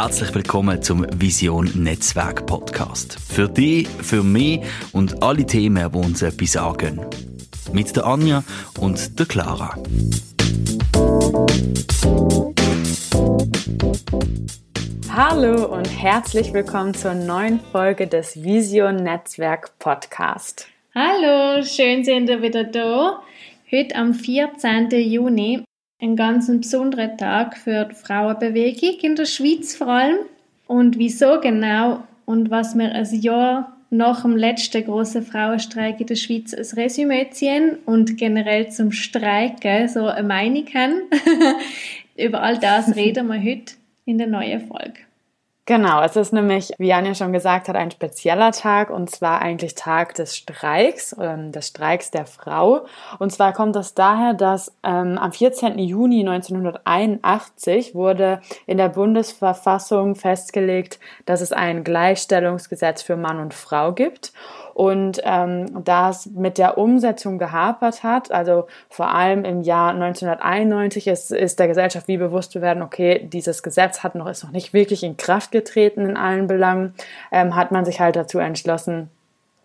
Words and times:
Herzlich 0.00 0.32
willkommen 0.32 0.80
zum 0.80 1.04
Vision 1.16 1.72
Netzwerk 1.74 2.46
Podcast. 2.46 3.18
Für 3.18 3.48
dich, 3.48 3.88
für 3.88 4.22
mich 4.22 4.60
und 4.92 5.24
alle 5.24 5.44
Themen, 5.44 5.90
die 5.90 5.98
uns 5.98 6.22
etwas 6.22 6.52
sagen. 6.52 7.04
Mit 7.72 7.96
der 7.96 8.06
Anja 8.06 8.44
und 8.78 9.18
der 9.18 9.26
Clara. 9.26 9.74
Hallo 15.12 15.66
und 15.66 15.86
herzlich 15.86 16.52
willkommen 16.52 16.94
zur 16.94 17.14
neuen 17.14 17.58
Folge 17.58 18.06
des 18.06 18.40
Vision 18.40 19.02
Netzwerk 19.02 19.80
Podcast. 19.80 20.68
Hallo, 20.94 21.64
schön 21.64 22.04
sind 22.04 22.28
wir 22.28 22.40
wieder 22.40 22.62
da. 22.62 23.20
Heute 23.72 23.96
am 23.96 24.14
14. 24.14 24.90
Juni 24.92 25.64
ein 26.00 26.16
ganz 26.16 26.46
besonderer 26.46 27.16
Tag 27.16 27.56
für 27.56 27.84
die 27.84 27.94
Frauenbewegung 27.94 28.98
in 29.00 29.16
der 29.16 29.26
Schweiz 29.26 29.74
vor 29.74 29.88
allem. 29.88 30.18
Und 30.66 30.98
wieso 30.98 31.40
genau 31.40 32.04
und 32.24 32.50
was 32.50 32.76
wir 32.76 32.92
ein 32.92 33.20
Jahr 33.20 33.76
nach 33.90 34.22
dem 34.22 34.36
letzten 34.36 34.84
großen 34.84 35.22
Frauenstreik 35.22 36.00
in 36.00 36.06
der 36.06 36.16
Schweiz 36.16 36.52
als 36.52 36.76
Resümee 36.76 37.30
ziehen 37.30 37.78
und 37.86 38.18
generell 38.18 38.70
zum 38.70 38.92
Streiken 38.92 39.88
so 39.88 40.06
eine 40.06 40.28
Meinung 40.28 40.66
haben. 40.74 41.02
Über 42.16 42.42
all 42.42 42.58
das 42.58 42.94
reden 42.96 43.28
wir 43.28 43.42
heute 43.42 43.74
in 44.04 44.18
der 44.18 44.26
neuen 44.26 44.60
Folge. 44.60 45.07
Genau, 45.68 46.00
es 46.02 46.16
ist 46.16 46.32
nämlich, 46.32 46.72
wie 46.78 46.94
Anja 46.94 47.14
schon 47.14 47.34
gesagt 47.34 47.68
hat, 47.68 47.76
ein 47.76 47.90
spezieller 47.90 48.52
Tag 48.52 48.88
und 48.88 49.10
zwar 49.10 49.42
eigentlich 49.42 49.74
Tag 49.74 50.14
des 50.14 50.34
Streiks, 50.34 51.14
ähm, 51.20 51.52
des 51.52 51.66
Streiks 51.66 52.10
der 52.10 52.24
Frau. 52.24 52.86
Und 53.18 53.34
zwar 53.34 53.52
kommt 53.52 53.76
das 53.76 53.92
daher, 53.92 54.32
dass 54.32 54.74
ähm, 54.82 55.18
am 55.18 55.30
14. 55.30 55.78
Juni 55.78 56.26
1981 56.26 57.94
wurde 57.94 58.40
in 58.64 58.78
der 58.78 58.88
Bundesverfassung 58.88 60.14
festgelegt, 60.14 61.00
dass 61.26 61.42
es 61.42 61.52
ein 61.52 61.84
Gleichstellungsgesetz 61.84 63.02
für 63.02 63.16
Mann 63.16 63.38
und 63.38 63.52
Frau 63.52 63.92
gibt. 63.92 64.32
Und 64.78 65.20
ähm, 65.24 65.82
da 65.82 66.10
es 66.10 66.26
mit 66.26 66.56
der 66.56 66.78
Umsetzung 66.78 67.38
gehapert 67.38 68.04
hat, 68.04 68.30
also 68.30 68.68
vor 68.88 69.12
allem 69.12 69.44
im 69.44 69.62
Jahr 69.62 69.90
1991 69.90 71.08
ist, 71.08 71.32
ist 71.32 71.58
der 71.58 71.66
Gesellschaft 71.66 72.06
wie 72.06 72.16
bewusst 72.16 72.52
zu 72.52 72.60
werden, 72.60 72.84
okay, 72.84 73.26
dieses 73.32 73.64
Gesetz 73.64 74.04
hat 74.04 74.14
noch, 74.14 74.28
ist 74.28 74.44
noch 74.44 74.52
nicht 74.52 74.72
wirklich 74.72 75.02
in 75.02 75.16
Kraft 75.16 75.50
getreten 75.50 76.08
in 76.08 76.16
allen 76.16 76.46
Belangen, 76.46 76.94
ähm, 77.32 77.56
hat 77.56 77.72
man 77.72 77.84
sich 77.84 77.98
halt 77.98 78.14
dazu 78.14 78.38
entschlossen, 78.38 79.10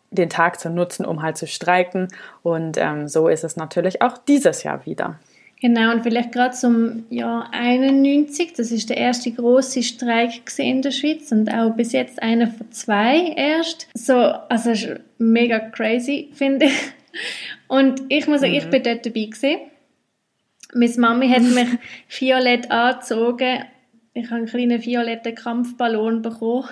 den 0.10 0.32
Tag 0.32 0.60
zu 0.60 0.72
nutzen, 0.72 1.06
um 1.06 1.22
halt 1.22 1.38
zu 1.38 1.46
streiken. 1.46 2.08
Und 2.42 2.80
ähm, 2.80 3.08
so 3.08 3.28
ist 3.28 3.44
es 3.44 3.56
natürlich 3.56 4.02
auch 4.02 4.18
dieses 4.18 4.64
Jahr 4.64 4.84
wieder. 4.88 5.20
Genau, 5.64 5.94
und 5.94 6.04
vielleicht 6.04 6.34
gerade 6.34 6.54
zum 6.54 7.06
Jahr 7.10 7.48
91, 7.54 8.52
das 8.52 8.70
ist 8.70 8.90
der 8.90 8.98
erste 8.98 9.32
große 9.32 9.82
Streik 9.82 10.42
in 10.58 10.82
der 10.82 10.92
Schweiz 10.92 11.32
und 11.32 11.50
auch 11.54 11.74
bis 11.74 11.94
jetzt 11.94 12.22
einer 12.22 12.48
von 12.48 12.70
zwei 12.74 13.32
erst. 13.38 13.88
So, 13.94 14.14
also 14.14 14.74
mega 15.20 15.60
crazy, 15.60 16.32
finde 16.34 16.66
ich. 16.66 16.74
Und 17.70 18.02
ich 18.10 18.28
muss 18.28 18.42
sagen, 18.42 18.52
mhm. 18.52 18.58
ich 18.58 18.70
bin 18.70 18.84
dort 18.84 19.06
dabei 19.06 19.24
gewesen. 19.24 19.58
Meine 20.74 20.94
Mami 20.98 21.30
hat 21.30 21.44
mich 21.44 21.70
violett 22.20 22.70
angezogen. 22.70 23.64
Ich 24.14 24.26
habe 24.26 24.36
einen 24.36 24.48
kleinen 24.48 24.84
violetten 24.84 25.34
Kampfballon 25.34 26.22
bekommen. 26.22 26.66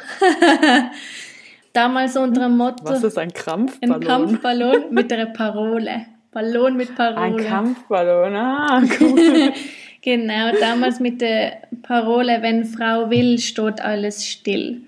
Damals 1.72 2.18
unter 2.18 2.42
dem 2.42 2.58
Motto... 2.58 2.84
Was 2.84 3.06
ist 3.06 3.18
ein 3.18 3.32
Kampfballon? 3.32 3.94
Ein 3.94 4.02
Kampfballon 4.06 4.94
mit 4.94 5.14
einer 5.14 5.28
Parole. 5.28 6.08
Ballon 6.32 6.78
mit 6.78 6.96
Parole. 6.96 7.20
Ein 7.20 7.38
Kampfballon, 7.38 8.36
ah, 8.36 8.82
cool. 9.00 9.52
genau, 10.02 10.52
damals 10.60 11.00
mit 11.00 11.22
der 11.22 11.58
Parole, 11.84 12.42
wenn 12.42 12.66
Frau 12.66 13.10
will, 13.10 13.38
steht 13.38 13.82
alles 13.82 14.26
still. 14.26 14.82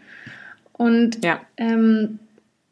Und 0.74 1.24
ja. 1.24 1.42
ähm, 1.58 2.20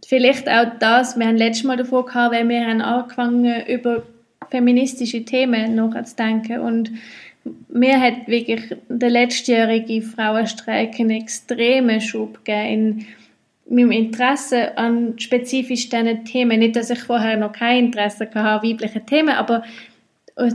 vielleicht 0.05 0.49
auch 0.49 0.67
das, 0.79 1.17
wir 1.17 1.27
haben 1.27 1.37
letztes 1.37 1.65
Mal 1.65 1.77
davor 1.77 2.05
gehabt, 2.05 2.33
weil 2.33 2.47
wir 2.47 2.65
haben 2.65 2.81
angefangen 2.81 3.65
über 3.67 4.03
feministische 4.49 5.23
Themen 5.23 5.75
nachzudenken 5.75 6.59
und 6.59 6.91
mir 7.69 7.99
hat 7.99 8.27
wirklich 8.27 8.75
der 8.87 9.09
letztjährige 9.09 10.01
Frauenstreik 10.01 10.99
einen 10.99 11.11
extremen 11.11 12.01
Schub 12.01 12.45
gegeben 12.45 13.07
meinem 13.71 13.91
Interesse 13.91 14.77
an 14.77 15.17
spezifisch 15.17 15.89
diesen 15.89 16.25
Themen, 16.25 16.59
nicht, 16.59 16.75
dass 16.75 16.89
ich 16.89 16.99
vorher 16.99 17.37
noch 17.37 17.53
kein 17.53 17.85
Interesse 17.85 18.25
hatte 18.25 18.39
an 18.39 18.63
weiblichen 18.63 19.05
Themen, 19.05 19.29
aber 19.29 19.63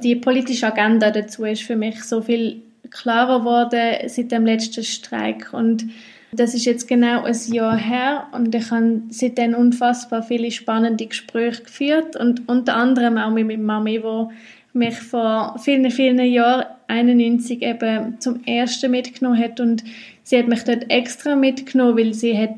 die 0.03 0.17
politische 0.17 0.67
Agenda 0.67 1.11
dazu 1.11 1.45
ist 1.45 1.63
für 1.63 1.77
mich 1.77 2.03
so 2.05 2.21
viel 2.21 2.63
klarer 2.91 3.41
geworden 3.41 4.09
seit 4.09 4.33
dem 4.33 4.47
letzten 4.47 4.85
Streik. 4.85 5.53
Und 5.53 5.87
das 6.33 6.55
ist 6.55 6.65
jetzt 6.65 6.89
genau 6.89 7.23
ein 7.23 7.37
Jahr 7.53 7.77
her 7.77 8.27
und 8.33 8.55
ich 8.55 8.71
habe 8.71 9.03
seitdem 9.11 9.55
unfassbar 9.55 10.23
viele 10.23 10.51
spannende 10.51 11.07
Gespräche 11.07 11.63
geführt 11.63 12.17
und 12.17 12.49
unter 12.49 12.77
anderem 12.77 13.17
auch 13.19 13.31
mit 13.31 13.47
meiner 13.47 13.63
Mami, 13.63 14.01
die 14.01 14.79
mich 14.79 14.97
vor 14.97 15.57
vielen, 15.59 15.91
vielen 15.91 16.19
Jahren, 16.21 16.67
91 16.89 17.63
eben 17.63 18.21
zum 18.21 18.45
ersten 18.45 18.91
mitgenommen 18.91 19.43
hat 19.43 19.61
und 19.61 19.83
sie 20.23 20.39
hat 20.39 20.49
mich 20.49 20.63
dort 20.65 20.91
extra 20.91 21.35
mitgenommen, 21.35 21.97
weil 21.97 22.15
sie 22.15 22.37
hat 22.37 22.57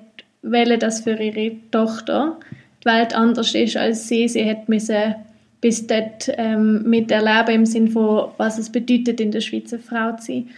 wollen, 0.53 0.81
dass 0.81 1.01
für 1.01 1.21
ihre 1.21 1.57
Tochter 1.71 2.37
die 2.83 2.87
Welt 2.87 3.15
anders 3.15 3.55
ist 3.55 3.77
als 3.77 4.09
sie. 4.09 4.29
Sie 4.29 4.49
hat 4.49 4.69
müssen 4.69 5.15
bis 5.61 5.87
dort 5.87 6.31
ähm, 6.37 6.83
miterleben 6.89 7.55
im 7.55 7.67
Sinne 7.67 7.91
von, 7.91 8.31
was 8.37 8.59
es 8.59 8.71
bedeutet, 8.71 9.21
in 9.21 9.33
der 9.33 9.41
Schweiz 9.41 9.73
eine 9.73 9.83
Frau 9.83 10.17
zu 10.17 10.27
sein. 10.27 10.51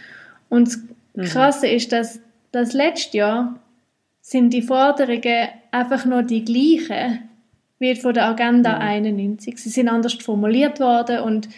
Und 0.49 0.67
das 0.67 0.79
mhm. 1.15 1.23
Krasse 1.23 1.67
ist, 1.67 1.91
dass 1.91 2.19
das 2.51 2.73
letzte 2.73 3.17
Jahr 3.17 3.59
sind 4.21 4.51
die 4.51 4.61
Forderungen 4.61 5.47
einfach 5.71 6.05
nur 6.05 6.23
die 6.23 6.45
gleichen 6.45 7.29
wie 7.79 7.95
von 7.95 8.13
der 8.13 8.27
Agenda 8.27 8.75
mhm. 8.75 8.81
91. 8.81 9.57
Sie 9.57 9.69
sind 9.69 9.89
anders 9.89 10.13
formuliert 10.13 10.79
worden 10.79 11.21
und 11.21 11.47
ein 11.47 11.53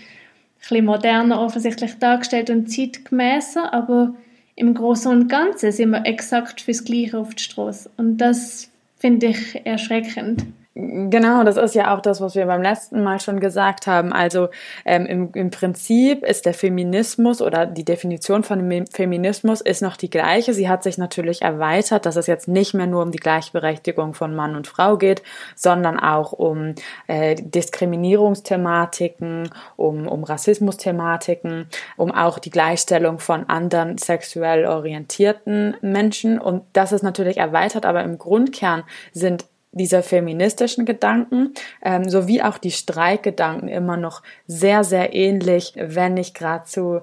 bisschen 0.60 0.86
moderner 0.86 1.42
offensichtlich 1.42 2.00
dargestellt 2.00 2.50
und 2.50 2.72
zeitgemäßer, 2.72 3.74
aber 3.74 4.16
im 4.56 4.74
Großen 4.74 5.12
und 5.12 5.28
Ganzen 5.28 5.72
sind 5.72 5.90
wir 5.92 6.06
exakt 6.06 6.62
fürs 6.62 6.84
Gleiche 6.84 7.18
auf 7.18 7.34
der 7.34 7.44
Straße. 7.44 7.90
Und 7.98 8.18
das 8.18 8.70
finde 8.98 9.28
ich 9.28 9.66
erschreckend. 9.66 10.46
Genau, 10.76 11.44
das 11.44 11.58
ist 11.58 11.76
ja 11.76 11.96
auch 11.96 12.02
das, 12.02 12.20
was 12.20 12.34
wir 12.34 12.48
beim 12.48 12.64
letzten 12.64 13.04
Mal 13.04 13.20
schon 13.20 13.40
gesagt 13.40 13.86
haben. 13.86 14.12
Also 14.12 14.50
ähm, 14.86 15.06
im, 15.06 15.30
im 15.36 15.52
Prinzip 15.52 16.26
ist 16.26 16.48
der 16.48 16.56
Feminismus 16.56 17.44
oder 17.44 17.68
die 17.68 17.86
Definition 17.86 18.44
von 18.44 18.88
Feminismus 18.92 19.62
ist 19.62 19.84
noch 19.84 19.98
die 19.98 20.10
gleiche. 20.10 20.56
Sie 20.56 20.68
hat 20.68 20.82
sich 20.82 20.98
natürlich 20.98 21.44
erweitert, 21.44 22.08
dass 22.08 22.16
es 22.16 22.26
jetzt 22.26 22.48
nicht 22.48 22.74
mehr 22.74 22.88
nur 22.88 23.04
um 23.04 23.12
die 23.12 23.20
Gleichberechtigung 23.20 24.16
von 24.16 24.36
Mann 24.36 24.56
und 24.56 24.66
Frau 24.66 24.98
geht, 24.98 25.22
sondern 25.56 26.00
auch 26.00 26.32
um 26.32 26.74
äh, 27.06 27.36
Diskriminierungsthematiken, 27.36 29.52
um, 29.76 30.08
um 30.08 30.24
Rassismusthematiken, 30.24 31.68
um 31.98 32.12
auch 32.12 32.40
die 32.40 32.50
Gleichstellung 32.50 33.20
von 33.20 33.48
anderen 33.48 34.00
sexuell 34.00 34.66
orientierten 34.66 35.78
Menschen. 35.82 36.40
Und 36.40 36.64
das 36.74 36.94
ist 36.94 37.04
natürlich 37.04 37.38
erweitert, 37.38 37.86
aber 37.86 38.04
im 38.04 38.18
Grundkern 38.18 38.82
sind 39.12 39.46
dieser 39.74 40.04
feministischen 40.04 40.86
Gedanken 40.86 41.54
ähm, 41.84 42.10
sowie 42.10 42.42
auch 42.42 42.58
die 42.58 42.72
Streikgedanken 42.72 43.68
immer 43.68 43.98
noch 43.98 44.22
sehr, 44.48 44.84
sehr 44.84 45.14
ähnlich, 45.14 45.74
wenn 45.76 46.14
nicht 46.14 46.36
geradezu 46.36 47.02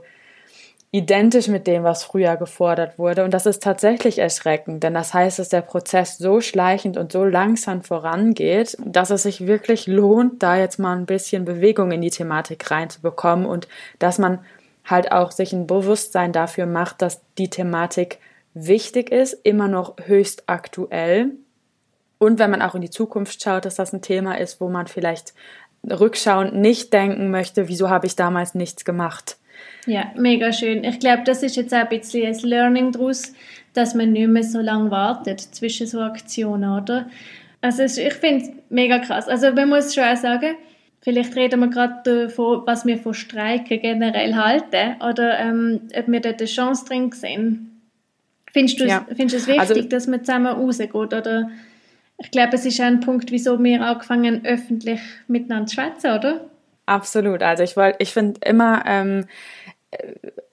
identisch 0.92 1.46
mit 1.46 1.66
dem, 1.66 1.84
was 1.84 2.02
früher 2.02 2.36
gefordert 2.36 2.98
wurde. 2.98 3.24
Und 3.24 3.32
das 3.32 3.46
ist 3.46 3.62
tatsächlich 3.62 4.18
erschreckend, 4.18 4.82
denn 4.82 4.94
das 4.94 5.14
heißt, 5.14 5.38
dass 5.38 5.48
der 5.48 5.60
Prozess 5.60 6.18
so 6.18 6.40
schleichend 6.40 6.96
und 6.96 7.12
so 7.12 7.24
langsam 7.24 7.82
vorangeht, 7.82 8.76
dass 8.84 9.10
es 9.10 9.22
sich 9.22 9.46
wirklich 9.46 9.86
lohnt, 9.86 10.42
da 10.42 10.56
jetzt 10.56 10.78
mal 10.78 10.96
ein 10.96 11.06
bisschen 11.06 11.44
Bewegung 11.44 11.92
in 11.92 12.00
die 12.00 12.10
Thematik 12.10 12.70
reinzubekommen 12.70 13.46
und 13.46 13.68
dass 14.00 14.18
man 14.18 14.40
halt 14.84 15.12
auch 15.12 15.30
sich 15.30 15.52
ein 15.52 15.68
Bewusstsein 15.68 16.32
dafür 16.32 16.66
macht, 16.66 17.02
dass 17.02 17.20
die 17.38 17.50
Thematik 17.50 18.18
wichtig 18.54 19.12
ist, 19.12 19.34
immer 19.44 19.68
noch 19.68 19.94
höchst 20.06 20.44
aktuell 20.46 21.32
und 22.20 22.38
wenn 22.38 22.50
man 22.50 22.60
auch 22.60 22.74
in 22.74 22.82
die 22.82 22.90
Zukunft 22.90 23.42
schaut, 23.42 23.64
dass 23.64 23.76
das 23.76 23.94
ein 23.94 24.02
Thema 24.02 24.38
ist, 24.38 24.60
wo 24.60 24.68
man 24.68 24.86
vielleicht 24.86 25.32
rückschauend 25.88 26.54
nicht 26.54 26.92
denken 26.92 27.30
möchte, 27.30 27.66
wieso 27.68 27.88
habe 27.88 28.06
ich 28.06 28.14
damals 28.14 28.54
nichts 28.54 28.84
gemacht. 28.84 29.38
Ja, 29.86 30.12
mega 30.16 30.52
schön. 30.52 30.84
Ich 30.84 31.00
glaube, 31.00 31.22
das 31.24 31.42
ist 31.42 31.56
jetzt 31.56 31.72
auch 31.72 31.78
ein 31.78 31.88
bisschen 31.88 32.26
ein 32.26 32.38
Learning 32.40 32.92
daraus, 32.92 33.32
dass 33.72 33.94
man 33.94 34.12
nicht 34.12 34.28
mehr 34.28 34.42
so 34.42 34.60
lange 34.60 34.90
wartet 34.90 35.40
zwischen 35.40 35.86
so 35.86 36.00
Aktionen, 36.00 36.70
oder? 36.78 37.08
Also 37.62 37.84
ich 37.84 38.14
finde 38.14 38.44
es 38.44 38.50
mega 38.68 38.98
krass. 38.98 39.26
Also 39.26 39.52
man 39.52 39.70
muss 39.70 39.94
schon 39.94 40.04
auch 40.04 40.16
sagen, 40.16 40.56
vielleicht 41.00 41.34
reden 41.36 41.60
wir 41.60 41.68
gerade 41.68 42.02
davon, 42.04 42.62
was 42.66 42.84
wir 42.84 42.98
von 42.98 43.14
Streiken 43.14 43.80
generell 43.80 44.34
halten 44.34 45.00
oder 45.00 45.38
ähm, 45.38 45.88
ob 45.96 46.06
wir 46.06 46.20
dort 46.20 46.40
eine 46.40 46.48
Chance 46.48 46.84
drin 46.84 47.12
sehen. 47.12 47.80
Findest 48.52 48.78
du 48.78 48.84
ja. 48.84 49.06
findest 49.08 49.36
es 49.36 49.46
wichtig, 49.46 49.60
also, 49.60 49.80
dass 49.82 50.06
man 50.06 50.22
zusammen 50.22 50.52
rausgeht 50.52 50.94
oder 50.94 51.50
ich 52.20 52.30
glaube, 52.30 52.54
es 52.54 52.66
ist 52.66 52.80
ein 52.80 53.00
Punkt, 53.00 53.30
wieso 53.30 53.62
wir 53.62 53.80
angefangen 53.80 54.44
öffentlich 54.44 55.00
miteinander 55.26 55.66
zu 55.66 55.74
schwätzen, 55.76 56.12
oder? 56.12 56.50
Absolut. 56.86 57.42
Also 57.42 57.62
ich 57.62 57.76
wollte, 57.76 57.96
ich 58.00 58.12
finde 58.12 58.40
immer, 58.44 58.84
ähm, 58.86 59.26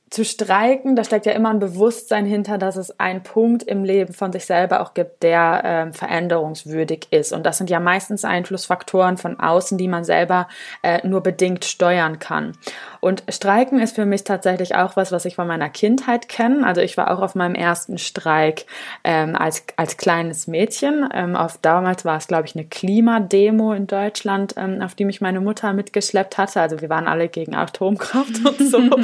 zu 0.10 0.24
streiken, 0.24 0.96
da 0.96 1.04
steckt 1.04 1.26
ja 1.26 1.34
immer 1.34 1.50
ein 1.50 1.60
Bewusstsein 1.60 2.26
hinter, 2.26 2.58
dass 2.58 2.78
es 2.78 2.98
einen 2.98 3.24
Punkt 3.24 3.64
im 3.64 3.84
Leben 3.84 4.14
von 4.14 4.32
sich 4.32 4.46
selber 4.46 4.82
auch 4.82 4.94
gibt, 4.94 5.22
der 5.22 5.62
ähm, 5.66 5.94
veränderungswürdig 5.94 7.08
ist. 7.12 7.34
Und 7.34 7.46
das 7.46 7.58
sind 7.58 7.70
ja 7.70 7.82
meistens 7.82 8.24
Einflussfaktoren 8.24 9.18
von 9.18 9.38
außen, 9.40 9.78
die 9.78 9.90
man 9.90 10.06
selber 10.06 10.48
äh, 10.82 11.06
nur 11.06 11.22
bedingt 11.22 11.66
steuern 11.66 12.20
kann. 12.20 12.54
Und 13.02 13.24
Streiken 13.30 13.80
ist 13.80 13.96
für 13.96 14.06
mich 14.06 14.24
tatsächlich 14.24 14.76
auch 14.76 14.96
was, 14.96 15.12
was 15.12 15.26
ich 15.26 15.36
von 15.36 15.48
meiner 15.48 15.70
Kindheit 15.70 16.30
kenne. 16.30 16.66
Also 16.66 16.82
ich 16.82 16.96
war 16.96 17.12
auch 17.12 17.22
auf 17.22 17.36
meinem 17.36 17.56
ersten 17.56 17.98
Streik 17.98 18.66
ähm, 19.04 19.36
als, 19.36 19.66
als 19.76 19.98
kleines 19.98 20.48
Mädchen. 20.48 21.08
Ähm, 21.14 21.36
auf 21.36 21.58
damals 21.62 22.06
war 22.06 22.18
es, 22.18 22.28
glaube 22.28 22.48
ich, 22.48 22.56
eine 22.56 22.66
Klimademo 22.66 23.74
in 23.74 23.88
Deutschland, 23.88 24.54
ähm, 24.56 24.82
auf 24.82 24.96
die 24.96 25.06
mich 25.06 25.20
meine 25.20 25.42
Mutter 25.42 25.74
mitgeschleppt 25.74 26.38
hatte. 26.38 26.62
Also 26.62 26.80
wir 26.80 26.90
waren 26.90 27.08
alle 27.08 27.28
gegen 27.28 27.56
Atomkraft 27.56 28.46
und 28.46 28.70
so. 28.70 28.78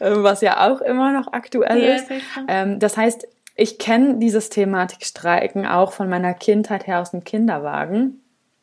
Ähm, 0.00 0.24
was 0.34 0.40
ja 0.40 0.68
auch 0.68 0.80
immer 0.80 1.12
noch 1.12 1.32
aktuell 1.32 1.80
ja, 1.82 1.94
ist. 1.94 2.06
Ähm, 2.48 2.80
das 2.80 2.96
heißt, 2.96 3.28
ich 3.54 3.78
kenne 3.78 4.18
dieses 4.18 4.48
Thematik 4.48 5.04
Streiken 5.04 5.64
auch 5.64 5.92
von 5.92 6.08
meiner 6.08 6.34
Kindheit 6.34 6.88
her 6.88 7.00
aus 7.00 7.12
dem 7.12 7.22
Kinderwagen. 7.22 8.20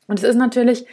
Und 0.08 0.20
es 0.20 0.24
ist 0.24 0.36
natürlich 0.36 0.86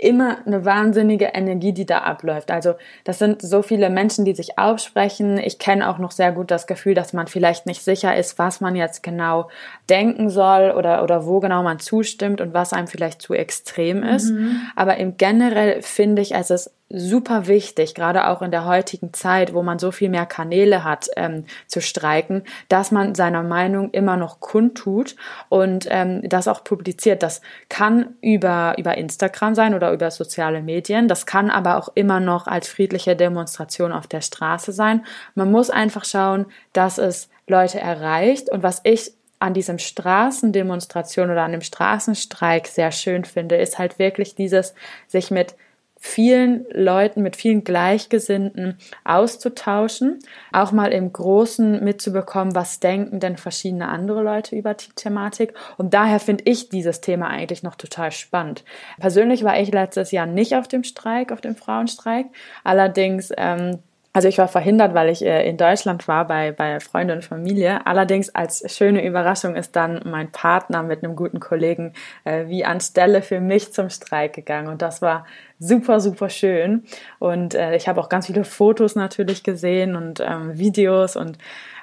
immer 0.00 0.46
eine 0.46 0.64
wahnsinnige 0.64 1.30
Energie, 1.34 1.72
die 1.72 1.86
da 1.86 1.98
abläuft. 2.00 2.52
Also 2.52 2.74
das 3.02 3.18
sind 3.18 3.42
so 3.42 3.62
viele 3.62 3.90
Menschen, 3.90 4.24
die 4.24 4.34
sich 4.34 4.56
aufsprechen. 4.56 5.38
Ich 5.38 5.58
kenne 5.58 5.88
auch 5.88 5.98
noch 5.98 6.12
sehr 6.12 6.30
gut 6.30 6.52
das 6.52 6.68
Gefühl, 6.68 6.94
dass 6.94 7.12
man 7.12 7.26
vielleicht 7.26 7.66
nicht 7.66 7.82
sicher 7.82 8.14
ist, 8.14 8.38
was 8.38 8.60
man 8.60 8.76
jetzt 8.76 9.02
genau 9.02 9.48
denken 9.88 10.30
soll 10.30 10.70
oder, 10.70 11.02
oder 11.02 11.26
wo 11.26 11.40
genau 11.40 11.64
man 11.64 11.80
zustimmt 11.80 12.40
und 12.40 12.54
was 12.54 12.72
einem 12.72 12.86
vielleicht 12.86 13.22
zu 13.22 13.34
extrem 13.34 14.04
ist. 14.04 14.30
Mhm. 14.30 14.60
Aber 14.76 14.98
im 14.98 15.16
generell 15.16 15.82
finde 15.82 16.22
ich, 16.22 16.34
es 16.34 16.50
ist 16.50 16.77
super 16.90 17.46
wichtig, 17.46 17.94
gerade 17.94 18.28
auch 18.28 18.40
in 18.40 18.50
der 18.50 18.64
heutigen 18.64 19.12
Zeit, 19.12 19.52
wo 19.52 19.62
man 19.62 19.78
so 19.78 19.90
viel 19.90 20.08
mehr 20.08 20.24
Kanäle 20.24 20.84
hat 20.84 21.08
ähm, 21.16 21.44
zu 21.66 21.82
streiken, 21.82 22.44
dass 22.68 22.90
man 22.90 23.14
seiner 23.14 23.42
Meinung 23.42 23.90
immer 23.90 24.16
noch 24.16 24.40
kundtut 24.40 25.14
und 25.50 25.86
ähm, 25.90 26.26
das 26.26 26.48
auch 26.48 26.64
publiziert. 26.64 27.22
Das 27.22 27.42
kann 27.68 28.14
über, 28.22 28.74
über 28.78 28.96
Instagram 28.96 29.54
sein 29.54 29.74
oder 29.74 29.92
über 29.92 30.10
soziale 30.10 30.62
Medien. 30.62 31.08
Das 31.08 31.26
kann 31.26 31.50
aber 31.50 31.76
auch 31.76 31.90
immer 31.94 32.20
noch 32.20 32.46
als 32.46 32.68
friedliche 32.68 33.16
Demonstration 33.16 33.92
auf 33.92 34.06
der 34.06 34.22
Straße 34.22 34.72
sein. 34.72 35.04
Man 35.34 35.50
muss 35.50 35.68
einfach 35.68 36.06
schauen, 36.06 36.46
dass 36.72 36.96
es 36.96 37.28
Leute 37.46 37.80
erreicht. 37.80 38.50
Und 38.50 38.62
was 38.62 38.80
ich 38.84 39.12
an 39.40 39.54
diesem 39.54 39.78
Straßendemonstration 39.78 41.30
oder 41.30 41.42
an 41.42 41.52
dem 41.52 41.60
Straßenstreik 41.60 42.66
sehr 42.66 42.92
schön 42.92 43.24
finde, 43.24 43.56
ist 43.56 43.78
halt 43.78 43.98
wirklich 43.98 44.34
dieses, 44.34 44.74
sich 45.06 45.30
mit 45.30 45.54
vielen 45.98 46.64
Leuten, 46.70 47.22
mit 47.22 47.36
vielen 47.36 47.64
Gleichgesinnten 47.64 48.78
auszutauschen, 49.04 50.20
auch 50.52 50.72
mal 50.72 50.92
im 50.92 51.12
Großen 51.12 51.82
mitzubekommen, 51.82 52.54
was 52.54 52.80
denken 52.80 53.20
denn 53.20 53.36
verschiedene 53.36 53.88
andere 53.88 54.22
Leute 54.22 54.56
über 54.56 54.74
die 54.74 54.92
Thematik. 54.94 55.54
Und 55.76 55.94
daher 55.94 56.20
finde 56.20 56.44
ich 56.46 56.68
dieses 56.68 57.00
Thema 57.00 57.28
eigentlich 57.28 57.62
noch 57.62 57.74
total 57.74 58.12
spannend. 58.12 58.64
Persönlich 58.98 59.44
war 59.44 59.58
ich 59.58 59.72
letztes 59.72 60.12
Jahr 60.12 60.26
nicht 60.26 60.54
auf 60.54 60.68
dem 60.68 60.84
Streik, 60.84 61.32
auf 61.32 61.40
dem 61.40 61.56
Frauenstreik. 61.56 62.26
Allerdings 62.64 63.32
ähm, 63.36 63.78
also 64.12 64.26
ich 64.26 64.38
war 64.38 64.48
verhindert, 64.48 64.94
weil 64.94 65.10
ich 65.10 65.24
äh, 65.24 65.48
in 65.48 65.56
Deutschland 65.56 66.08
war 66.08 66.26
bei, 66.26 66.50
bei 66.52 66.80
Freunde 66.80 67.14
und 67.14 67.24
Familie. 67.24 67.86
Allerdings 67.86 68.34
als 68.34 68.64
schöne 68.74 69.06
Überraschung 69.06 69.54
ist 69.54 69.76
dann 69.76 70.00
mein 70.04 70.32
Partner 70.32 70.82
mit 70.82 71.04
einem 71.04 71.14
guten 71.14 71.40
Kollegen 71.40 71.92
äh, 72.24 72.46
wie 72.48 72.64
anstelle 72.64 73.22
für 73.22 73.40
mich 73.40 73.72
zum 73.72 73.90
Streik 73.90 74.32
gegangen. 74.32 74.68
Und 74.68 74.82
das 74.82 75.02
war 75.02 75.26
super, 75.58 76.00
super 76.00 76.30
schön. 76.30 76.84
Und 77.18 77.54
äh, 77.54 77.76
ich 77.76 77.86
habe 77.86 78.00
auch 78.00 78.08
ganz 78.08 78.26
viele 78.26 78.44
Fotos 78.44 78.96
natürlich 78.96 79.42
gesehen 79.42 79.94
und 79.94 80.20
ähm, 80.20 80.58
Videos 80.58 81.14
und 81.14 81.38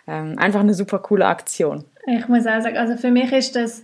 ähm, 0.07 0.37
einfach 0.37 0.59
eine 0.59 0.73
super 0.73 0.99
coole 0.99 1.27
Aktion. 1.27 1.85
Ich 2.07 2.27
muss 2.27 2.45
auch 2.47 2.61
sagen, 2.61 2.77
also 2.77 2.97
für 2.97 3.11
mich 3.11 3.31
ist 3.31 3.55
das 3.55 3.83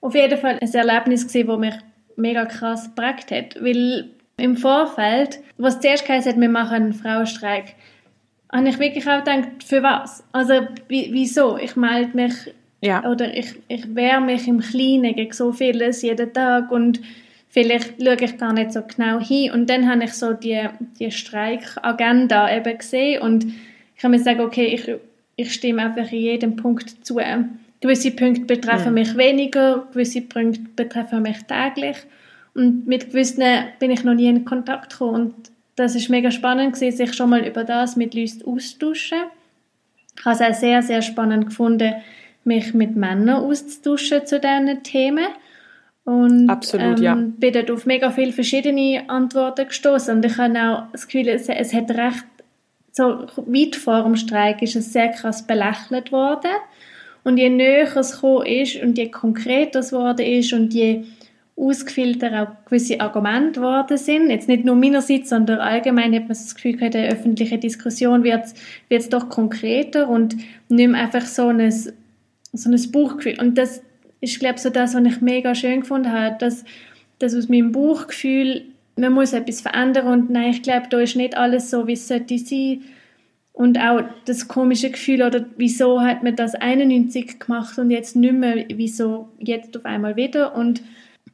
auf 0.00 0.14
jeden 0.14 0.38
Fall 0.38 0.58
ein 0.60 0.72
Erlebnis 0.72 1.26
gewesen, 1.26 1.48
das 1.48 1.58
mich 1.58 1.74
mega 2.16 2.44
krass 2.44 2.84
geprägt 2.94 3.30
hat, 3.30 3.62
weil 3.62 4.10
im 4.40 4.56
Vorfeld, 4.56 5.40
was 5.58 5.80
zuerst 5.80 6.08
hat, 6.08 6.40
wir 6.40 6.48
machen 6.48 6.74
einen 6.74 6.92
Frauenstreik, 6.92 7.74
habe 8.52 8.68
ich 8.68 8.78
wirklich 8.78 9.08
auch 9.08 9.18
gedacht, 9.18 9.64
für 9.64 9.82
was? 9.82 10.24
Also, 10.32 10.54
wieso? 10.88 11.56
Ich 11.56 11.76
melde 11.76 12.16
mich 12.16 12.34
ja. 12.80 13.08
oder 13.08 13.32
ich, 13.34 13.54
ich 13.68 13.94
wehre 13.94 14.20
mich 14.20 14.48
im 14.48 14.60
Kleinen 14.60 15.14
gegen 15.14 15.32
so 15.32 15.52
vieles 15.52 16.02
jeden 16.02 16.32
Tag 16.32 16.70
und 16.70 17.00
vielleicht 17.48 18.02
schaue 18.02 18.16
ich 18.20 18.38
gar 18.38 18.52
nicht 18.52 18.72
so 18.72 18.82
genau 18.82 19.20
hin. 19.20 19.52
Und 19.52 19.68
dann 19.70 19.88
habe 19.88 20.04
ich 20.04 20.14
so 20.14 20.32
die, 20.32 20.66
die 20.98 21.10
Streikagenda 21.10 22.54
eben 22.54 22.78
gesehen 22.78 23.22
und 23.22 23.46
ich 23.96 24.04
habe 24.04 24.12
mir 24.12 24.18
gesagt, 24.18 24.40
okay, 24.40 24.66
ich, 24.66 24.90
ich 25.36 25.52
stimme 25.52 25.82
einfach 25.82 26.10
in 26.10 26.20
jedem 26.20 26.56
Punkt 26.56 27.04
zu. 27.04 27.20
Gewisse 27.80 28.10
Punkte 28.10 28.42
betreffen 28.42 28.86
ja. 28.86 28.90
mich 28.90 29.16
weniger, 29.16 29.86
gewisse 29.92 30.22
Punkte 30.22 30.62
betreffen 30.74 31.22
mich 31.22 31.38
täglich. 31.44 31.96
Und 32.54 32.86
mit 32.86 33.08
gewissen 33.08 33.44
bin 33.78 33.90
ich 33.90 34.04
noch 34.04 34.14
nie 34.14 34.28
in 34.28 34.44
Kontakt 34.44 34.92
gekommen. 34.92 35.14
Und 35.14 35.34
das 35.76 35.94
ist 35.94 36.08
mega 36.08 36.30
spannend 36.30 36.74
gewesen, 36.74 36.96
sich 36.96 37.14
schon 37.14 37.30
mal 37.30 37.46
über 37.46 37.64
das 37.64 37.96
mit 37.96 38.14
Leuten 38.14 38.44
auszutauschen. 38.44 39.18
Ich 40.18 40.24
habe 40.24 40.34
es 40.34 40.42
auch 40.42 40.54
sehr, 40.54 40.82
sehr 40.82 41.02
spannend 41.02 41.46
gefunden, 41.46 41.94
mich 42.44 42.74
mit 42.74 42.96
Männern 42.96 43.44
auszutauschen 43.44 44.26
zu 44.26 44.40
diesen 44.40 44.82
Themen. 44.82 45.26
Und 46.04 46.50
Absolut, 46.50 46.98
ähm, 46.98 47.02
ja. 47.04 47.14
bin 47.14 47.52
dort 47.52 47.70
auf 47.70 47.86
mega 47.86 48.10
viele 48.10 48.32
verschiedene 48.32 49.04
Antworten 49.08 49.68
gestoßen 49.68 50.16
Und 50.16 50.24
ich 50.24 50.36
habe 50.38 50.60
auch 50.60 50.82
das 50.92 51.06
Gefühl, 51.06 51.28
es, 51.28 51.48
es 51.48 51.72
hat 51.72 51.90
recht, 51.90 52.24
so 52.92 53.26
weit 53.46 53.76
vor 53.76 54.02
dem 54.02 54.16
Streik 54.16 54.62
ist 54.62 54.76
es 54.76 54.92
sehr 54.92 55.08
krass 55.08 55.46
belächelt 55.46 56.10
worden. 56.10 56.50
Und 57.22 57.36
je 57.36 57.50
näher 57.50 57.96
es 57.96 58.12
gekommen 58.12 58.46
ist 58.46 58.82
und 58.82 58.98
je 58.98 59.10
konkreter 59.10 59.80
es 59.80 59.90
geworden 59.90 60.26
ist 60.26 60.52
und 60.52 60.74
je 60.74 61.04
ausgefiltert 61.60 62.32
auch 62.32 62.64
gewisse 62.64 63.00
Argumente 63.00 63.60
geworden 63.60 63.98
sind. 63.98 64.30
Jetzt 64.30 64.48
nicht 64.48 64.64
nur 64.64 64.76
meinerseits, 64.76 65.28
sondern 65.28 65.58
allgemein 65.58 66.14
hat 66.14 66.22
man 66.22 66.28
das 66.28 66.54
Gefühl, 66.54 66.82
in 66.82 66.90
der 66.90 67.12
öffentlichen 67.12 67.60
Diskussion 67.60 68.24
wird 68.24 68.46
es 68.88 69.08
doch 69.08 69.28
konkreter 69.28 70.08
und 70.08 70.36
nicht 70.68 70.90
mehr 70.90 71.02
einfach 71.02 71.26
so 71.26 71.48
ein, 71.48 71.70
so 71.70 72.70
ein 72.70 72.92
Buchgefühl. 72.92 73.38
Und 73.38 73.58
das 73.58 73.82
ist, 74.20 74.40
glaube 74.40 74.56
ich, 74.56 74.62
so 74.62 74.70
das, 74.70 74.94
was 74.94 75.04
ich 75.04 75.20
mega 75.20 75.54
schön 75.54 75.80
gefunden 75.80 76.12
habe, 76.12 76.36
dass, 76.38 76.64
dass 77.18 77.34
aus 77.34 77.48
meinem 77.48 77.72
Buchgefühl 77.72 78.62
man 78.96 79.12
muss 79.12 79.32
etwas 79.32 79.60
verändern 79.60 80.06
und 80.08 80.30
nein, 80.30 80.50
ich 80.50 80.62
glaube, 80.62 80.86
da 80.90 81.00
ist 81.00 81.16
nicht 81.16 81.36
alles 81.36 81.70
so, 81.70 81.86
wie 81.86 81.94
es 81.94 82.06
sollte 82.06 82.38
sein. 82.38 82.82
Und 83.52 83.78
auch 83.78 84.02
das 84.26 84.48
komische 84.48 84.90
Gefühl, 84.90 85.22
oder 85.22 85.44
wieso 85.56 86.00
hat 86.00 86.22
man 86.22 86.36
das 86.36 86.54
91 86.54 87.40
gemacht 87.40 87.78
und 87.78 87.90
jetzt 87.90 88.16
nicht 88.16 88.34
mehr, 88.34 88.64
wieso 88.68 89.28
jetzt 89.38 89.76
auf 89.76 89.84
einmal 89.84 90.16
wieder. 90.16 90.54
Und 90.54 90.82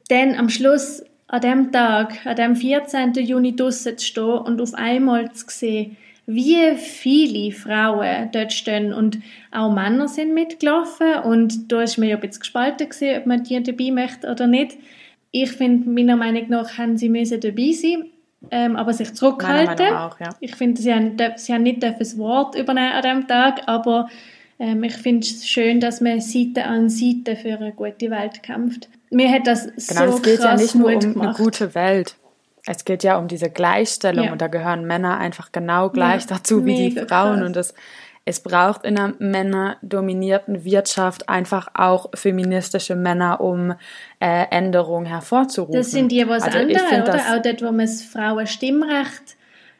dann 0.08 0.34
am 0.34 0.48
Schluss 0.48 1.02
an 1.28 1.40
dem 1.40 1.72
Tag, 1.72 2.24
an 2.24 2.36
dem 2.36 2.56
14. 2.56 3.14
Juni 3.14 3.56
draussen 3.56 3.98
zu 3.98 4.06
stehen 4.06 4.38
und 4.38 4.60
auf 4.60 4.74
einmal 4.74 5.32
zu 5.32 5.46
sehen, 5.48 5.96
wie 6.26 6.74
viele 6.76 7.52
Frauen 7.52 8.30
dort 8.32 8.52
stehen 8.52 8.92
und 8.92 9.18
auch 9.52 9.72
Männer 9.72 10.08
sind 10.08 10.34
mitgelaufen 10.34 11.20
und 11.24 11.70
da 11.70 11.82
ist 11.82 11.98
mir 11.98 12.08
ja 12.08 12.16
ein 12.16 12.20
bisschen 12.20 12.40
gespalten 12.40 12.88
gewesen, 12.88 13.18
ob 13.18 13.26
man 13.26 13.44
die 13.44 13.62
dabei 13.62 13.90
möchte 13.92 14.30
oder 14.30 14.46
nicht. 14.46 14.76
Ich 15.30 15.52
finde, 15.52 15.88
meiner 15.88 16.16
Meinung 16.16 16.48
nach 16.48 16.78
haben 16.78 16.96
sie 16.96 17.08
müssen 17.08 17.40
dabei 17.40 17.70
sein, 17.72 18.06
ähm, 18.50 18.76
aber 18.76 18.92
sich 18.92 19.14
zurückhalten. 19.14 19.94
Auch, 19.94 20.18
ja. 20.18 20.30
Ich 20.40 20.56
finde, 20.56 20.80
sie 20.80 20.92
haben, 20.92 21.16
sie 21.36 21.52
haben 21.52 21.62
nicht 21.62 21.82
das 21.82 22.18
Wort 22.18 22.56
übernehmen 22.56 22.92
an 22.92 23.02
dem 23.02 23.28
Tag, 23.28 23.62
aber 23.66 24.08
ähm, 24.58 24.82
ich 24.82 24.94
finde 24.94 25.20
es 25.20 25.46
schön, 25.46 25.78
dass 25.78 26.00
man 26.00 26.20
Seite 26.20 26.64
an 26.64 26.88
Seite 26.88 27.36
für 27.36 27.56
eine 27.56 27.72
gute 27.72 28.10
Welt 28.10 28.42
kämpft. 28.42 28.88
Mir 29.10 29.30
hat 29.30 29.46
das 29.46 29.66
genau, 29.88 30.10
so 30.10 30.16
es 30.16 30.22
geht 30.22 30.40
ja 30.40 30.56
nicht 30.56 30.74
nur 30.74 30.92
um 30.92 31.00
gemacht. 31.00 31.28
eine 31.28 31.34
gute 31.36 31.74
Welt. 31.74 32.16
Es 32.66 32.84
geht 32.84 33.04
ja 33.04 33.16
um 33.16 33.28
diese 33.28 33.48
Gleichstellung 33.48 34.26
ja. 34.26 34.32
und 34.32 34.40
da 34.40 34.48
gehören 34.48 34.86
Männer 34.86 35.18
einfach 35.18 35.52
genau 35.52 35.88
gleich 35.90 36.22
ja, 36.22 36.36
dazu 36.36 36.64
wie 36.64 36.90
die 36.90 37.00
Frauen 37.00 37.38
krass. 37.38 37.46
und 37.46 37.56
es, 37.56 37.74
es 38.24 38.40
braucht 38.40 38.84
in 38.84 38.98
einer 38.98 39.14
männerdominierten 39.20 40.64
Wirtschaft 40.64 41.28
einfach 41.28 41.68
auch 41.74 42.10
feministische 42.14 42.96
Männer, 42.96 43.40
um 43.40 43.74
äh, 44.18 44.46
Änderungen 44.50 45.06
hervorzurufen. 45.06 45.76
Das 45.76 45.92
sind 45.92 46.10
die 46.10 46.26
was 46.28 46.42
also 46.42 46.58
andere, 46.58 47.02
oder? 47.02 47.14
Auch 47.14 47.42
dort, 47.42 47.62
wo 47.62 47.66
man 47.66 47.86
das 47.86 48.02
Frauenstimmrecht 48.02 49.36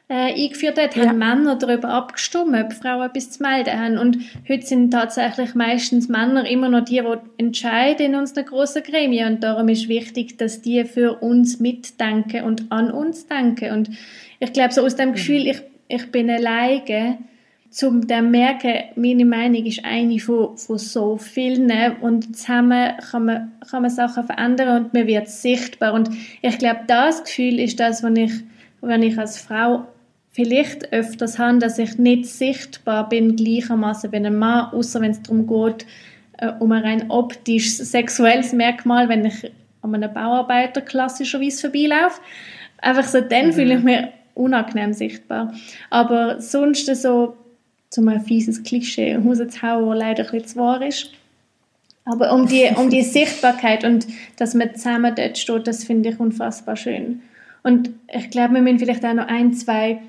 äh, 0.08 0.32
eingeführt 0.32 0.78
hat, 0.78 0.94
ja. 0.94 1.06
haben 1.06 1.18
Männer 1.18 1.56
darüber 1.56 1.88
abgestimmt, 1.88 2.54
ob 2.54 2.72
Frauen 2.72 3.08
etwas 3.08 3.32
zu 3.32 3.42
melden 3.42 3.78
haben. 3.78 3.98
Und 3.98 4.18
heute 4.48 4.64
sind 4.64 4.92
tatsächlich 4.92 5.54
meistens 5.54 6.08
Männer 6.08 6.48
immer 6.48 6.68
noch 6.68 6.84
die, 6.84 7.00
die 7.00 7.42
entscheiden 7.42 8.06
in 8.06 8.14
unseren 8.14 8.44
grossen 8.44 8.84
Gremien. 8.84 9.34
Und 9.34 9.42
darum 9.42 9.68
ist 9.68 9.88
wichtig, 9.88 10.38
dass 10.38 10.62
die 10.62 10.84
für 10.84 11.14
uns 11.22 11.58
mitdenken 11.58 12.44
und 12.44 12.70
an 12.70 12.92
uns 12.92 13.26
denken. 13.26 13.72
Und 13.72 13.90
ich 14.38 14.52
glaube, 14.52 14.72
so 14.72 14.82
aus 14.82 14.94
dem 14.94 15.08
mhm. 15.08 15.14
Gefühl, 15.14 15.46
ich, 15.48 15.60
ich 15.88 16.10
bin 16.12 16.30
alleine, 16.30 17.18
zum 17.68 18.06
dann 18.06 18.30
merken, 18.30 18.75
meine 18.94 19.25
Meinung 19.25 19.66
ist 19.66 19.84
eine 19.84 20.20
von, 20.20 20.56
von 20.56 20.78
so 20.78 21.16
vielen 21.16 21.70
und 22.00 22.36
zusammen 22.36 22.92
kann 23.10 23.25
man, 23.25 23.52
kann 23.68 23.82
man 23.82 23.90
Sachen 23.90 24.25
verändern 24.25 24.84
und 24.84 24.94
man 24.94 25.06
wird 25.08 25.28
sichtbar. 25.28 25.92
Und 25.92 26.10
ich 26.42 26.58
glaube, 26.58 26.82
das 26.86 27.25
Gefühl 27.25 27.58
ist 27.58 27.80
das, 27.80 28.04
was 28.04 28.16
ich, 28.16 28.32
wenn 28.80 29.02
ich 29.02 29.18
als 29.18 29.38
Frau 29.38 29.84
vielleicht 30.37 30.93
öfters 30.93 31.38
habe, 31.38 31.59
dass 31.59 31.78
ich 31.78 31.97
nicht 31.97 32.26
sichtbar 32.26 33.09
bin, 33.09 33.37
gleichermaßen 33.37 34.12
wie 34.12 34.16
ein 34.16 34.38
Mann, 34.38 34.71
außer 34.71 35.00
wenn 35.00 35.12
es 35.12 35.23
darum 35.23 35.47
geht, 35.47 35.87
äh, 36.37 36.52
um 36.61 36.71
ein 36.73 36.83
rein 36.83 37.11
optisches, 37.11 37.78
sexuelles 37.90 38.52
Merkmal, 38.52 39.09
wenn 39.09 39.25
ich 39.25 39.50
an 39.81 39.95
einem 39.95 40.12
Bauarbeiter 40.12 40.83
klassischerweise 40.83 41.62
vorbeilaufe. 41.62 42.21
Einfach 42.83 43.05
so, 43.05 43.23
dann 43.23 43.47
mhm. 43.47 43.52
fühle 43.55 43.75
ich 43.76 43.83
mich 43.83 44.00
unangenehm 44.35 44.93
sichtbar. 44.93 45.55
Aber 45.88 46.38
sonst 46.43 46.95
so, 46.95 47.35
zum 47.88 48.07
ein 48.09 48.21
fieses 48.21 48.62
Klischee 48.62 49.16
rauszuhauen, 49.16 49.88
das 49.88 49.99
leider 49.99 50.25
ein 50.25 50.31
bisschen 50.33 50.49
zu 50.49 50.57
wahr 50.59 50.87
ist. 50.87 51.12
Aber 52.05 52.35
um 52.35 52.47
die, 52.47 52.69
um 52.76 52.90
die 52.90 53.02
Sichtbarkeit 53.19 53.85
und 53.85 54.07
dass 54.37 54.52
man 54.52 54.75
zusammen 54.75 55.14
dort 55.14 55.38
steht, 55.38 55.66
das 55.66 55.85
finde 55.85 56.11
ich 56.11 56.21
unfassbar 56.21 56.76
schön. 56.76 57.23
Und 57.62 57.88
ich 58.14 58.28
glaube, 58.28 58.55
wir 58.55 58.61
müssen 58.61 58.81
vielleicht 58.81 59.05
auch 59.05 59.14
noch 59.14 59.28
ein, 59.28 59.55
zwei 59.55 60.02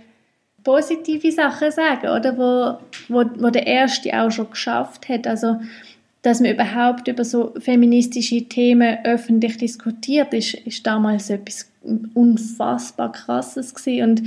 positive 0.68 1.32
Sachen 1.32 1.72
sagen, 1.72 2.10
oder? 2.10 2.38
Wo, 2.38 2.78
wo, 3.08 3.24
wo 3.38 3.50
der 3.50 3.66
Erste 3.66 4.22
auch 4.22 4.30
schon 4.30 4.50
geschafft 4.50 5.08
hat. 5.08 5.26
Also, 5.26 5.62
dass 6.24 6.42
man 6.42 6.52
überhaupt 6.52 7.08
über 7.08 7.24
so 7.24 7.54
feministische 7.58 8.44
Themen 8.44 8.98
öffentlich 9.06 9.56
diskutiert, 9.58 10.34
ist, 10.34 10.56
ist 10.56 10.86
damals 10.86 11.30
etwas 11.30 11.72
unfassbar 12.14 13.14
Krasses 13.14 13.74
gewesen. 13.74 14.10
Und 14.10 14.24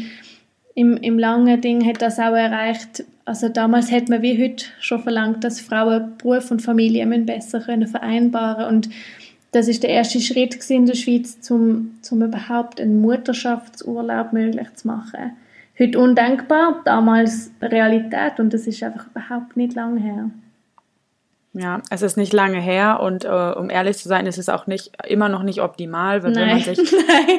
im, 0.75 0.97
im 0.97 1.19
langen 1.19 1.61
Ding 1.61 1.85
hat 1.87 2.01
das 2.01 2.19
auch 2.19 2.35
erreicht, 2.35 3.05
also 3.27 3.51
damals 3.51 3.93
hat 3.93 4.09
man 4.09 4.23
wie 4.23 4.43
heute 4.43 4.65
schon 4.81 5.03
verlangt, 5.03 5.45
dass 5.45 5.61
Frauen 5.61 6.17
Beruf 6.17 6.51
und 6.51 6.63
Familie 6.63 7.07
besser 7.19 7.61
können 7.61 7.87
vereinbaren 7.87 8.67
und 8.67 8.89
das 9.53 9.69
ist 9.69 9.83
der 9.83 9.91
erste 9.91 10.21
Schritt 10.21 10.71
in 10.71 10.87
der 10.87 10.95
Schweiz, 10.95 11.37
um 11.51 11.99
zum 12.03 12.23
überhaupt 12.23 12.81
einen 12.81 13.01
Mutterschaftsurlaub 13.01 14.33
möglich 14.33 14.73
zu 14.77 14.87
machen. 14.87 15.33
Heute 15.81 15.99
undenkbar, 15.99 16.83
damals 16.85 17.51
Realität 17.63 18.39
und 18.39 18.53
das 18.53 18.67
ist 18.67 18.83
einfach 18.83 19.07
überhaupt 19.07 19.57
nicht 19.57 19.75
lange 19.75 20.01
her. 20.01 20.31
Ja, 21.53 21.81
es 21.91 22.03
ist 22.03 22.17
nicht 22.17 22.33
lange 22.33 22.61
her 22.61 23.01
und 23.01 23.25
äh, 23.25 23.29
um 23.29 23.71
ehrlich 23.71 23.97
zu 23.97 24.07
sein, 24.07 24.27
ist 24.27 24.39
es 24.39 24.49
auch 24.49 24.69
nicht 24.69 24.93
immer 25.09 25.29
noch 25.29 25.43
nicht 25.43 25.61
optimal, 25.63 26.23
wenn, 26.23 26.37
wenn 26.37 26.49
man 26.49 26.61
sich 26.61 26.79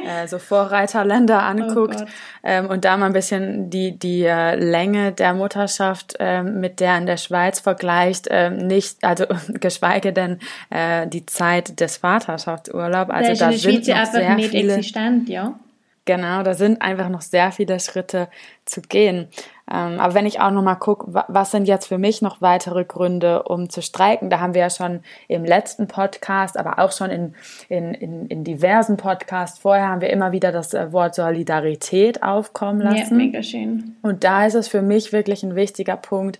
äh, 0.05 0.27
so 0.27 0.37
Vorreiterländer 0.37 1.37
oh 1.37 1.49
anguckt 1.49 2.01
oh 2.01 2.07
ähm, 2.43 2.65
und 2.65 2.83
da 2.83 2.97
mal 2.97 3.05
ein 3.05 3.13
bisschen 3.13 3.69
die 3.69 3.97
die 3.97 4.23
äh, 4.23 4.55
Länge 4.55 5.13
der 5.13 5.33
Mutterschaft 5.33 6.17
äh, 6.19 6.43
mit 6.43 6.81
der 6.81 6.97
in 6.97 7.05
der 7.05 7.17
Schweiz 7.17 7.61
vergleicht, 7.61 8.27
äh, 8.27 8.49
nicht 8.49 9.01
also 9.01 9.25
geschweige 9.53 10.11
denn 10.11 10.39
äh, 10.71 11.07
die 11.07 11.25
Zeit 11.25 11.79
des 11.79 11.97
Vaterschaftsurlaubs. 11.97 13.11
Also 13.11 13.45
da 13.45 13.51
sind 13.53 13.87
noch 13.87 14.05
sehr 14.05 14.37
viele. 14.39 14.73
Existent, 14.73 15.29
ja. 15.29 15.53
Genau, 16.07 16.41
da 16.41 16.55
sind 16.55 16.81
einfach 16.81 17.09
noch 17.09 17.21
sehr 17.21 17.51
viele 17.51 17.79
Schritte 17.79 18.27
zu 18.65 18.81
gehen. 18.81 19.29
Ähm, 19.71 19.99
aber 19.99 20.13
wenn 20.13 20.25
ich 20.25 20.39
auch 20.41 20.51
noch 20.51 20.61
mal 20.61 20.75
gucke, 20.75 21.23
was 21.27 21.51
sind 21.51 21.67
jetzt 21.67 21.87
für 21.87 21.97
mich 21.97 22.21
noch 22.21 22.41
weitere 22.41 22.83
Gründe, 22.83 23.43
um 23.43 23.69
zu 23.69 23.81
streiken? 23.81 24.29
Da 24.29 24.39
haben 24.39 24.53
wir 24.53 24.61
ja 24.61 24.69
schon 24.69 25.01
im 25.27 25.45
letzten 25.45 25.87
Podcast, 25.87 26.57
aber 26.57 26.79
auch 26.79 26.91
schon 26.91 27.09
in, 27.09 27.35
in, 27.69 27.93
in, 27.93 28.27
in 28.27 28.43
diversen 28.43 28.97
Podcasts 28.97 29.59
vorher 29.59 29.87
haben 29.87 30.01
wir 30.01 30.09
immer 30.09 30.31
wieder 30.33 30.51
das 30.51 30.73
äh, 30.73 30.91
Wort 30.91 31.15
Solidarität 31.15 32.21
aufkommen 32.21 32.81
lassen. 32.81 33.19
Ja, 33.19 33.25
mega 33.25 33.43
schön. 33.43 33.95
Und 34.01 34.23
da 34.23 34.45
ist 34.45 34.55
es 34.55 34.67
für 34.67 34.81
mich 34.81 35.13
wirklich 35.13 35.43
ein 35.43 35.55
wichtiger 35.55 35.95
Punkt, 35.95 36.39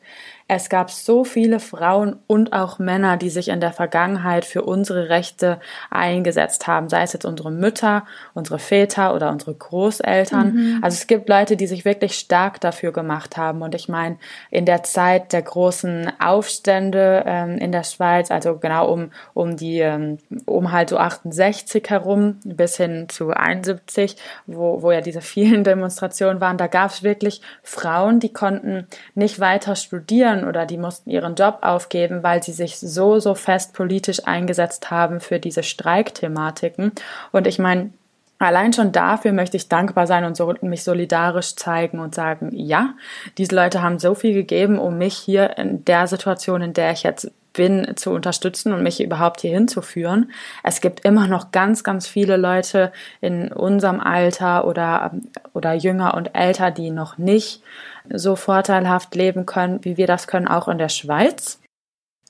es 0.54 0.68
gab 0.68 0.92
so 0.92 1.24
viele 1.24 1.62
Frauen 1.62 2.18
und 2.28 2.52
auch 2.52 2.78
Männer, 2.78 3.16
die 3.16 3.30
sich 3.30 3.48
in 3.48 3.62
der 3.62 3.72
Vergangenheit 3.72 4.44
für 4.44 4.64
unsere 4.64 5.08
Rechte 5.08 5.62
eingesetzt 5.90 6.68
haben, 6.68 6.90
sei 6.90 7.04
es 7.04 7.14
jetzt 7.14 7.24
unsere 7.24 7.52
Mütter, 7.52 8.06
unsere 8.34 8.60
Väter 8.60 9.16
oder 9.16 9.32
unsere 9.32 9.54
Großeltern. 9.54 10.54
Mhm. 10.54 10.80
Also 10.82 10.96
es 10.96 11.08
gibt 11.08 11.30
Leute, 11.30 11.56
die 11.56 11.68
sich 11.68 11.86
wirklich 11.86 12.16
stark 12.16 12.60
dafür 12.60 12.92
gemacht 12.92 13.21
haben. 13.38 13.62
Und 13.62 13.76
ich 13.76 13.90
meine, 13.90 14.18
in 14.50 14.66
der 14.66 14.84
Zeit 14.84 15.34
der 15.34 15.42
großen 15.42 16.12
Aufstände 16.20 17.24
ähm, 17.26 17.58
in 17.58 17.72
der 17.72 17.84
Schweiz, 17.84 18.32
also 18.32 18.58
genau 18.58 18.92
um, 18.92 19.12
um 19.34 19.58
die, 19.58 19.80
ähm, 19.80 20.18
um 20.46 20.72
halt 20.72 20.90
so 20.90 20.98
68 20.98 21.90
herum 21.90 22.40
bis 22.44 22.78
hin 22.78 23.08
zu 23.10 23.32
71, 23.32 24.18
wo, 24.48 24.82
wo 24.82 24.92
ja 24.92 25.02
diese 25.02 25.22
vielen 25.22 25.64
Demonstrationen 25.72 26.42
waren, 26.42 26.58
da 26.58 26.68
gab 26.68 26.92
es 26.92 27.04
wirklich 27.04 27.42
Frauen, 27.64 28.20
die 28.20 28.34
konnten 28.34 28.88
nicht 29.16 29.40
weiter 29.40 29.76
studieren 29.76 30.48
oder 30.48 30.66
die 30.66 30.78
mussten 30.78 31.10
ihren 31.10 31.36
Job 31.36 31.60
aufgeben, 31.62 32.24
weil 32.24 32.44
sie 32.44 32.54
sich 32.54 32.80
so, 32.80 33.20
so 33.20 33.36
fest 33.36 33.74
politisch 33.74 34.26
eingesetzt 34.26 34.92
haben 34.92 35.20
für 35.20 35.40
diese 35.40 35.64
Streikthematiken. 35.64 36.92
Und 37.32 37.48
ich 37.48 37.60
meine, 37.60 37.92
Allein 38.42 38.74
schon 38.74 38.92
dafür 38.92 39.34
möchte 39.34 39.56
ich 39.56 39.70
dankbar 39.70 40.08
sein 40.08 40.26
und 40.26 40.36
so, 40.36 40.52
mich 40.62 40.84
solidarisch 40.84 41.56
zeigen 41.56 42.00
und 42.00 42.16
sagen, 42.16 42.50
ja, 42.54 42.96
diese 43.38 43.56
Leute 43.56 43.84
haben 43.84 44.00
so 44.00 44.16
viel 44.16 44.34
gegeben, 44.34 44.80
um 44.80 44.98
mich 44.98 45.16
hier 45.16 45.60
in 45.60 45.86
der 45.86 46.08
Situation, 46.08 46.64
in 46.64 46.74
der 46.74 46.92
ich 46.92 47.04
jetzt 47.04 47.32
bin, 47.54 47.96
zu 47.98 48.10
unterstützen 48.10 48.74
und 48.74 48.82
mich 48.82 49.00
überhaupt 49.00 49.42
hier 49.42 49.52
hinzuführen. 49.52 50.32
Es 50.64 50.82
gibt 50.82 51.06
immer 51.06 51.28
noch 51.28 51.52
ganz, 51.52 51.84
ganz 51.84 52.08
viele 52.08 52.36
Leute 52.36 52.92
in 53.20 53.52
unserem 53.52 54.00
Alter 54.00 54.66
oder, 54.66 55.12
oder 55.54 55.74
jünger 55.74 56.16
und 56.16 56.34
älter, 56.34 56.72
die 56.72 56.90
noch 56.90 57.20
nicht 57.20 57.62
so 58.10 58.36
vorteilhaft 58.36 59.14
leben 59.14 59.46
können, 59.46 59.86
wie 59.86 59.98
wir 59.98 60.08
das 60.08 60.26
können, 60.26 60.48
auch 60.48 60.68
in 60.68 60.80
der 60.80 60.90
Schweiz. 60.90 61.61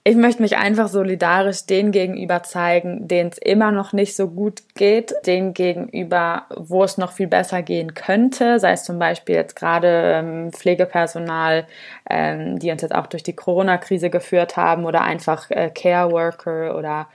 Ich 0.03 0.15
möchte 0.15 0.41
mich 0.41 0.58
einfach 0.58 0.88
solidarisch 0.88 1.67
denen 1.67 1.91
gegenüber 1.91 2.41
zeigen, 2.41 3.08
denen 3.08 3.29
es 3.29 3.38
immer 3.38 3.72
noch 3.72 3.93
nicht 3.93 4.15
so 4.15 4.27
gut 4.27 4.63
geht, 4.74 5.13
denen 5.27 5.53
gegenüber, 5.53 6.48
wo 6.55 6.84
es 6.84 6.98
noch 6.98 7.12
viel 7.12 7.27
besser 7.27 7.62
gehen 7.62 7.93
könnte, 7.93 8.60
sei 8.60 8.72
es 8.72 8.84
zum 8.84 8.98
Beispiel 8.98 9.36
jetzt 9.36 9.55
gerade 9.55 9.88
ähm, 9.88 10.51
Pflegepersonal, 10.51 11.67
ähm, 12.10 12.58
die 12.58 12.72
uns 12.72 12.81
jetzt 12.81 12.96
auch 12.96 13.05
durch 13.05 13.22
die 13.22 13.36
Corona-Krise 13.36 14.10
geführt 14.10 14.58
haben 14.58 14.86
oder 14.86 15.01
einfach 15.01 15.51
äh, 15.51 15.70
Care 15.70 16.12
Worker 16.12 16.75
oder 16.75 17.08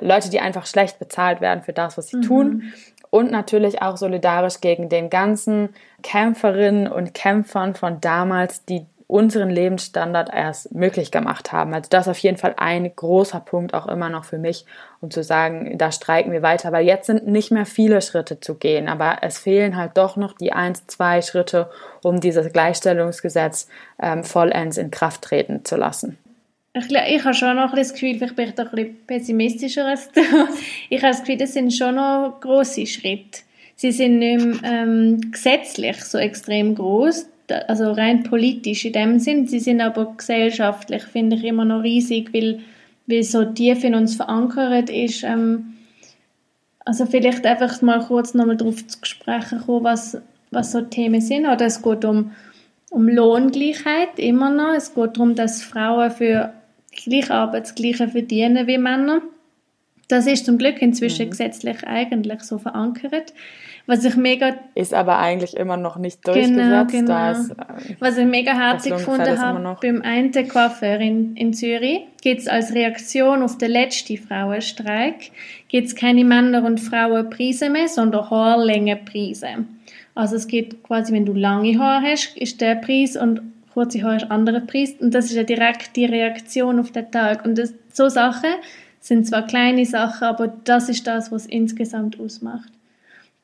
Leute, 0.00 0.30
die 0.30 0.38
einfach 0.38 0.66
schlecht 0.66 1.00
bezahlt 1.00 1.40
werden 1.40 1.64
für 1.64 1.72
das, 1.72 1.98
was 1.98 2.06
sie 2.06 2.18
mhm. 2.18 2.22
tun 2.22 2.72
und 3.10 3.32
natürlich 3.32 3.82
auch 3.82 3.96
solidarisch 3.96 4.60
gegen 4.60 4.88
den 4.88 5.10
ganzen 5.10 5.70
Kämpferinnen 6.02 6.86
und 6.86 7.14
Kämpfern 7.14 7.74
von 7.74 8.00
damals, 8.00 8.64
die 8.64 8.86
unseren 9.08 9.48
Lebensstandard 9.48 10.28
erst 10.32 10.74
möglich 10.74 11.10
gemacht 11.10 11.50
haben. 11.50 11.72
Also 11.72 11.88
das 11.88 12.06
ist 12.06 12.10
auf 12.10 12.18
jeden 12.18 12.36
Fall 12.36 12.54
ein 12.58 12.94
großer 12.94 13.40
Punkt 13.40 13.72
auch 13.72 13.88
immer 13.88 14.10
noch 14.10 14.24
für 14.24 14.36
mich, 14.36 14.66
um 15.00 15.10
zu 15.10 15.24
sagen, 15.24 15.78
da 15.78 15.90
streiken 15.90 16.30
wir 16.30 16.42
weiter, 16.42 16.72
weil 16.72 16.86
jetzt 16.86 17.06
sind 17.06 17.26
nicht 17.26 17.50
mehr 17.50 17.64
viele 17.64 18.02
Schritte 18.02 18.38
zu 18.38 18.54
gehen, 18.54 18.86
aber 18.86 19.18
es 19.22 19.38
fehlen 19.38 19.76
halt 19.76 19.92
doch 19.96 20.16
noch 20.16 20.34
die 20.34 20.52
eins, 20.52 20.86
zwei 20.86 21.22
Schritte, 21.22 21.70
um 22.02 22.20
dieses 22.20 22.52
Gleichstellungsgesetz 22.52 23.68
ähm, 24.00 24.24
vollends 24.24 24.76
in 24.76 24.90
Kraft 24.90 25.22
treten 25.22 25.64
zu 25.64 25.76
lassen. 25.76 26.18
Ich, 26.74 26.90
ich 26.90 27.24
habe 27.24 27.34
schon 27.34 27.56
noch 27.56 27.74
das 27.74 27.94
Gefühl, 27.94 28.16
vielleicht 28.16 28.36
bin 28.36 28.48
ich 28.48 28.54
da 28.54 28.64
ein 28.64 28.70
bisschen 28.70 29.06
pessimistischer 29.06 29.86
als 29.86 30.12
du. 30.12 30.20
Ich 30.90 31.02
habe 31.02 31.12
das 31.12 31.20
Gefühl, 31.20 31.38
das 31.38 31.54
sind 31.54 31.72
schon 31.72 31.94
noch 31.94 32.40
große 32.42 32.86
Schritte. 32.86 33.40
Sie 33.74 33.90
sind 33.90 34.18
nicht 34.18 34.44
mehr, 34.44 34.70
ähm, 34.70 35.30
gesetzlich 35.30 35.96
so 36.04 36.18
extrem 36.18 36.74
groß, 36.74 37.26
also 37.52 37.92
rein 37.92 38.22
politisch 38.22 38.84
in 38.84 38.92
dem 38.92 39.18
Sinn. 39.18 39.46
Sie 39.46 39.60
sind 39.60 39.80
aber 39.80 40.14
gesellschaftlich, 40.16 41.02
finde 41.04 41.36
ich, 41.36 41.44
immer 41.44 41.64
noch 41.64 41.82
riesig, 41.82 42.32
weil, 42.32 42.60
weil 43.06 43.22
so 43.22 43.44
tief 43.44 43.84
in 43.84 43.94
uns 43.94 44.16
verankert 44.16 44.90
ist. 44.90 45.22
Ähm, 45.24 45.74
also 46.84 47.06
vielleicht 47.06 47.44
einfach 47.44 47.82
mal 47.82 48.00
kurz 48.00 48.34
nochmal 48.34 48.56
darauf 48.56 48.86
zu 48.86 48.98
sprechen 49.02 49.60
kommen, 49.60 49.84
was, 49.84 50.18
was 50.50 50.72
so 50.72 50.80
Themen 50.80 51.20
sind. 51.20 51.46
Oder 51.46 51.66
es 51.66 51.82
geht 51.82 52.04
um, 52.04 52.32
um 52.90 53.08
Lohngleichheit 53.08 54.18
immer 54.18 54.50
noch. 54.50 54.74
Es 54.74 54.94
geht 54.94 55.16
darum, 55.16 55.34
dass 55.34 55.62
Frauen 55.62 56.10
für 56.10 56.52
gleiche 57.04 57.34
Arbeit 57.34 57.64
das 57.64 57.74
Gleiche 57.74 58.08
verdienen 58.08 58.66
wie 58.66 58.78
Männer. 58.78 59.22
Das 60.08 60.26
ist 60.26 60.46
zum 60.46 60.56
Glück 60.58 60.80
inzwischen 60.80 61.26
mhm. 61.26 61.30
gesetzlich 61.30 61.86
eigentlich 61.86 62.40
so 62.40 62.58
verankert. 62.58 63.34
Was 63.86 64.04
ich 64.04 64.16
mega... 64.16 64.54
Ist 64.74 64.92
aber 64.92 65.18
eigentlich 65.18 65.56
immer 65.56 65.78
noch 65.78 65.96
nicht 65.96 66.22
genau, 66.22 66.34
durchgesetzt. 66.34 66.92
Genau, 66.92 67.30
genau. 67.30 67.30
Ist, 67.30 67.50
äh, 67.52 67.96
Was 68.00 68.18
ich 68.18 68.26
mega 68.26 68.52
herzig 68.52 68.92
gefunden 68.92 69.40
habe, 69.40 69.76
beim 69.80 70.02
einen 70.02 70.32
Coiffeur 70.32 71.00
in, 71.00 71.36
in 71.36 71.54
Zürich 71.54 72.00
gibt 72.20 72.40
es 72.40 72.48
als 72.48 72.74
Reaktion 72.74 73.42
auf 73.42 73.56
den 73.56 73.70
letzten 73.70 74.18
Frauenstreik 74.18 75.30
gibt's 75.68 75.94
keine 75.94 76.24
Männer- 76.24 76.64
und 76.64 76.80
Frauenpreise 76.80 77.70
mehr, 77.70 77.88
sondern 77.88 78.30
Haarlängenpreise. 78.30 79.64
Also 80.14 80.36
es 80.36 80.48
geht 80.48 80.82
quasi, 80.82 81.12
wenn 81.12 81.24
du 81.24 81.32
lange 81.32 81.78
Haare 81.78 82.12
hast, 82.12 82.36
ist 82.36 82.60
der 82.60 82.74
Preis 82.74 83.16
und 83.16 83.40
kurze 83.72 84.02
Haare 84.02 84.16
ist 84.16 84.30
anderer 84.30 84.60
Preis. 84.60 84.94
Und 84.98 85.14
das 85.14 85.26
ist 85.26 85.36
ja 85.36 85.44
direkt 85.44 85.96
die 85.96 86.06
Reaktion 86.06 86.80
auf 86.80 86.90
den 86.90 87.10
Tag. 87.10 87.44
Und 87.44 87.56
das, 87.56 87.72
so 87.92 88.08
Sachen 88.08 88.50
sind 89.00 89.26
zwar 89.26 89.46
kleine 89.46 89.86
Sachen, 89.86 90.24
aber 90.24 90.48
das 90.64 90.88
ist 90.88 91.06
das, 91.06 91.30
was 91.32 91.46
insgesamt 91.46 92.18
ausmacht. 92.20 92.72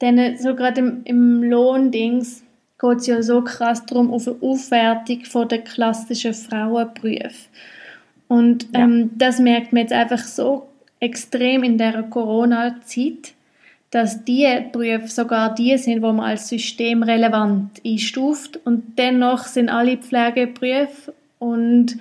Denn 0.00 0.18
äh, 0.18 0.37
so 0.37 0.54
gerade 0.54 0.80
im, 0.80 1.00
im 1.04 1.42
Lohndings 1.42 2.42
geht 2.78 2.99
es 2.99 3.06
ja 3.06 3.23
so 3.23 3.42
krass 3.42 3.87
darum, 3.87 4.12
auf 4.12 4.26
eine 4.28 4.37
Aufwertung 4.40 5.25
von 5.25 5.49
der 5.49 5.62
klassischen 5.62 6.34
Frauenberufe. 6.34 7.49
Und 8.28 8.66
ähm, 8.75 8.99
ja. 8.99 9.06
das 9.16 9.38
merkt 9.38 9.73
man 9.73 9.82
jetzt 9.82 9.92
einfach 9.92 10.25
so 10.25 10.68
extrem 11.00 11.62
in 11.62 11.78
der 11.78 12.02
Corona-Zeit, 12.04 13.34
dass 13.90 14.25
die 14.25 14.46
Berufe 14.73 15.08
sogar 15.08 15.54
die 15.54 15.76
sind, 15.78 16.02
wo 16.02 16.12
man 16.12 16.30
als 16.30 16.49
systemrelevant 16.49 17.80
einstuft 17.87 18.58
und 18.64 18.99
dennoch 18.99 19.44
sind 19.44 19.68
alle 19.68 19.99
Pflegeberufe 19.99 21.14
und 21.38 21.96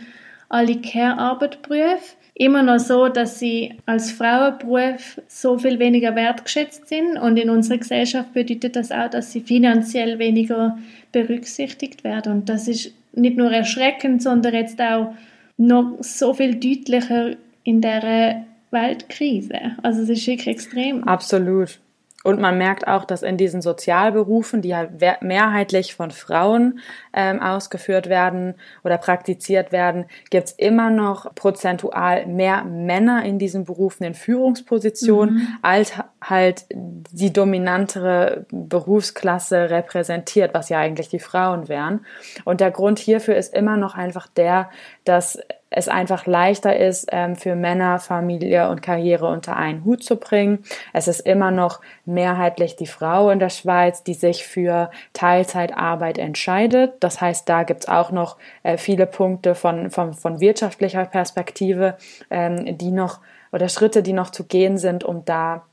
alle 0.53 0.77
Care-Arbeit-Berufe 0.77 2.15
immer 2.36 2.63
noch 2.63 2.79
so, 2.79 3.10
dass 3.10 3.39
sie 3.39 3.75
als 3.86 4.12
Frauenberuf 4.12 5.22
so 5.27 5.57
viel 5.57 5.79
weniger 5.79 6.15
wertgeschätzt 6.15 6.88
sind 6.88 7.17
und 7.17 7.38
in 7.38 7.50
unserer 7.50 7.77
Gesellschaft 7.77 8.33
bedeutet 8.33 8.75
das 8.75 8.91
auch, 8.91 9.10
dass 9.10 9.31
sie 9.31 9.41
finanziell 9.41 10.17
weniger 10.19 10.77
berücksichtigt 11.12 12.03
werden 12.03 12.33
und 12.33 12.50
das 12.50 12.67
ist 12.67 12.91
nicht 13.13 13.38
nur 13.38 13.51
erschreckend, 13.51 14.24
sondern 14.24 14.53
jetzt 14.53 14.81
auch 14.81 15.13
noch 15.57 15.98
so 16.00 16.33
viel 16.33 16.55
deutlicher 16.55 17.36
in 17.63 17.81
der 17.81 18.45
Weltkrise. 18.72 19.77
Also 19.83 20.01
es 20.01 20.10
ist 20.10 20.25
wirklich 20.25 20.48
extrem. 20.48 21.03
Absolut. 21.03 21.79
Und 22.24 22.39
man 22.39 22.58
merkt 22.58 22.88
auch, 22.88 23.03
dass 23.03 23.22
in 23.22 23.38
diesen 23.38 23.62
Sozialberufen, 23.62 24.62
die 24.62 24.70
ja 24.70 24.88
mehrheitlich 25.22 25.94
von 25.94 26.10
Frauen 26.12 26.80
ähm, 27.13 27.42
ausgeführt 27.42 28.08
werden 28.08 28.56
oder 28.84 28.98
praktiziert 28.98 29.72
werden, 29.72 30.06
gibt's 30.30 30.53
immer 30.53 30.89
noch 30.89 31.36
prozentual 31.36 32.25
mehr 32.25 32.63
Männer 32.63 33.25
in 33.25 33.39
diesen 33.39 33.65
Berufen 33.65 34.06
in 34.06 34.13
Führungspositionen, 34.13 35.36
mhm. 35.36 35.48
als 35.62 35.94
halt 36.22 36.65
die 36.72 37.34
dominantere 37.34 38.46
Berufsklasse 38.51 39.70
repräsentiert, 39.70 40.53
was 40.53 40.70
ja 40.70 40.80
eigentlich 40.80 41.10
die 41.10 41.20
Frauen 41.20 41.68
wären. 41.68 42.06
Und 42.46 42.62
der 42.62 42.72
Grund 42.72 43.00
hierfür 43.00 43.36
ist 43.36 43.53
immer 43.53 43.75
noch 43.75 43.96
einfach 43.96 44.27
der, 44.27 44.70
dass 45.03 45.39
es 45.75 45.88
einfach 45.88 46.25
leichter 46.25 46.77
ist, 46.77 47.08
ähm, 47.12 47.36
für 47.36 47.56
Männer 47.56 48.00
Familie 48.00 48.70
und 48.70 48.82
Karriere 48.82 49.27
unter 49.27 49.56
einen 49.56 49.84
Hut 49.84 50.03
zu 50.03 50.18
bringen. 50.18 50.63
Es 50.94 51.08
ist 51.08 51.22
immer 51.22 51.51
noch 51.51 51.82
mehrheitlich 52.06 52.75
die 52.75 52.88
Frau 52.88 53.30
in 53.30 53.39
der 53.39 53.50
Schweiz, 53.50 54.03
die 54.03 54.13
sich 54.13 54.46
für 54.46 54.92
Teilzeitarbeit 55.13 56.18
entscheidet. 56.18 56.96
Das 57.00 57.22
heißt, 57.22 57.50
da 57.50 57.63
gibt's 57.63 57.88
auch 57.88 58.12
noch 58.12 58.38
äh, 58.62 58.77
viele 58.77 59.08
Punkte 59.08 59.56
von, 59.56 59.89
von, 59.89 60.13
von 60.13 60.39
wirtschaftlicher 60.39 61.06
Perspektive, 61.06 61.98
ähm, 62.30 62.77
die 62.77 62.92
noch 62.92 63.20
oder 63.51 63.70
Schritte, 63.70 64.01
die 64.03 64.13
noch 64.13 64.32
zu 64.32 64.46
gehen 64.46 64.77
sind, 64.77 65.03
um 65.03 65.25
da 65.25 65.63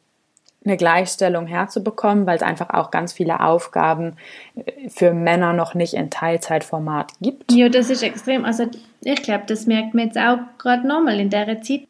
eine 0.64 0.76
Gleichstellung 0.76 1.47
herzubekommen, 1.47 2.26
weil 2.26 2.37
es 2.37 2.43
einfach 2.43 2.71
auch 2.71 2.90
ganz 2.90 3.12
viele 3.12 3.40
Aufgaben 3.40 4.17
äh, 4.57 4.88
für 4.88 5.12
Männer 5.12 5.52
noch 5.52 5.75
nicht 5.75 5.95
in 5.95 6.11
Teilzeitformat 6.11 7.12
gibt. 7.21 7.52
Ja, 7.52 7.69
das 7.69 7.90
ist 7.90 8.02
extrem. 8.02 8.45
Also 8.45 8.67
ich 9.02 9.23
glaube, 9.23 9.45
das 9.47 9.67
merkt 9.67 9.95
man 9.95 10.07
jetzt 10.07 10.19
auch 10.19 10.38
gerade 10.59 10.87
nochmal 10.87 11.19
in 11.19 11.31
der 11.31 11.62
Zeit. 11.62 11.85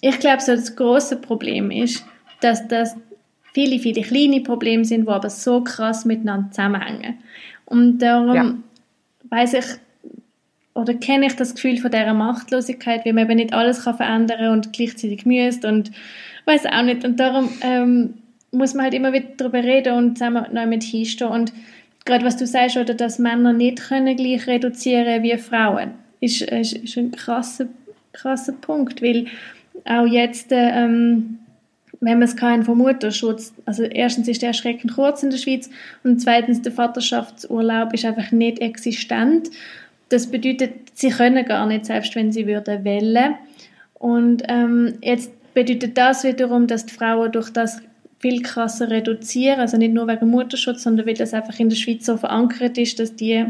Ich 0.00 0.18
glaube, 0.20 0.42
so 0.42 0.54
das 0.54 0.76
große 0.76 1.16
Problem 1.16 1.70
ist, 1.70 2.04
dass 2.40 2.68
das 2.68 2.96
viele, 3.52 3.78
viele 3.78 4.02
kleine 4.02 4.40
Probleme 4.42 4.84
sind, 4.84 5.06
die 5.06 5.10
aber 5.10 5.30
so 5.30 5.62
krass 5.62 6.04
miteinander 6.04 6.50
zusammenhängen. 6.50 7.18
Und 7.64 7.98
darum 7.98 8.34
ja. 8.34 8.54
weiß 9.30 9.54
ich 9.54 9.64
oder 10.74 10.94
kenne 10.94 11.26
ich 11.26 11.34
das 11.34 11.56
Gefühl 11.56 11.78
von 11.78 11.90
dieser 11.90 12.14
Machtlosigkeit, 12.14 13.04
wie 13.04 13.12
man 13.12 13.24
eben 13.24 13.36
nicht 13.36 13.52
alles 13.52 13.82
kann 13.82 13.96
verändern 13.96 14.52
und 14.52 14.72
gleichzeitig 14.72 15.26
müsst 15.26 15.64
und 15.64 15.90
weiß 16.48 16.66
auch 16.66 16.82
nicht. 16.82 17.04
Und 17.04 17.20
darum 17.20 17.50
ähm, 17.60 18.14
muss 18.50 18.74
man 18.74 18.84
halt 18.84 18.94
immer 18.94 19.12
wieder 19.12 19.28
darüber 19.36 19.62
reden 19.62 19.94
und 19.94 20.18
zusammen 20.18 20.46
neu 20.52 20.66
mit 20.66 20.82
hinstehen. 20.82 21.30
Und 21.30 21.52
gerade 22.04 22.24
was 22.24 22.36
du 22.36 22.46
sagst, 22.46 22.76
oder 22.76 22.94
dass 22.94 23.18
Männer 23.18 23.52
nicht 23.52 23.80
können 23.80 24.16
gleich 24.16 24.46
reduzieren 24.46 25.22
wie 25.22 25.36
Frauen, 25.36 25.92
ist, 26.20 26.42
ist, 26.42 26.72
ist 26.72 26.96
ein 26.96 27.12
krasser, 27.12 27.66
krasser 28.12 28.54
Punkt, 28.54 29.02
weil 29.02 29.26
auch 29.84 30.06
jetzt, 30.06 30.48
ähm, 30.50 31.38
wenn 32.00 32.18
man 32.18 32.22
es 32.22 32.36
kann 32.36 32.64
vom 32.64 32.78
Mutterschutz, 32.78 33.52
also 33.66 33.84
erstens 33.84 34.28
ist 34.28 34.42
der 34.42 34.48
erschreckend 34.48 34.94
kurz 34.94 35.22
in 35.22 35.30
der 35.30 35.38
Schweiz 35.38 35.68
und 36.02 36.20
zweitens 36.20 36.62
der 36.62 36.72
Vaterschaftsurlaub 36.72 37.92
ist 37.92 38.04
einfach 38.04 38.32
nicht 38.32 38.60
existent. 38.60 39.50
Das 40.08 40.28
bedeutet, 40.28 40.72
sie 40.94 41.10
können 41.10 41.44
gar 41.44 41.66
nicht, 41.66 41.84
selbst 41.84 42.14
wenn 42.14 42.32
sie 42.32 42.46
würden 42.46 42.84
wollen. 42.84 43.34
Und 43.94 44.44
ähm, 44.48 44.94
jetzt 45.02 45.32
bedeutet 45.54 45.96
das 45.96 46.24
wiederum, 46.24 46.66
dass 46.66 46.86
die 46.86 46.94
Frauen 46.94 47.32
durch 47.32 47.50
das 47.50 47.80
viel 48.18 48.42
krasser 48.42 48.90
reduzieren, 48.90 49.60
also 49.60 49.76
nicht 49.76 49.92
nur 49.92 50.08
wegen 50.08 50.28
Mutterschutz, 50.28 50.82
sondern 50.82 51.06
weil 51.06 51.14
das 51.14 51.34
einfach 51.34 51.58
in 51.60 51.68
der 51.68 51.76
Schweiz 51.76 52.04
so 52.04 52.16
verankert 52.16 52.76
ist, 52.78 52.98
dass 52.98 53.14
die 53.14 53.46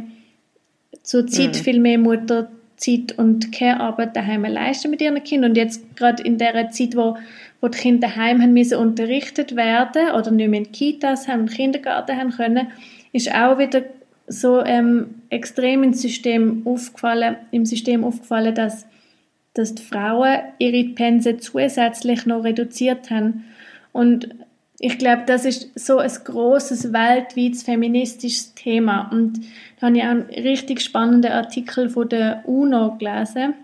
zur 1.03 1.27
Zeit 1.27 1.55
mhm. 1.55 1.65
viel 1.65 1.81
mehr 1.81 1.99
Mutterzeit 1.99 3.17
und 3.17 3.51
Care-Arbeit 3.51 4.15
daheim 4.15 4.45
leisten 4.45 4.91
mit 4.91 5.01
ihren 5.01 5.23
Kindern. 5.25 5.53
Und 5.53 5.57
jetzt 5.57 5.97
gerade 5.97 6.23
in 6.23 6.37
der 6.37 6.71
Zeit, 6.71 6.97
wo, 6.97 7.17
wo 7.61 7.69
die 7.69 7.79
Kinder 7.79 8.09
daheim 8.09 8.43
haben 8.43 8.53
müssen 8.53 8.79
unterrichtet 8.79 9.57
werden 9.57 10.11
oder 10.11 10.31
nicht 10.31 10.51
mehr 10.51 10.61
in 10.61 10.73
Kitas 10.73 11.29
haben, 11.29 11.47
Kindergarten 11.47 12.17
haben 12.17 12.31
können, 12.31 12.69
ist 13.13 13.35
auch 13.35 13.59
wieder 13.59 13.85
so 14.27 14.63
ähm, 14.63 15.23
extrem 15.31 15.83
ins 15.83 16.03
System 16.03 16.63
aufgefallen, 16.67 17.37
im 17.51 17.65
System 17.65 18.05
aufgefallen, 18.05 18.55
dass 18.55 18.87
dass 19.59 19.75
die 19.75 19.83
Frauen 19.83 20.39
ihre 20.59 20.85
Pensen 20.95 21.41
zusätzlich 21.41 22.27
noch 22.27 22.45
reduziert 22.45 23.11
haben. 23.11 23.45
Und 23.93 24.29
ich 24.79 24.99
glaube, 24.99 25.25
das 25.27 25.45
ist 25.45 25.77
so 25.77 25.99
ein 25.99 26.11
großes 26.11 26.93
weltweites 26.93 27.65
feministisches 27.65 28.55
Thema. 28.55 29.11
Und 29.11 29.41
da 29.81 29.89
habe 29.89 29.97
ich 29.97 30.05
auch 30.05 30.11
einen 30.11 30.23
richtig 30.31 30.81
spannenden 30.81 31.33
Artikel 31.33 31.91
von 31.91 32.09
der 32.09 32.45
UNO 32.47 32.97
gelesen, 32.99 33.55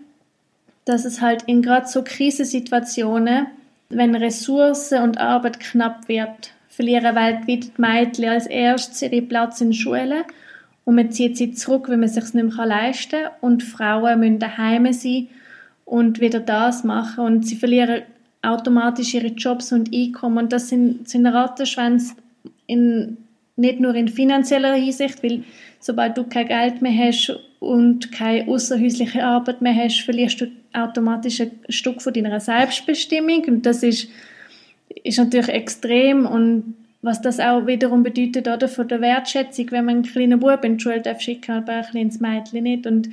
dass 0.84 1.04
es 1.04 1.20
halt 1.20 1.44
in 1.44 1.62
gerade 1.62 1.86
so 1.86 2.02
Krisensituationen, 2.02 3.46
wenn 3.88 4.16
Ressourcen 4.16 5.02
und 5.02 5.18
Arbeit 5.18 5.60
knapp 5.60 6.08
wird, 6.08 6.50
verlieren 6.68 7.14
weltweit 7.14 7.64
die 7.64 7.80
Mädchen 7.80 8.28
als 8.30 8.48
erstes 8.48 9.02
ihren 9.02 9.28
Platz 9.28 9.60
in 9.60 9.72
Schulen 9.72 10.24
und 10.84 10.96
man 10.96 11.12
zieht 11.12 11.36
sie 11.36 11.52
zurück, 11.52 11.88
wenn 11.88 12.00
man 12.00 12.08
es 12.08 12.14
sich 12.14 12.34
nicht 12.34 12.56
mehr 12.56 12.66
leisten 12.66 13.22
kann 13.22 13.32
und 13.40 13.62
Frauen 13.62 14.18
müssen 14.18 14.40
daheim 14.40 14.92
sein 14.92 15.28
und 15.84 16.20
wieder 16.20 16.40
das 16.40 16.84
machen. 16.84 17.24
Und 17.24 17.46
sie 17.46 17.56
verlieren 17.56 18.02
automatisch 18.42 19.14
ihre 19.14 19.28
Jobs 19.28 19.72
und 19.72 19.94
Einkommen. 19.94 20.38
Und 20.38 20.52
das 20.52 20.68
sind, 20.68 21.08
sind 21.08 21.26
Rattenschwänze 21.26 22.14
in, 22.66 23.16
nicht 23.56 23.80
nur 23.80 23.94
in 23.94 24.08
finanzieller 24.08 24.74
Hinsicht, 24.74 25.22
weil 25.22 25.44
sobald 25.80 26.16
du 26.16 26.24
kein 26.24 26.48
Geld 26.48 26.82
mehr 26.82 27.06
hast 27.06 27.38
und 27.60 28.12
keine 28.12 28.48
außerhäusliche 28.48 29.24
Arbeit 29.24 29.62
mehr 29.62 29.74
hast, 29.74 30.00
verlierst 30.00 30.40
du 30.40 30.46
automatisch 30.72 31.40
ein 31.40 31.52
Stück 31.68 32.02
von 32.02 32.12
deiner 32.12 32.40
Selbstbestimmung. 32.40 33.44
Und 33.46 33.66
das 33.66 33.82
ist, 33.82 34.08
ist 35.02 35.18
natürlich 35.18 35.48
extrem. 35.48 36.26
Und 36.26 36.74
was 37.02 37.20
das 37.20 37.38
auch 37.38 37.66
wiederum 37.66 38.02
bedeutet 38.02 38.48
oder 38.48 38.66
von 38.66 38.88
der 38.88 39.00
Wertschätzung, 39.00 39.70
wenn 39.70 39.84
man 39.84 39.96
einen 39.96 40.04
kleinen 40.04 40.40
Bub 40.40 40.64
in 40.64 40.78
die 40.78 40.82
Schule 40.82 41.02
darf 41.02 41.20
schicken, 41.20 41.52
aber 41.52 41.72
ein 41.72 41.84
kleines 41.84 42.18
Mädchen 42.18 42.62
nicht. 42.62 42.86
Und 42.86 43.10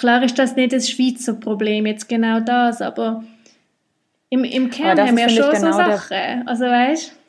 Klar 0.00 0.22
ist 0.22 0.38
das 0.38 0.56
nicht 0.56 0.72
das 0.72 0.88
Schweizer 0.88 1.34
Problem, 1.34 1.84
jetzt 1.84 2.08
genau 2.08 2.40
das, 2.40 2.80
aber 2.80 3.22
im, 4.30 4.44
im 4.44 4.70
Kern 4.70 4.98
haben 4.98 5.14
wir 5.14 5.28
schon 5.28 5.52
genau 5.52 5.72
so 5.72 5.78
Sachen. 5.78 6.48
Also 6.48 6.64
weißt 6.64 7.20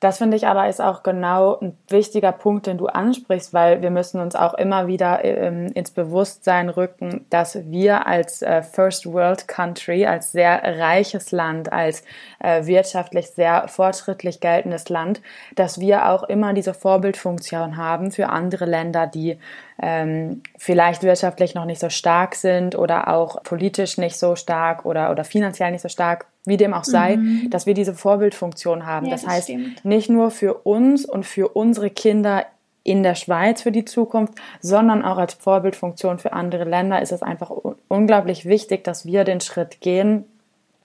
das 0.00 0.18
finde 0.18 0.36
ich 0.36 0.46
aber 0.46 0.68
ist 0.68 0.80
auch 0.80 1.02
genau 1.02 1.58
ein 1.58 1.76
wichtiger 1.88 2.30
Punkt, 2.30 2.66
den 2.66 2.78
du 2.78 2.86
ansprichst, 2.86 3.52
weil 3.52 3.82
wir 3.82 3.90
müssen 3.90 4.20
uns 4.20 4.36
auch 4.36 4.54
immer 4.54 4.86
wieder 4.86 5.24
ähm, 5.24 5.66
ins 5.74 5.90
Bewusstsein 5.90 6.68
rücken, 6.68 7.26
dass 7.30 7.58
wir 7.68 8.06
als 8.06 8.42
äh, 8.42 8.62
First 8.62 9.06
World 9.06 9.48
Country, 9.48 10.06
als 10.06 10.30
sehr 10.30 10.62
reiches 10.78 11.32
Land, 11.32 11.72
als 11.72 12.04
äh, 12.38 12.64
wirtschaftlich 12.66 13.30
sehr 13.30 13.66
fortschrittlich 13.66 14.38
geltendes 14.38 14.88
Land, 14.88 15.20
dass 15.56 15.80
wir 15.80 16.08
auch 16.08 16.22
immer 16.24 16.52
diese 16.52 16.74
Vorbildfunktion 16.74 17.76
haben 17.76 18.12
für 18.12 18.28
andere 18.28 18.66
Länder, 18.66 19.08
die 19.08 19.38
ähm, 19.80 20.42
vielleicht 20.56 21.02
wirtschaftlich 21.02 21.54
noch 21.54 21.64
nicht 21.64 21.80
so 21.80 21.88
stark 21.88 22.34
sind 22.34 22.76
oder 22.76 23.08
auch 23.08 23.42
politisch 23.42 23.96
nicht 23.96 24.16
so 24.16 24.34
stark 24.34 24.84
oder, 24.84 25.10
oder 25.10 25.24
finanziell 25.24 25.70
nicht 25.70 25.82
so 25.82 25.88
stark, 25.88 26.26
wie 26.44 26.56
dem 26.56 26.74
auch 26.74 26.84
sei, 26.84 27.16
mhm. 27.16 27.50
dass 27.50 27.66
wir 27.66 27.74
diese 27.74 27.94
Vorbildfunktion 27.94 28.86
haben. 28.86 29.06
Ja, 29.06 29.12
das, 29.12 29.22
das, 29.22 29.30
heißt, 29.30 29.44
stimmt. 29.44 29.84
nicht 29.84 30.10
nur 30.10 30.30
für 30.30 30.54
uns 30.54 31.04
und 31.04 31.24
für 31.24 31.48
unsere 31.48 31.90
Kinder 31.90 32.44
in 32.82 33.02
der 33.02 33.14
Schweiz 33.14 33.62
für 33.62 33.72
die 33.72 33.84
Zukunft, 33.84 34.34
sondern 34.60 35.04
auch 35.04 35.18
als 35.18 35.34
Vorbildfunktion 35.34 36.18
für 36.18 36.32
andere 36.32 36.64
Länder 36.64 37.02
ist 37.02 37.12
es 37.12 37.22
einfach 37.22 37.52
unglaublich 37.88 38.46
wichtig, 38.46 38.82
dass 38.82 39.04
wir 39.04 39.24
den 39.24 39.40
Schritt 39.40 39.80
gehen, 39.80 40.24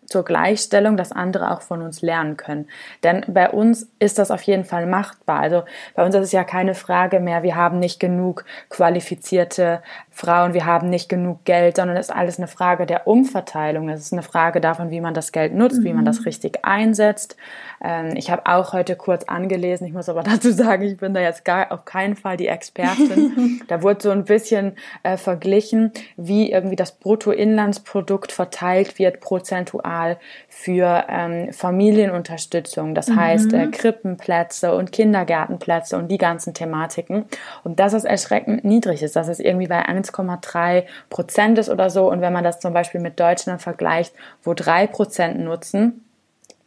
zur 0.06 0.24
Gleichstellung, 0.24 0.98
dass 0.98 1.12
andere 1.12 1.52
auch 1.52 1.62
von 1.62 1.82
uns 1.82 2.02
lernen 2.02 2.38
können. 2.38 2.68
Denn 3.04 3.26
bei 3.28 3.50
uns 3.50 3.90
ist 4.00 4.20
das 4.20 4.32
auf 4.32 4.42
jeden 4.44 4.66
Fall 4.66 4.86
machbar. 4.86 5.40
Also 5.40 5.64
bei 5.96 6.06
uns 6.06 6.16
ist 6.16 6.22
es 6.22 6.32
ja 6.32 6.44
keine 6.44 6.76
Frage 6.76 7.20
mehr, 7.20 7.44
wir 7.44 7.56
haben 7.56 7.80
nicht 7.80 8.00
genug 8.00 8.46
qualifizierte 8.70 9.82
Frauen, 10.10 10.54
wir 10.54 10.66
haben 10.66 10.90
nicht 10.90 11.10
genug 11.10 11.46
Geld, 11.46 11.78
sondern 11.78 11.98
es 11.98 12.10
ist 12.10 12.16
alles 12.16 12.38
eine 12.38 12.48
Frage 12.48 12.86
der 12.86 13.08
Umverteilung. 13.08 13.90
Es 13.90 14.02
ist 14.02 14.14
eine 14.14 14.24
Frage 14.24 14.62
davon, 14.62 14.92
wie 14.92 15.02
man 15.02 15.14
das 15.14 15.32
Geld 15.32 15.54
nutzt, 15.54 15.80
mhm. 15.80 15.84
wie 15.86 15.94
man 15.94 16.06
das 16.06 16.20
mhm. 16.20 16.26
richtig 16.26 16.60
einsetzt. 16.64 17.36
Ähm, 17.84 18.14
ich 18.16 18.30
habe 18.30 18.46
auch 18.46 18.74
heute 18.74 18.96
kurz 18.96 19.24
angelesen, 19.26 19.88
ich 19.88 19.94
muss 19.94 20.10
aber 20.10 20.24
dazu 20.24 20.52
sagen, 20.52 20.84
ich 20.84 20.98
bin 20.98 21.14
da 21.14 21.22
jetzt 21.22 21.46
gar 21.46 21.72
auf 21.72 21.86
keinen 21.86 22.16
Fall 22.16 22.38
die 22.38 22.48
Expertin. 22.48 23.62
da 23.68 23.82
wurde 23.82 24.02
so 24.02 24.12
ein 24.12 24.26
bisschen 24.26 24.76
äh, 25.04 25.18
verglichen, 25.18 25.92
wie 26.18 26.52
irgendwie 26.52 26.76
das 26.76 26.92
Bruttoinlandsprodukt 26.92 28.32
verteilt 28.32 29.00
wird 29.00 29.20
prozentual 29.20 29.93
überall 29.94 30.18
für 30.48 31.06
ähm, 31.10 31.52
Familienunterstützung, 31.52 32.96
das 32.96 33.10
mhm. 33.10 33.16
heißt 33.16 33.54
äh, 33.54 33.68
Krippenplätze 33.68 34.76
und 34.76 34.92
Kindergärtenplätze 34.92 35.98
und 35.98 36.10
die 36.10 36.18
ganzen 36.18 36.54
Thematiken. 36.54 37.26
Und 37.64 37.80
dass 37.80 37.94
es 37.94 38.04
erschreckend 38.04 38.64
niedrig 38.64 39.04
ist, 39.04 39.16
dass 39.16 39.28
es 39.28 39.40
irgendwie 39.40 39.68
bei 39.68 39.86
1,3 39.86 40.84
Prozent 41.10 41.58
ist 41.58 41.70
oder 41.70 41.90
so. 41.90 42.10
Und 42.10 42.22
wenn 42.22 42.34
man 42.34 42.44
das 42.44 42.60
zum 42.60 42.74
Beispiel 42.74 43.02
mit 43.02 43.20
Deutschland 43.20 43.62
vergleicht, 43.62 44.14
wo 44.44 44.54
drei 44.54 44.88
Prozent 44.88 45.40
nutzen, 45.40 46.04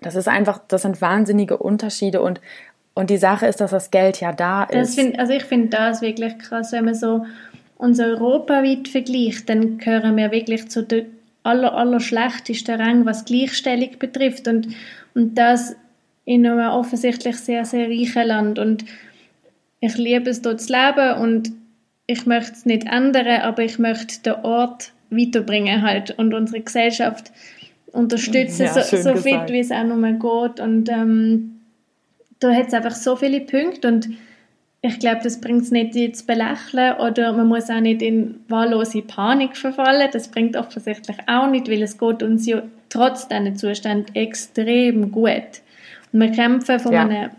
das 0.01 0.15
ist 0.15 0.29
einfach, 0.29 0.61
das 0.69 0.83
sind 0.83 1.01
wahnsinnige 1.01 1.57
Unterschiede 1.57 2.21
und 2.21 2.41
und 2.99 3.11
die 3.11 3.19
Sache 3.19 3.47
ist, 3.47 3.61
dass 3.61 3.73
das 3.73 3.91
Geld 3.91 4.23
ja 4.23 4.33
da 4.33 4.65
ist. 4.65 4.95
Find, 4.95 5.19
also 5.19 5.35
ich 5.35 5.45
finde 5.45 5.69
das 5.69 6.01
wirklich 6.01 6.39
krass, 6.39 6.73
wenn 6.73 6.87
man 6.87 6.95
so 6.95 7.27
uns 7.77 8.01
europaweit 8.01 8.89
vergleicht, 8.89 9.51
dann 9.51 9.77
gehören 9.77 10.17
wir 10.17 10.31
wirklich 10.31 10.71
zu 10.71 10.83
den 10.83 11.16
aller, 11.47 11.75
aller 11.75 12.01
schlechtesten 12.01 12.81
Rängen, 12.81 13.07
was 13.07 13.25
Gleichstellung 13.25 13.91
betrifft. 13.99 14.49
Und, 14.49 14.69
und 15.15 15.37
das 15.37 15.77
in 16.25 16.47
einem 16.47 16.71
offensichtlich 16.73 17.37
sehr, 17.37 17.65
sehr 17.65 17.89
reichen 17.89 18.27
Land. 18.27 18.59
Und 18.59 18.85
ich 19.81 19.97
liebe 19.97 20.31
es, 20.31 20.43
dort 20.43 20.61
zu 20.61 20.73
leben 20.73 21.21
und 21.21 21.53
ich 22.07 22.27
möchte 22.27 22.53
es 22.53 22.67
nicht 22.67 22.87
ändern, 22.87 23.43
aber 23.43 23.63
ich 23.63 23.79
möchte 23.79 24.23
den 24.23 24.45
Ort 24.45 24.93
weiterbringen 25.11 25.83
halt 25.83 26.17
und 26.19 26.35
unsere 26.35 26.61
Gesellschaft 26.61 27.33
unterstützen, 27.93 28.67
ja, 28.67 28.83
so, 28.83 28.97
so 28.97 29.17
fit 29.17 29.49
wie 29.49 29.61
es 29.61 29.71
auch 29.71 29.85
nur 29.85 30.13
geht. 30.13 30.61
Und 30.61 30.89
ähm, 30.89 31.61
da 32.41 32.53
hat 32.53 32.69
es 32.69 32.75
einfach 32.75 32.95
so 32.95 33.17
viele 33.17 33.41
Punkte 33.41 33.89
und 33.89 34.09
ich 34.83 34.99
glaube, 34.99 35.21
das 35.23 35.41
bringt 35.41 35.63
es 35.63 35.71
nicht, 35.71 36.17
zu 36.17 36.27
belächeln 36.27 36.97
oder 36.99 37.33
man 37.33 37.49
muss 37.49 37.71
auch 37.71 37.81
nicht 37.81 38.03
in 38.03 38.41
wahllose 38.49 39.03
Panik 39.03 39.57
verfallen. 39.57 40.09
Das 40.13 40.29
bringt 40.29 40.57
offensichtlich 40.57 41.17
auch 41.27 41.51
nicht, 41.51 41.69
weil 41.69 41.83
es 41.83 41.99
geht 41.99 42.23
uns 42.23 42.47
ja 42.47 42.63
trotz 42.89 43.29
diesen 43.29 43.57
Zuständen 43.57 44.15
extrem 44.15 45.11
gut. 45.11 45.61
Und 46.13 46.21
wir 46.21 46.31
kämpfen 46.31 46.79
von 46.79 46.93
ja. 46.93 47.03
einem 47.03 47.31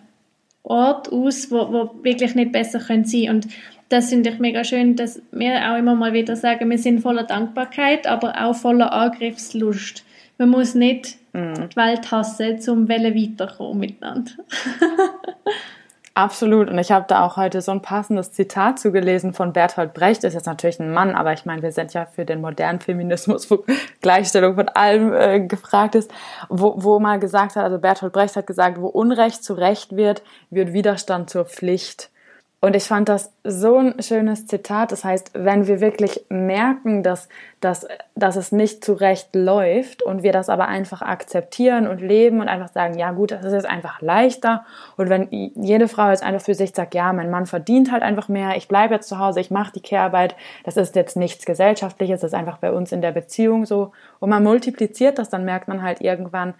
Ort 0.63 1.11
aus, 1.11 1.49
wo, 1.49 1.71
wo 1.71 2.03
wirklich 2.03 2.35
nicht 2.35 2.51
besser 2.51 2.79
sein 2.79 3.05
können 3.05 3.29
Und 3.29 3.47
das 3.89 4.09
finde 4.09 4.31
ich 4.31 4.39
mega 4.39 4.63
schön, 4.63 4.95
dass 4.95 5.21
wir 5.31 5.71
auch 5.71 5.77
immer 5.77 5.95
mal 5.95 6.11
wieder 6.11 6.35
sagen, 6.35 6.69
wir 6.69 6.77
sind 6.77 6.99
voller 6.99 7.23
Dankbarkeit, 7.23 8.05
aber 8.05 8.43
auch 8.43 8.55
voller 8.55 8.91
Angriffslust. 8.91 10.03
Man 10.37 10.49
muss 10.49 10.75
nicht 10.75 11.15
mhm. 11.31 11.69
die 11.71 11.75
Welt 11.77 12.11
hassen, 12.11 12.59
um 12.69 12.89
weiterkommen 12.89 13.79
miteinander. 13.79 14.31
Absolut. 16.17 16.67
Und 16.71 16.79
ich 16.79 16.91
habe 16.91 17.05
da 17.07 17.23
auch 17.23 17.37
heute 17.37 17.61
so 17.61 17.71
ein 17.71 17.83
passendes 17.83 18.31
Zitat 18.31 18.79
zugelesen 18.79 19.35
von 19.35 19.53
Bertolt 19.53 19.93
Brecht. 19.93 20.23
Ist 20.23 20.33
jetzt 20.33 20.47
natürlich 20.47 20.79
ein 20.79 20.91
Mann, 20.91 21.13
aber 21.13 21.31
ich 21.33 21.45
meine, 21.45 21.61
wir 21.61 21.71
sind 21.71 21.93
ja 21.93 22.07
für 22.07 22.25
den 22.25 22.41
modernen 22.41 22.79
Feminismus, 22.79 23.51
wo 23.51 23.63
Gleichstellung 24.01 24.55
von 24.55 24.67
allem 24.69 25.13
äh, 25.13 25.39
gefragt 25.41 25.93
ist, 25.93 26.09
wo, 26.49 26.73
wo 26.75 26.97
mal 26.97 27.19
gesagt 27.19 27.55
hat, 27.55 27.63
also 27.63 27.77
Bertolt 27.77 28.13
Brecht 28.13 28.35
hat 28.35 28.47
gesagt, 28.47 28.81
wo 28.81 28.87
Unrecht 28.87 29.43
zu 29.43 29.53
Recht 29.53 29.95
wird, 29.95 30.23
wird 30.49 30.73
Widerstand 30.73 31.29
zur 31.29 31.45
Pflicht. 31.45 32.09
Und 32.59 32.75
ich 32.75 32.85
fand 32.85 33.07
das 33.07 33.31
so 33.43 33.77
ein 33.77 34.01
schönes 34.01 34.47
Zitat. 34.47 34.91
Das 34.91 35.03
heißt, 35.03 35.31
wenn 35.35 35.67
wir 35.67 35.79
wirklich 35.79 36.25
merken, 36.29 37.03
dass, 37.03 37.29
dass, 37.61 37.87
dass 38.15 38.35
es 38.35 38.51
nicht 38.51 38.83
zurecht 38.83 39.35
läuft 39.35 40.01
und 40.01 40.23
wir 40.23 40.31
das 40.31 40.49
aber 40.49 40.67
einfach 40.67 41.03
akzeptieren 41.03 41.87
und 41.87 42.01
leben 42.01 42.41
und 42.41 42.47
einfach 42.47 42.69
sagen, 42.69 42.97
ja 42.97 43.11
gut, 43.11 43.29
das 43.29 43.45
ist 43.45 43.53
jetzt 43.53 43.69
einfach 43.69 44.01
leichter. 44.01 44.65
Und 44.95 45.07
wenn 45.09 45.27
jede 45.29 45.87
Frau 45.87 46.09
jetzt 46.09 46.23
einfach 46.23 46.43
für 46.43 46.55
sich 46.55 46.73
sagt, 46.73 46.95
ja, 46.95 47.13
mein 47.13 47.29
Mann 47.29 47.45
verdient 47.45 47.91
halt 47.91 48.01
einfach 48.01 48.27
mehr, 48.27 48.57
ich 48.57 48.67
bleibe 48.67 48.95
jetzt 48.95 49.07
zu 49.07 49.19
Hause, 49.19 49.39
ich 49.39 49.51
mache 49.51 49.73
die 49.73 49.81
Care-Arbeit, 49.81 50.35
das 50.63 50.77
ist 50.77 50.95
jetzt 50.95 51.15
nichts 51.15 51.45
Gesellschaftliches, 51.45 52.21
das 52.21 52.31
ist 52.31 52.37
einfach 52.37 52.57
bei 52.57 52.71
uns 52.71 52.91
in 52.91 53.01
der 53.01 53.11
Beziehung 53.11 53.67
so. 53.67 53.91
Und 54.17 54.31
man 54.31 54.43
multipliziert 54.43 55.19
das, 55.19 55.29
dann 55.29 55.45
merkt 55.45 55.67
man 55.67 55.83
halt 55.83 56.01
irgendwann, 56.01 56.55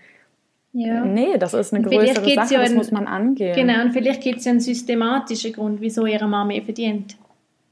ja. 0.77 1.03
Nee, 1.03 1.37
das 1.39 1.55
ist 1.55 1.73
eine 1.73 1.83
größere 1.83 2.33
Sache, 2.35 2.53
ja 2.53 2.61
das 2.61 2.73
muss 2.73 2.91
man 2.91 3.07
angehen. 3.07 3.55
Genau, 3.55 3.81
und 3.81 3.93
vielleicht 3.93 4.21
gibt 4.21 4.37
es 4.39 4.45
ja 4.45 4.51
einen 4.51 4.59
systematischen 4.59 5.53
Grund, 5.53 5.81
wieso 5.81 6.05
ihre 6.05 6.27
Mama 6.27 6.45
mehr 6.45 6.61
verdient. 6.61 7.15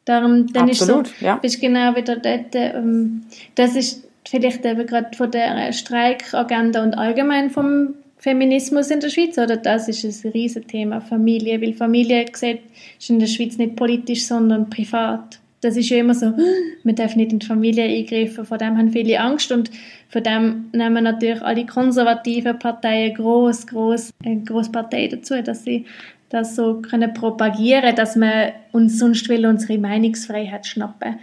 Darum, 0.05 0.51
dann 0.51 0.69
Absolut, 0.69 1.07
ist 1.07 1.19
so, 1.19 1.25
ja. 1.25 1.35
bist 1.35 1.61
genau 1.61 1.95
wieder 1.95 2.15
dort, 2.15 2.53
ähm, 2.53 3.23
das 3.53 3.75
ist 3.75 4.07
vielleicht 4.27 4.65
eben 4.65 4.87
gerade 4.87 5.15
von 5.15 5.29
der 5.29 5.71
Streikagenda 5.71 6.81
und 6.83 6.95
allgemein 6.95 7.51
vom 7.51 7.93
Feminismus 8.17 8.89
in 8.89 8.99
der 8.99 9.09
Schweiz, 9.09 9.37
oder 9.37 9.57
das 9.57 9.87
ist 9.87 10.03
ein 10.03 10.31
riesiges 10.31 10.67
Thema, 10.67 10.99
Familie, 10.99 11.61
weil 11.61 11.73
Familie 11.73 12.25
gesagt, 12.25 12.61
ist 12.99 13.09
in 13.11 13.19
der 13.19 13.27
Schweiz 13.27 13.57
nicht 13.59 13.75
politisch, 13.75 14.25
sondern 14.25 14.67
privat 14.69 15.39
das 15.65 15.75
ist 15.77 15.89
ja 15.89 15.97
immer 15.97 16.13
so, 16.13 16.33
man 16.83 16.95
darf 16.95 17.15
nicht 17.15 17.31
in 17.31 17.39
die 17.39 17.45
Familie 17.45 17.85
eingreifen, 17.85 18.45
vor 18.45 18.57
dem 18.57 18.77
haben 18.77 18.91
viele 18.91 19.19
Angst 19.19 19.51
und 19.51 19.71
von 20.09 20.23
dem 20.23 20.69
nehmen 20.71 21.03
natürlich 21.03 21.41
alle 21.41 21.65
konservativen 21.65 22.59
Parteien 22.59 23.15
groß, 23.15 23.67
groß, 23.67 24.13
eine 24.23 24.43
große 24.43 24.71
Partei 24.71 25.07
dazu, 25.07 25.41
dass 25.41 25.63
sie 25.63 25.85
das 26.29 26.55
so 26.55 26.81
können 26.81 27.13
propagieren, 27.13 27.95
dass 27.95 28.15
man 28.15 28.51
uns 28.71 28.99
sonst 28.99 29.29
will 29.29 29.45
unsere 29.45 29.77
Meinungsfreiheit 29.77 30.65
schnappen. 30.65 31.19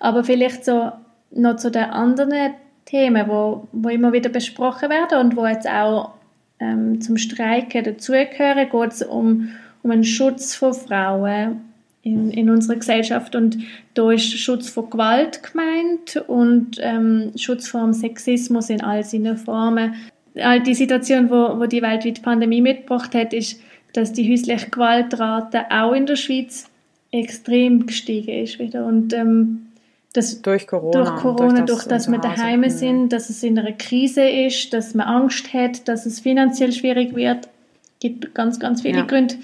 Aber 0.00 0.24
vielleicht 0.24 0.64
so 0.64 0.92
noch 1.30 1.56
zu 1.56 1.70
den 1.70 1.84
anderen 1.84 2.54
Themen, 2.84 3.28
wo, 3.28 3.68
wo 3.72 3.88
immer 3.88 4.12
wieder 4.12 4.30
besprochen 4.30 4.90
werden 4.90 5.18
und 5.18 5.36
wo 5.36 5.46
jetzt 5.46 5.68
auch 5.68 6.12
ähm, 6.60 7.00
zum 7.00 7.16
Streiken 7.16 7.84
dazugehören, 7.84 8.68
geht 8.70 8.92
es 8.92 9.02
um, 9.02 9.50
um 9.82 9.90
einen 9.90 10.04
Schutz 10.04 10.54
von 10.54 10.74
Frauen 10.74 11.73
in, 12.04 12.30
in 12.30 12.50
unserer 12.50 12.76
Gesellschaft. 12.76 13.34
Und 13.34 13.58
da 13.94 14.12
ist 14.12 14.38
Schutz 14.38 14.68
vor 14.68 14.88
Gewalt 14.90 15.42
gemeint 15.42 16.22
und 16.28 16.78
ähm, 16.80 17.32
Schutz 17.36 17.66
vor 17.66 17.92
Sexismus 17.92 18.70
in 18.70 18.82
all 18.82 19.02
seinen 19.02 19.36
Formen. 19.36 19.94
Die 20.66 20.74
Situation, 20.74 21.30
wo, 21.30 21.58
wo 21.58 21.66
die 21.66 21.82
weltweite 21.82 22.20
Pandemie 22.20 22.60
mitgebracht 22.60 23.14
hat, 23.14 23.32
ist, 23.32 23.60
dass 23.94 24.12
die 24.12 24.30
häusliche 24.30 24.68
Gewaltrate 24.68 25.70
auch 25.70 25.92
in 25.92 26.06
der 26.06 26.16
Schweiz 26.16 26.68
extrem 27.10 27.86
gestiegen 27.86 28.42
ist 28.42 28.58
wieder. 28.58 28.84
Und 28.84 29.12
ähm, 29.12 29.66
das, 30.12 30.42
durch 30.42 30.66
Corona. 30.66 31.04
Durch 31.04 31.16
Corona, 31.22 31.60
durch, 31.60 31.66
das, 31.66 31.66
durch 31.66 31.88
dass 31.88 32.10
wir 32.10 32.18
daheim 32.18 32.68
sind, 32.68 33.12
dass 33.12 33.30
es 33.30 33.42
in 33.42 33.58
einer 33.58 33.72
Krise 33.72 34.28
ist, 34.28 34.72
dass 34.72 34.94
man 34.94 35.06
Angst 35.06 35.52
hat, 35.54 35.88
dass 35.88 36.06
es 36.06 36.20
finanziell 36.20 36.72
schwierig 36.72 37.14
wird. 37.14 37.46
Es 37.46 38.00
gibt 38.00 38.34
ganz, 38.34 38.58
ganz 38.58 38.82
viele 38.82 38.98
ja. 38.98 39.04
Gründe 39.04 39.36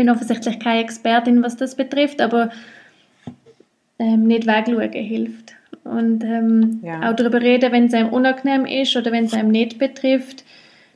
bin 0.00 0.08
offensichtlich 0.08 0.58
keine 0.58 0.80
Expertin, 0.80 1.42
was 1.42 1.56
das 1.56 1.74
betrifft, 1.74 2.22
aber 2.22 2.48
ähm, 3.98 4.26
nicht 4.26 4.46
wegschauen 4.46 4.92
hilft. 4.92 5.52
Und 5.84 6.24
ähm, 6.24 6.80
ja. 6.82 7.10
auch 7.10 7.16
darüber 7.16 7.40
reden, 7.40 7.70
wenn 7.70 7.84
es 7.84 7.94
einem 7.94 8.08
unangenehm 8.08 8.64
ist 8.64 8.96
oder 8.96 9.12
wenn 9.12 9.26
es 9.26 9.34
einem 9.34 9.50
nicht 9.50 9.78
betrifft, 9.78 10.44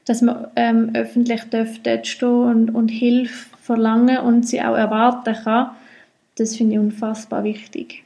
dass 0.06 0.22
man 0.22 0.46
ähm, 0.56 0.90
öffentlich 0.94 1.42
dort 1.50 2.06
stehen 2.06 2.28
und, 2.28 2.74
und 2.74 2.88
Hilfe 2.88 3.46
verlangen 3.60 4.18
und 4.18 4.48
sie 4.48 4.62
auch 4.62 4.76
erwarten 4.76 5.34
kann, 5.34 5.70
das 6.36 6.56
finde 6.56 6.74
ich 6.74 6.80
unfassbar 6.80 7.44
wichtig. 7.44 8.04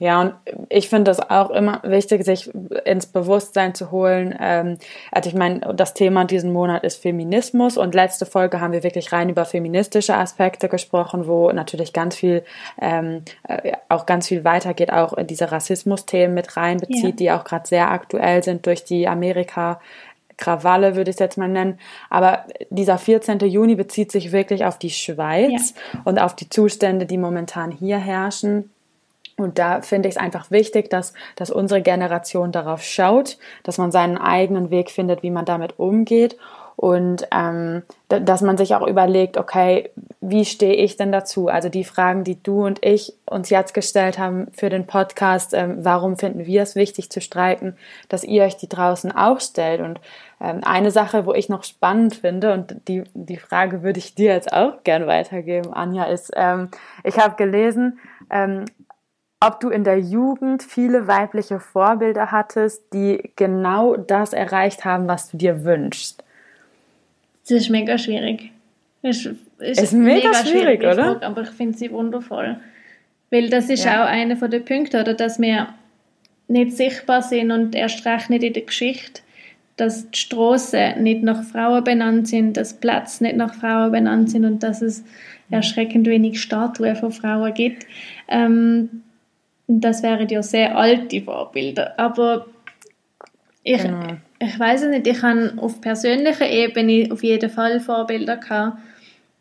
Ja, 0.00 0.20
und 0.20 0.34
ich 0.68 0.88
finde 0.88 1.10
das 1.10 1.18
auch 1.18 1.50
immer 1.50 1.80
wichtig, 1.82 2.24
sich 2.24 2.48
ins 2.84 3.06
Bewusstsein 3.06 3.74
zu 3.74 3.90
holen. 3.90 4.32
Ähm, 4.40 4.78
also 5.10 5.28
ich 5.28 5.34
meine, 5.34 5.60
das 5.74 5.92
Thema 5.92 6.24
diesen 6.24 6.52
Monat 6.52 6.84
ist 6.84 7.02
Feminismus 7.02 7.76
und 7.76 7.96
letzte 7.96 8.24
Folge 8.24 8.60
haben 8.60 8.72
wir 8.72 8.84
wirklich 8.84 9.12
rein 9.12 9.28
über 9.28 9.44
feministische 9.44 10.14
Aspekte 10.14 10.68
gesprochen, 10.68 11.26
wo 11.26 11.50
natürlich 11.50 11.92
ganz 11.92 12.14
viel, 12.14 12.44
ähm, 12.80 13.22
äh, 13.48 13.72
auch 13.88 14.06
ganz 14.06 14.28
viel 14.28 14.44
weitergeht, 14.44 14.92
auch 14.92 15.14
in 15.14 15.26
diese 15.26 15.50
Rassismus-Themen 15.50 16.32
mit 16.32 16.56
reinbezieht, 16.56 17.02
ja. 17.02 17.10
die 17.10 17.30
auch 17.32 17.42
gerade 17.42 17.66
sehr 17.66 17.90
aktuell 17.90 18.44
sind 18.44 18.66
durch 18.66 18.84
die 18.84 19.08
Amerika- 19.08 19.80
Krawalle 20.38 20.94
würde 20.94 21.10
ich 21.10 21.16
es 21.16 21.20
jetzt 21.20 21.36
mal 21.36 21.48
nennen. 21.48 21.78
Aber 22.10 22.44
dieser 22.70 22.96
14. 22.96 23.40
Juni 23.40 23.74
bezieht 23.74 24.12
sich 24.12 24.30
wirklich 24.30 24.64
auf 24.64 24.78
die 24.78 24.90
Schweiz 24.90 25.74
ja. 25.92 26.00
und 26.04 26.18
auf 26.18 26.36
die 26.36 26.48
Zustände, 26.48 27.06
die 27.06 27.18
momentan 27.18 27.72
hier 27.72 27.98
herrschen. 27.98 28.70
Und 29.38 29.58
da 29.58 29.80
finde 29.80 30.08
ich 30.08 30.16
es 30.16 30.20
einfach 30.20 30.50
wichtig, 30.50 30.90
dass, 30.90 31.12
dass 31.36 31.50
unsere 31.50 31.82
Generation 31.82 32.52
darauf 32.52 32.82
schaut, 32.82 33.38
dass 33.62 33.78
man 33.78 33.92
seinen 33.92 34.18
eigenen 34.18 34.70
Weg 34.70 34.90
findet, 34.90 35.22
wie 35.22 35.30
man 35.30 35.44
damit 35.44 35.78
umgeht 35.78 36.36
und 36.78 37.26
ähm, 37.32 37.82
dass 38.08 38.40
man 38.40 38.56
sich 38.56 38.76
auch 38.76 38.86
überlegt, 38.86 39.36
okay, 39.36 39.90
wie 40.20 40.44
stehe 40.44 40.74
ich 40.74 40.96
denn 40.96 41.10
dazu? 41.10 41.48
Also 41.48 41.68
die 41.68 41.82
Fragen, 41.82 42.22
die 42.22 42.40
du 42.40 42.64
und 42.64 42.86
ich 42.86 43.14
uns 43.26 43.50
jetzt 43.50 43.74
gestellt 43.74 44.16
haben 44.16 44.46
für 44.52 44.70
den 44.70 44.86
Podcast, 44.86 45.54
ähm, 45.54 45.78
warum 45.80 46.16
finden 46.16 46.46
wir 46.46 46.62
es 46.62 46.76
wichtig 46.76 47.10
zu 47.10 47.20
streiken, 47.20 47.76
dass 48.08 48.22
ihr 48.22 48.44
euch 48.44 48.56
die 48.56 48.68
draußen 48.68 49.10
auch 49.10 49.40
stellt. 49.40 49.80
Und 49.80 50.00
ähm, 50.40 50.60
eine 50.62 50.92
Sache, 50.92 51.26
wo 51.26 51.34
ich 51.34 51.48
noch 51.48 51.64
spannend 51.64 52.14
finde, 52.14 52.52
und 52.52 52.76
die, 52.86 53.02
die 53.12 53.38
Frage 53.38 53.82
würde 53.82 53.98
ich 53.98 54.14
dir 54.14 54.32
jetzt 54.32 54.52
auch 54.52 54.84
gern 54.84 55.08
weitergeben, 55.08 55.72
Anja, 55.74 56.04
ist, 56.04 56.30
ähm, 56.36 56.68
ich 57.02 57.18
habe 57.18 57.34
gelesen, 57.34 57.98
ähm, 58.30 58.66
ob 59.40 59.60
du 59.60 59.68
in 59.68 59.84
der 59.84 60.00
Jugend 60.00 60.62
viele 60.62 61.06
weibliche 61.06 61.60
Vorbilder 61.60 62.32
hattest, 62.32 62.82
die 62.92 63.30
genau 63.36 63.96
das 63.96 64.32
erreicht 64.32 64.84
haben, 64.84 65.06
was 65.06 65.30
du 65.30 65.36
dir 65.36 65.64
wünschst. 65.64 66.24
Das 67.42 67.52
ist 67.52 67.70
mega 67.70 67.96
schwierig. 67.96 68.50
Das 69.02 69.18
ist, 69.18 69.26
ist, 69.58 69.80
ist 69.80 69.92
mega, 69.92 70.28
mega 70.28 70.34
schwierig, 70.44 70.80
schwierig, 70.80 70.98
oder? 70.98 71.22
aber 71.22 71.42
ich 71.42 71.50
finde 71.50 71.78
sie 71.78 71.90
wundervoll. 71.90 72.58
Weil 73.30 73.48
das 73.48 73.70
ist 73.70 73.84
ja. 73.84 74.02
auch 74.02 74.08
einer 74.08 74.34
der 74.34 74.60
Punkte, 74.60 75.00
oder, 75.00 75.14
dass 75.14 75.38
wir 75.38 75.68
nicht 76.48 76.76
sichtbar 76.76 77.22
sind 77.22 77.50
und 77.50 77.74
erst 77.74 78.04
recht 78.06 78.30
nicht 78.30 78.42
in 78.42 78.54
der 78.54 78.62
Geschichte, 78.62 79.22
dass 79.76 80.10
die 80.10 80.18
Straßen 80.18 81.02
nicht 81.02 81.22
nach 81.22 81.44
Frauen 81.44 81.84
benannt 81.84 82.26
sind, 82.26 82.56
dass 82.56 82.74
Plätze 82.74 83.22
nicht 83.22 83.36
nach 83.36 83.54
Frauen 83.54 83.92
benannt 83.92 84.30
sind 84.30 84.44
und 84.44 84.62
dass 84.62 84.82
es 84.82 85.04
erschreckend 85.50 86.06
wenig 86.06 86.40
Statuen 86.40 86.96
von 86.96 87.12
Frauen 87.12 87.54
gibt. 87.54 87.86
Ähm, 88.26 89.02
das 89.68 90.02
wären 90.02 90.28
ja 90.28 90.42
sehr 90.42 90.76
alte 90.76 91.20
Vorbilder. 91.20 91.94
Aber 91.98 92.46
ich, 93.62 93.82
genau. 93.82 94.16
ich 94.38 94.58
weiß 94.58 94.86
nicht, 94.88 95.06
ich 95.06 95.22
habe 95.22 95.52
auf 95.58 95.80
persönlicher 95.80 96.48
Ebene 96.48 97.08
auf 97.12 97.22
jeden 97.22 97.50
Fall 97.50 97.78
Vorbilder 97.78 98.38
gehabt. 98.38 98.78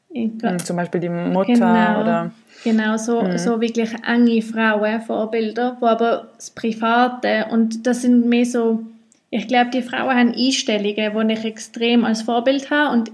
Ich, 0.09 0.31
hm, 0.41 0.59
Zum 0.59 0.75
Beispiel 0.75 1.01
die 1.01 1.09
Mutter 1.09 1.53
genau, 1.53 2.01
oder 2.01 2.31
genau 2.63 2.97
so, 2.97 3.21
mhm. 3.21 3.37
so 3.37 3.59
wirklich 3.61 3.89
enge 4.05 4.41
Frauen 4.41 5.01
Vorbilder, 5.01 5.77
wo 5.79 5.85
aber 5.85 6.29
das 6.35 6.49
Private 6.51 7.47
und 7.51 7.85
das 7.87 8.01
sind 8.01 8.27
mehr 8.27 8.45
so, 8.45 8.83
ich 9.29 9.47
glaube, 9.47 9.69
die 9.71 9.81
Frauen 9.81 10.15
haben 10.15 10.33
Einstellungen, 10.33 11.27
die 11.27 11.33
ich 11.33 11.45
extrem 11.45 12.03
als 12.05 12.21
Vorbild 12.23 12.69
habe 12.69 12.93
und 12.93 13.11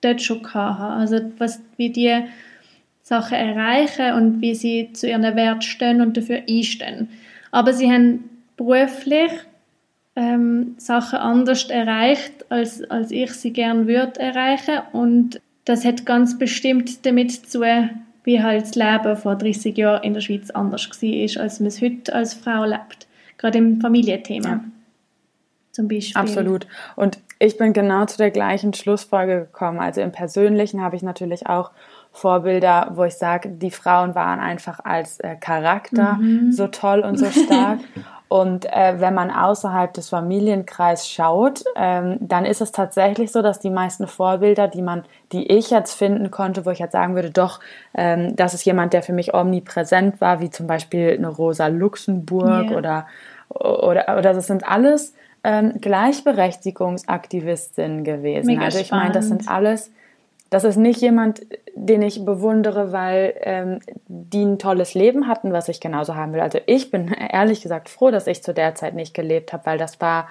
dort 0.00 0.22
schon 0.22 0.42
hatte. 0.54 0.82
Also 0.82 1.20
was, 1.38 1.60
wie 1.76 1.90
die 1.90 2.14
Sachen 3.06 3.38
erreichen 3.38 4.14
und 4.14 4.40
wie 4.40 4.56
sie 4.56 4.92
zu 4.92 5.08
ihren 5.08 5.22
Wert 5.22 5.62
stehen 5.62 6.00
und 6.00 6.16
dafür 6.16 6.42
einstehen. 6.48 7.08
Aber 7.52 7.72
sie 7.72 7.88
haben 7.88 8.24
beruflich 8.56 9.30
ähm, 10.16 10.74
Sachen 10.78 11.20
anders 11.20 11.70
erreicht, 11.70 12.50
als, 12.50 12.82
als 12.90 13.12
ich 13.12 13.30
sie 13.34 13.52
gern 13.52 13.86
würde 13.86 14.18
erreichen. 14.18 14.80
Und 14.92 15.40
das 15.66 15.84
hat 15.84 16.04
ganz 16.04 16.36
bestimmt 16.36 17.06
damit 17.06 17.30
zu 17.30 17.60
tun, 17.60 17.90
wie 18.24 18.42
halt 18.42 18.62
das 18.62 18.74
Leben 18.74 19.16
vor 19.16 19.36
30 19.36 19.76
Jahren 19.78 20.02
in 20.02 20.14
der 20.14 20.20
Schweiz 20.20 20.50
anders 20.50 20.90
war, 20.90 21.42
als 21.42 21.60
man 21.60 21.68
es 21.68 21.80
heute 21.80 22.12
als 22.12 22.34
Frau 22.34 22.64
lebt. 22.64 23.06
Gerade 23.38 23.58
im 23.58 23.80
Familienthema. 23.80 24.48
Ja. 24.48 24.64
Zum 25.70 25.86
Beispiel. 25.86 26.20
Absolut. 26.20 26.66
Und 26.96 27.20
ich 27.38 27.56
bin 27.56 27.72
genau 27.72 28.06
zu 28.06 28.16
der 28.16 28.32
gleichen 28.32 28.74
Schlussfolge 28.74 29.42
gekommen. 29.42 29.78
Also 29.78 30.00
im 30.00 30.10
Persönlichen 30.10 30.82
habe 30.82 30.96
ich 30.96 31.02
natürlich 31.02 31.46
auch 31.46 31.70
Vorbilder, 32.16 32.92
wo 32.94 33.04
ich 33.04 33.16
sage, 33.16 33.50
die 33.50 33.70
Frauen 33.70 34.14
waren 34.14 34.40
einfach 34.40 34.80
als 34.82 35.20
äh, 35.20 35.36
Charakter 35.36 36.14
mhm. 36.14 36.50
so 36.50 36.66
toll 36.66 37.00
und 37.00 37.18
so 37.18 37.26
stark. 37.26 37.80
Und 38.28 38.66
äh, 38.72 38.96
wenn 38.98 39.14
man 39.14 39.30
außerhalb 39.30 39.94
des 39.94 40.08
Familienkreises 40.08 41.08
schaut, 41.08 41.62
ähm, 41.76 42.16
dann 42.20 42.44
ist 42.44 42.60
es 42.60 42.72
tatsächlich 42.72 43.30
so, 43.30 43.40
dass 43.40 43.60
die 43.60 43.70
meisten 43.70 44.08
Vorbilder, 44.08 44.66
die 44.66 44.82
man, 44.82 45.04
die 45.30 45.46
ich 45.46 45.70
jetzt 45.70 45.94
finden 45.94 46.32
konnte, 46.32 46.66
wo 46.66 46.70
ich 46.70 46.80
jetzt 46.80 46.90
sagen 46.90 47.14
würde, 47.14 47.30
doch, 47.30 47.60
ähm, 47.94 48.34
das 48.34 48.52
ist 48.52 48.64
jemand, 48.64 48.94
der 48.94 49.04
für 49.04 49.12
mich 49.12 49.32
omnipräsent 49.32 50.20
war, 50.20 50.40
wie 50.40 50.50
zum 50.50 50.66
Beispiel 50.66 51.14
eine 51.16 51.28
Rosa 51.28 51.68
Luxemburg 51.68 52.70
yeah. 52.70 52.76
oder, 52.76 53.06
oder, 53.48 54.18
oder 54.18 54.34
das 54.34 54.48
sind 54.48 54.68
alles 54.68 55.14
ähm, 55.44 55.74
Gleichberechtigungsaktivistinnen 55.80 58.02
gewesen. 58.02 58.46
Mega 58.46 58.64
also 58.64 58.80
ich 58.80 58.90
meine, 58.90 59.12
das 59.12 59.28
sind 59.28 59.48
alles 59.48 59.92
das 60.50 60.64
ist 60.64 60.76
nicht 60.76 61.00
jemand, 61.00 61.40
den 61.74 62.02
ich 62.02 62.24
bewundere, 62.24 62.92
weil 62.92 63.34
ähm, 63.40 63.80
die 64.06 64.44
ein 64.44 64.58
tolles 64.58 64.94
Leben 64.94 65.26
hatten, 65.26 65.52
was 65.52 65.68
ich 65.68 65.80
genauso 65.80 66.14
haben 66.14 66.32
will. 66.32 66.40
Also 66.40 66.58
ich 66.66 66.90
bin 66.90 67.08
ehrlich 67.32 67.62
gesagt 67.62 67.88
froh, 67.88 68.10
dass 68.10 68.26
ich 68.26 68.42
zu 68.42 68.54
der 68.54 68.74
Zeit 68.74 68.94
nicht 68.94 69.14
gelebt 69.14 69.52
habe, 69.52 69.66
weil 69.66 69.78
das 69.78 70.00
war 70.00 70.28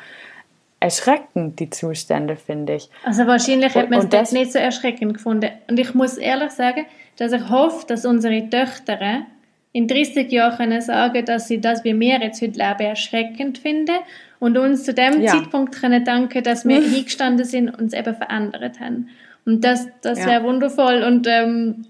erschreckend, 0.80 1.60
die 1.60 1.70
Zustände, 1.70 2.36
finde 2.36 2.76
ich. 2.76 2.90
Also 3.04 3.26
wahrscheinlich 3.28 3.76
hat 3.76 3.90
man 3.90 4.00
es 4.00 4.10
das 4.10 4.32
nicht 4.32 4.52
so 4.52 4.60
erschreckend 4.60 5.16
gefunden. 5.16 5.50
Und 5.70 5.80
ich 5.80 5.94
muss 5.94 6.18
ehrlich 6.18 6.52
sagen, 6.52 6.86
dass 7.18 7.32
ich 7.32 7.50
hoffe, 7.50 7.86
dass 7.88 8.06
unsere 8.06 8.50
Töchter 8.50 9.26
in 9.72 9.88
30 9.88 10.32
Jahren 10.32 10.56
können 10.56 10.82
sagen, 10.82 11.26
dass 11.26 11.48
sie 11.48 11.60
das, 11.60 11.84
wie 11.84 12.00
wir 12.00 12.20
jetzt 12.22 12.42
heute 12.42 12.58
leben, 12.58 12.80
erschreckend 12.80 13.58
finden 13.58 13.98
und 14.40 14.58
uns 14.58 14.84
zu 14.84 14.94
dem 14.94 15.22
ja. 15.22 15.32
Zeitpunkt 15.32 15.76
können 15.76 16.06
danken, 16.06 16.44
dass 16.44 16.66
wir 16.66 16.82
hingestanden 16.90 17.46
sind 17.46 17.70
und 17.70 17.88
es 17.88 17.94
eben 17.94 18.16
verändert 18.16 18.80
haben. 18.80 19.10
Und 19.46 19.64
das, 19.64 19.88
das 20.02 20.20
ja. 20.20 20.28
wäre 20.28 20.44
wundervoll. 20.44 21.04
Und 21.04 21.28
ähm, 21.28 21.86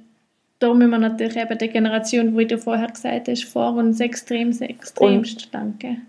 da 0.60 0.74
müssen 0.74 0.91
wir 0.91 0.98
natürlich 0.98 1.38
eben 1.38 1.58
der 1.58 1.68
Generation, 1.68 2.38
wie 2.38 2.46
du 2.46 2.58
vorher 2.58 2.88
gesagt 2.88 3.28
hast, 3.28 3.46
vor 3.46 3.76
uns 3.76 4.00
extrem, 4.00 4.52
extremst 4.52 5.54
danken. 5.54 6.06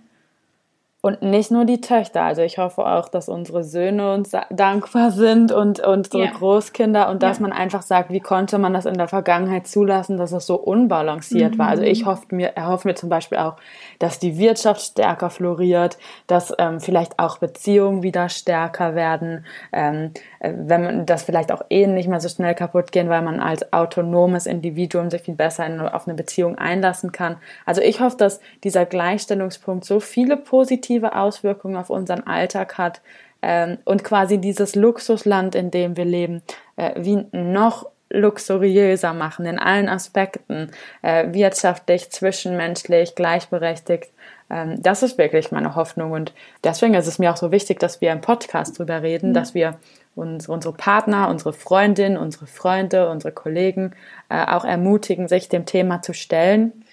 Und 1.02 1.22
nicht 1.22 1.52
nur 1.52 1.64
die 1.64 1.80
Töchter. 1.80 2.22
Also 2.22 2.42
ich 2.42 2.58
hoffe 2.58 2.84
auch, 2.84 3.08
dass 3.08 3.28
unsere 3.28 3.62
Söhne 3.62 4.12
uns 4.12 4.32
dankbar 4.50 5.12
sind 5.12 5.52
und, 5.52 5.78
und 5.78 5.86
unsere 5.86 6.24
ja. 6.24 6.30
Großkinder 6.32 7.08
und 7.10 7.22
dass 7.22 7.38
ja. 7.38 7.42
man 7.42 7.52
einfach 7.52 7.82
sagt, 7.82 8.10
wie 8.10 8.18
konnte 8.18 8.58
man 8.58 8.72
das 8.72 8.86
in 8.86 8.94
der 8.94 9.06
Vergangenheit 9.06 9.68
zulassen, 9.68 10.16
dass 10.16 10.32
es 10.32 10.46
so 10.46 10.56
unbalanciert 10.56 11.54
mhm. 11.54 11.58
war. 11.58 11.68
Also 11.68 11.84
ich 11.84 12.06
hoffe 12.06 12.34
mir, 12.34 12.56
erhoffe 12.56 12.88
mir 12.88 12.96
zum 12.96 13.08
Beispiel 13.08 13.38
auch, 13.38 13.54
dass 13.98 14.18
die 14.18 14.38
Wirtschaft 14.38 14.80
stärker 14.80 15.30
floriert, 15.30 15.98
dass 16.26 16.52
ähm, 16.58 16.80
vielleicht 16.80 17.18
auch 17.18 17.38
Beziehungen 17.38 18.02
wieder 18.02 18.28
stärker 18.28 18.94
werden, 18.94 19.44
ähm, 19.72 20.12
äh, 20.40 20.52
wenn 20.56 20.82
man 20.82 21.06
das 21.06 21.22
vielleicht 21.22 21.52
auch 21.52 21.62
Ehen 21.70 21.94
nicht 21.94 22.08
mehr 22.08 22.20
so 22.20 22.28
schnell 22.28 22.54
kaputt 22.54 22.92
gehen, 22.92 23.08
weil 23.08 23.22
man 23.22 23.40
als 23.40 23.72
autonomes 23.72 24.46
Individuum 24.46 25.10
sich 25.10 25.22
viel 25.22 25.34
besser 25.34 25.66
in, 25.66 25.80
auf 25.80 26.06
eine 26.06 26.16
Beziehung 26.16 26.58
einlassen 26.58 27.12
kann. 27.12 27.36
Also 27.64 27.80
ich 27.80 28.00
hoffe, 28.00 28.16
dass 28.16 28.40
dieser 28.64 28.86
Gleichstellungspunkt 28.86 29.84
so 29.84 30.00
viele 30.00 30.36
positive 30.36 30.96
positive 30.96 31.14
Auswirkungen 31.14 31.76
auf 31.76 31.90
unseren 31.90 32.26
Alltag 32.26 32.78
hat 32.78 33.00
ähm, 33.42 33.78
und 33.84 34.04
quasi 34.04 34.38
dieses 34.38 34.74
Luxusland, 34.74 35.54
in 35.54 35.70
dem 35.70 35.96
wir 35.96 36.04
leben, 36.04 36.42
äh, 36.76 36.92
wie 36.96 37.26
noch 37.32 37.86
luxuriöser 38.10 39.12
machen 39.12 39.46
in 39.46 39.58
allen 39.58 39.88
Aspekten, 39.88 40.70
äh, 41.02 41.32
wirtschaftlich, 41.32 42.10
zwischenmenschlich, 42.10 43.14
gleichberechtigt. 43.14 44.12
Ähm, 44.48 44.80
das 44.80 45.02
ist 45.02 45.18
wirklich 45.18 45.50
meine 45.50 45.74
Hoffnung 45.74 46.12
und 46.12 46.32
deswegen 46.62 46.94
ist 46.94 47.06
es 47.06 47.18
mir 47.18 47.32
auch 47.32 47.36
so 47.36 47.50
wichtig, 47.50 47.80
dass 47.80 48.00
wir 48.00 48.12
im 48.12 48.20
Podcast 48.20 48.78
drüber 48.78 49.02
reden, 49.02 49.30
mhm. 49.30 49.34
dass 49.34 49.54
wir 49.54 49.78
uns, 50.14 50.48
unsere 50.48 50.74
Partner, 50.74 51.28
unsere 51.28 51.52
Freundinnen, 51.52 52.16
unsere 52.16 52.46
Freunde, 52.46 53.10
unsere 53.10 53.32
Kollegen 53.32 53.92
äh, 54.28 54.46
auch 54.46 54.64
ermutigen, 54.64 55.28
sich 55.28 55.48
dem 55.48 55.66
Thema 55.66 56.00
zu 56.00 56.14
stellen 56.14 56.84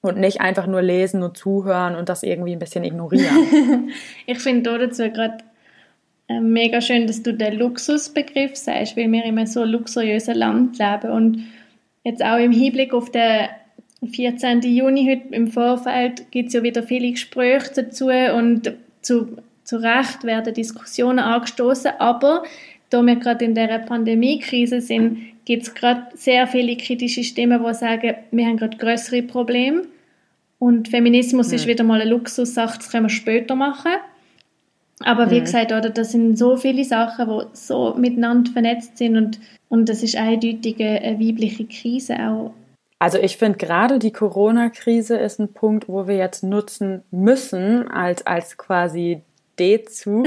und 0.00 0.18
nicht 0.18 0.40
einfach 0.40 0.66
nur 0.66 0.82
lesen 0.82 1.22
und 1.22 1.36
zuhören 1.36 1.94
und 1.94 2.08
das 2.08 2.22
irgendwie 2.22 2.52
ein 2.52 2.58
bisschen 2.58 2.84
ignorieren. 2.84 3.90
ich 4.26 4.38
finde 4.38 4.78
dazu 4.78 5.10
gerade 5.10 5.38
mega 6.28 6.80
schön, 6.80 7.06
dass 7.06 7.22
du 7.22 7.32
den 7.32 7.58
Luxusbegriff 7.58 8.56
sagst, 8.56 8.96
weil 8.96 9.10
wir 9.10 9.24
in 9.24 9.38
einem 9.38 9.46
so 9.46 9.64
luxuriösen 9.64 10.34
Land 10.34 10.78
leben 10.78 11.10
und 11.10 11.44
jetzt 12.04 12.24
auch 12.24 12.38
im 12.38 12.52
Hinblick 12.52 12.92
auf 12.92 13.10
den 13.10 13.48
14. 14.06 14.62
Juni 14.62 15.06
heute 15.08 15.34
im 15.34 15.48
Vorfeld 15.48 16.30
gibt 16.30 16.48
es 16.48 16.54
ja 16.54 16.62
wieder 16.62 16.82
viele 16.82 17.10
Gespräche 17.10 17.70
dazu 17.76 18.08
und 18.08 18.72
zu, 19.02 19.36
zu 19.64 19.76
Recht 19.76 20.24
werden 20.24 20.52
Diskussionen 20.52 21.20
angestoßen, 21.20 21.92
aber 21.98 22.42
da 22.90 23.02
wir 23.02 23.16
gerade 23.16 23.44
in 23.44 23.54
der 23.54 23.78
Pandemiekrise 23.78 24.80
sind, 24.80 25.18
gibt 25.44 25.64
es 25.64 25.74
gerade 25.74 26.06
sehr 26.14 26.46
viele 26.46 26.76
kritische 26.76 27.24
Stimmen, 27.24 27.64
die 27.64 27.74
sagen, 27.74 28.14
wir 28.30 28.46
haben 28.46 28.56
gerade 28.56 28.76
größere 28.76 29.22
Probleme 29.22 29.82
und 30.58 30.88
Feminismus 30.88 31.48
mhm. 31.48 31.54
ist 31.54 31.66
wieder 31.66 31.84
mal 31.84 32.00
eine 32.00 32.10
Luxussache, 32.10 32.78
das 32.78 32.90
können 32.90 33.06
wir 33.06 33.10
später 33.10 33.54
machen. 33.54 33.92
Aber 35.04 35.30
wie 35.30 35.40
mhm. 35.40 35.44
gesagt, 35.44 35.72
oder, 35.72 35.90
das 35.90 36.12
sind 36.12 36.38
so 36.38 36.56
viele 36.56 36.84
Sachen, 36.84 37.28
die 37.28 37.44
so 37.52 37.94
miteinander 37.96 38.50
vernetzt 38.52 38.96
sind 38.96 39.16
und, 39.16 39.38
und 39.68 39.88
das 39.88 40.02
ist 40.02 40.16
eindeutig 40.16 40.80
eine 40.80 41.18
weibliche 41.20 41.66
Krise 41.66 42.14
auch. 42.14 42.54
Also 42.98 43.18
ich 43.18 43.36
finde 43.36 43.58
gerade 43.58 43.98
die 43.98 44.12
Corona-Krise 44.12 45.18
ist 45.18 45.38
ein 45.38 45.52
Punkt, 45.52 45.86
wo 45.86 46.08
wir 46.08 46.16
jetzt 46.16 46.42
nutzen 46.42 47.02
müssen 47.10 47.88
als, 47.88 48.26
als 48.26 48.56
quasi 48.56 49.22
D-Zug, 49.58 50.26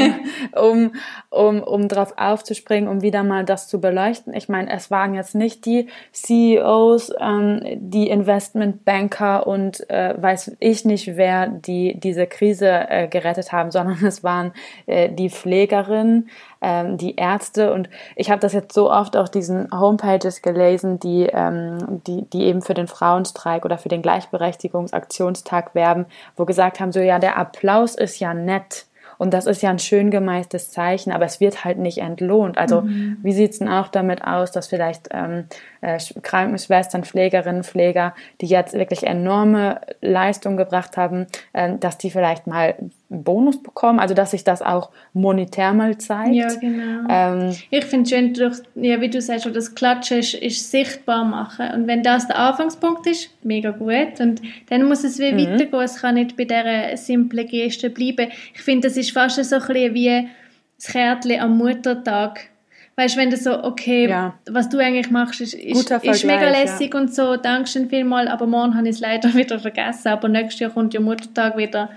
um, 0.52 0.92
um, 1.30 1.62
um 1.62 1.88
drauf 1.88 2.14
aufzuspringen, 2.16 2.88
um 2.88 3.02
wieder 3.02 3.22
mal 3.22 3.44
das 3.44 3.68
zu 3.68 3.80
beleuchten. 3.80 4.34
Ich 4.34 4.48
meine, 4.48 4.72
es 4.72 4.90
waren 4.90 5.14
jetzt 5.14 5.34
nicht 5.34 5.64
die 5.66 5.88
CEOs, 6.12 7.12
ähm, 7.20 7.60
die 7.76 8.08
Investmentbanker 8.08 9.46
und 9.46 9.88
äh, 9.90 10.14
weiß 10.16 10.56
ich 10.60 10.84
nicht, 10.84 11.16
wer 11.16 11.48
die 11.48 11.98
diese 11.98 12.26
Krise 12.26 12.68
äh, 12.88 13.08
gerettet 13.08 13.52
haben, 13.52 13.70
sondern 13.70 14.04
es 14.04 14.22
waren 14.24 14.52
äh, 14.86 15.10
die 15.10 15.30
Pflegerinnen, 15.30 16.28
ähm, 16.64 16.96
die 16.96 17.16
Ärzte 17.16 17.72
und 17.74 17.90
ich 18.16 18.30
habe 18.30 18.40
das 18.40 18.54
jetzt 18.54 18.72
so 18.72 18.90
oft 18.90 19.16
auf 19.16 19.30
diesen 19.30 19.70
Homepages 19.70 20.40
gelesen, 20.40 20.98
die, 20.98 21.28
ähm, 21.30 22.00
die, 22.06 22.22
die 22.22 22.44
eben 22.44 22.62
für 22.62 22.72
den 22.72 22.86
Frauenstreik 22.86 23.66
oder 23.66 23.76
für 23.76 23.90
den 23.90 24.00
Gleichberechtigungsaktionstag 24.00 25.74
werben, 25.74 26.06
wo 26.36 26.46
gesagt 26.46 26.80
haben, 26.80 26.90
so 26.90 27.00
ja, 27.00 27.18
der 27.18 27.36
Applaus 27.36 27.94
ist 27.94 28.18
ja 28.18 28.32
nett. 28.32 28.86
Und 29.16 29.32
das 29.32 29.46
ist 29.46 29.62
ja 29.62 29.70
ein 29.70 29.78
schön 29.78 30.10
gemeistes 30.10 30.72
Zeichen, 30.72 31.12
aber 31.12 31.24
es 31.24 31.38
wird 31.38 31.64
halt 31.64 31.78
nicht 31.78 31.98
entlohnt. 31.98 32.58
Also 32.58 32.80
mhm. 32.80 33.18
wie 33.22 33.32
sieht's 33.32 33.60
denn 33.60 33.68
auch 33.68 33.86
damit 33.86 34.24
aus, 34.24 34.50
dass 34.50 34.66
vielleicht 34.66 35.08
ähm, 35.12 35.44
äh, 35.84 35.98
Krankenschwestern, 36.22 37.04
Pflegerinnen, 37.04 37.62
Pfleger, 37.62 38.14
die 38.40 38.46
jetzt 38.46 38.72
wirklich 38.72 39.04
enorme 39.04 39.80
Leistung 40.00 40.56
gebracht 40.56 40.96
haben, 40.96 41.26
äh, 41.52 41.76
dass 41.78 41.98
die 41.98 42.10
vielleicht 42.10 42.46
mal 42.46 42.74
einen 42.78 42.90
Bonus 43.22 43.62
bekommen, 43.62 44.00
also 44.00 44.14
dass 44.14 44.30
sich 44.30 44.44
das 44.44 44.62
auch 44.62 44.90
monetär 45.12 45.74
mal 45.74 45.98
zeigt. 45.98 46.34
Ja, 46.34 46.48
genau. 46.54 47.06
Ähm, 47.08 47.56
ich 47.70 47.84
finde 47.84 48.04
es 48.04 48.10
schön, 48.10 48.32
durch, 48.32 48.56
ja, 48.76 49.00
wie 49.00 49.10
du 49.10 49.20
sagst, 49.20 49.46
das 49.54 49.74
Klatschen 49.74 50.18
ist, 50.18 50.34
ist, 50.34 50.70
sichtbar 50.70 51.24
machen. 51.24 51.70
Und 51.74 51.86
wenn 51.86 52.02
das 52.02 52.26
der 52.26 52.38
Anfangspunkt 52.38 53.06
ist, 53.06 53.30
mega 53.42 53.70
gut. 53.70 54.20
Und 54.20 54.40
dann 54.70 54.84
muss 54.84 55.04
es 55.04 55.18
wie 55.18 55.32
mhm. 55.32 55.38
weitergehen. 55.38 55.80
Es 55.82 56.00
kann 56.00 56.14
nicht 56.14 56.36
bei 56.36 56.44
dieser 56.44 56.96
simplen 56.96 57.46
Geste 57.46 57.90
bleiben. 57.90 58.32
Ich 58.54 58.62
finde, 58.62 58.88
das 58.88 58.96
ist 58.96 59.12
fast 59.12 59.42
so 59.44 59.56
ein 59.56 59.60
bisschen 59.66 59.94
wie 59.94 60.28
das 60.76 60.86
Kärtchen 60.86 61.40
am 61.40 61.58
Muttertag 61.58 62.48
weißt 62.96 63.16
wenn 63.16 63.30
du 63.30 63.36
so, 63.36 63.62
okay, 63.62 64.08
ja. 64.08 64.38
was 64.48 64.68
du 64.68 64.78
eigentlich 64.78 65.10
machst, 65.10 65.40
ist, 65.40 65.54
ist, 65.54 65.90
ist 65.90 66.24
mega 66.24 66.48
lässig 66.50 66.94
ja. 66.94 67.00
und 67.00 67.14
so, 67.14 67.36
Dankeschön 67.36 67.88
vielmal, 67.88 68.28
aber 68.28 68.46
morgen 68.46 68.76
habe 68.76 68.88
ich 68.88 68.96
es 68.96 69.00
leider 69.00 69.34
wieder 69.34 69.58
vergessen, 69.58 70.08
aber 70.08 70.28
nächstes 70.28 70.60
Jahr 70.60 70.70
kommt 70.70 70.94
ja 70.94 71.00
Muttertag 71.00 71.56
wieder. 71.56 71.90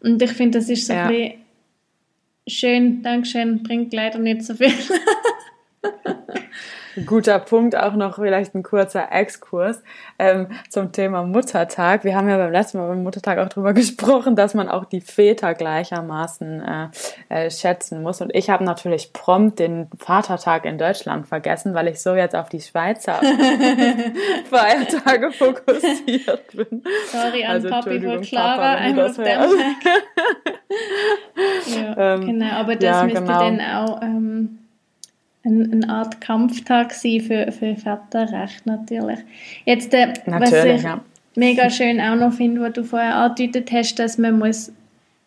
Und 0.00 0.20
ich 0.20 0.32
finde, 0.32 0.58
das 0.58 0.68
ist 0.68 0.86
so 0.86 0.92
ja. 0.92 1.04
ein 1.04 1.08
bisschen 1.08 1.34
schön, 2.46 3.02
Dankeschön, 3.02 3.62
bringt 3.62 3.92
leider 3.92 4.18
nicht 4.18 4.42
so 4.44 4.54
viel. 4.54 4.72
Guter 7.06 7.38
Punkt, 7.38 7.76
auch 7.76 7.94
noch 7.94 8.16
vielleicht 8.16 8.54
ein 8.54 8.62
kurzer 8.62 9.10
Exkurs 9.10 9.82
ähm, 10.18 10.48
zum 10.68 10.92
Thema 10.92 11.22
Muttertag. 11.22 12.04
Wir 12.04 12.14
haben 12.14 12.28
ja 12.28 12.36
beim 12.36 12.52
letzten 12.52 12.78
Mal 12.78 12.88
beim 12.88 13.02
Muttertag 13.02 13.38
auch 13.38 13.48
darüber 13.48 13.72
gesprochen, 13.74 14.36
dass 14.36 14.54
man 14.54 14.68
auch 14.68 14.84
die 14.84 15.00
Väter 15.00 15.54
gleichermaßen 15.54 16.62
äh, 16.62 16.88
äh, 17.28 17.50
schätzen 17.50 18.02
muss. 18.02 18.20
Und 18.20 18.34
ich 18.34 18.50
habe 18.50 18.64
natürlich 18.64 19.12
prompt 19.12 19.58
den 19.58 19.88
Vatertag 19.98 20.64
in 20.64 20.78
Deutschland 20.78 21.26
vergessen, 21.26 21.74
weil 21.74 21.88
ich 21.88 22.02
so 22.02 22.14
jetzt 22.14 22.34
auf 22.34 22.48
die 22.48 22.60
Schweizer 22.60 23.14
Feiertage 24.50 25.32
fokussiert 25.32 26.54
bin. 26.54 26.82
Sorry 27.06 27.44
an 27.44 27.50
also, 27.52 27.68
Papi 27.68 28.00
von 28.00 28.20
Clara, 28.20 28.74
auf 28.74 29.16
dem 29.16 29.24
ja, 31.66 32.14
ähm, 32.14 32.20
Genau, 32.26 32.52
aber 32.52 32.76
das 32.76 32.84
ja, 32.84 33.04
müsste 33.04 33.20
genau. 33.20 33.38
dann 33.40 33.60
auch... 33.60 34.02
Ähm, 34.02 34.61
eine 35.44 35.88
Art 35.88 36.20
Kampftag 36.20 36.92
für, 36.92 37.50
für 37.52 37.76
Väterrecht 37.76 38.64
natürlich. 38.64 39.18
Jetzt, 39.64 39.92
äh, 39.92 40.12
natürlich, 40.26 40.52
was 40.52 40.52
ich 40.52 40.82
ja. 40.82 41.00
mega 41.34 41.70
schön 41.70 42.00
auch 42.00 42.14
noch 42.14 42.32
finde, 42.32 42.60
was 42.60 42.72
du 42.74 42.84
vorher 42.84 43.16
angedeutet 43.16 43.72
hast, 43.72 43.98
dass 43.98 44.18
man 44.18 44.38
muss 44.38 44.72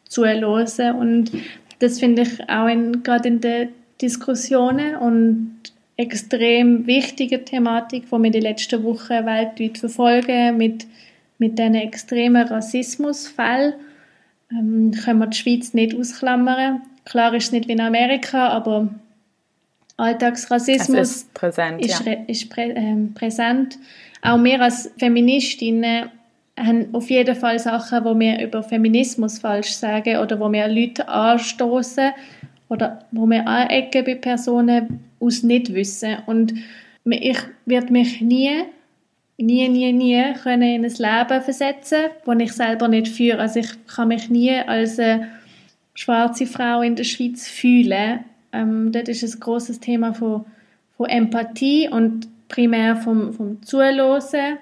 zuhören 0.08 0.96
und 0.96 1.32
das 1.80 2.00
finde 2.00 2.22
ich 2.22 2.50
auch 2.50 2.68
in, 2.68 3.04
gerade 3.04 3.28
in 3.28 3.42
den 3.42 3.70
Diskussionen 4.02 4.96
und 4.96 5.56
extrem 5.98 6.88
wichtige 6.88 7.44
Thematik, 7.44 8.06
die 8.10 8.24
wir 8.24 8.32
die 8.32 8.40
letzten 8.40 8.84
Wochen 8.84 9.26
weltweit 9.26 9.78
verfolgen, 9.78 10.58
mit, 10.58 10.86
mit 11.38 11.58
diesen 11.58 11.76
extremen 11.76 12.48
Rassismusfällen, 12.48 13.74
ähm, 14.52 14.92
können 14.92 15.20
wir 15.20 15.28
die 15.28 15.38
Schweiz 15.38 15.74
nicht 15.74 15.96
ausklammern. 15.98 16.82
Klar 17.06 17.34
ist 17.34 17.46
es 17.46 17.52
nicht 17.52 17.68
wie 17.68 17.74
in 17.74 17.82
Amerika, 17.82 18.50
aber 18.50 18.90
Alltagsrassismus 19.98 21.12
ist 21.12 21.34
präsent. 21.34 21.86
Ist, 21.86 22.06
ja. 22.06 22.14
ist 22.28 22.50
prä, 22.50 22.72
ähm, 22.76 23.14
präsent. 23.14 23.78
Auch 24.22 24.44
wir 24.44 24.62
als 24.62 24.92
Feministinnen 24.98 26.10
haben 26.58 26.94
auf 26.94 27.10
jeden 27.10 27.36
Fall 27.36 27.60
Sachen, 27.60 28.04
wo 28.04 28.18
wir 28.18 28.42
über 28.42 28.64
Feminismus 28.64 29.40
falsch 29.40 29.72
sagen 29.72 30.18
oder 30.18 30.40
wo 30.40 30.52
wir 30.52 30.68
Leute 30.68 31.08
anstoßen 31.08 32.12
oder 32.70 33.06
wo 33.12 33.26
wir 33.26 33.48
anecken 33.48 34.04
bei 34.04 34.16
Personen 34.16 35.00
aus 35.20 35.44
Nichtwissen. 35.44 36.18
Und 36.26 36.54
ich 37.06 37.38
werde 37.66 37.92
mich 37.92 38.22
nie, 38.22 38.64
nie, 39.38 39.70
nie, 39.70 39.94
nie 39.94 40.34
können 40.44 40.64
in 40.64 40.86
ein 40.86 40.92
Leben 40.92 41.42
versetzen, 41.42 42.06
das 42.26 42.40
ich 42.40 42.52
selber 42.52 42.88
nicht 42.88 43.10
führe. 43.10 43.40
Also 43.40 43.60
ich 43.60 43.70
kann 43.88 44.10
mich 44.10 44.30
nie 44.30 44.58
als 44.58 45.00
eine 45.00 45.30
schwarze 45.94 46.48
Frau 46.48 46.82
in 46.82 46.96
der 46.96 47.06
Schweiz 47.06 47.48
fühlen 47.48 48.26
ähm, 48.56 48.92
dort 48.92 49.10
ist 49.10 49.24
ein 49.24 49.40
großes 49.40 49.80
Thema 49.80 50.14
von, 50.14 50.46
von 50.98 51.08
Empathie 51.08 51.90
und 51.90 52.28
primär 52.48 52.96
vom, 52.96 53.34
vom 53.34 53.62
Zuhören, 53.64 54.60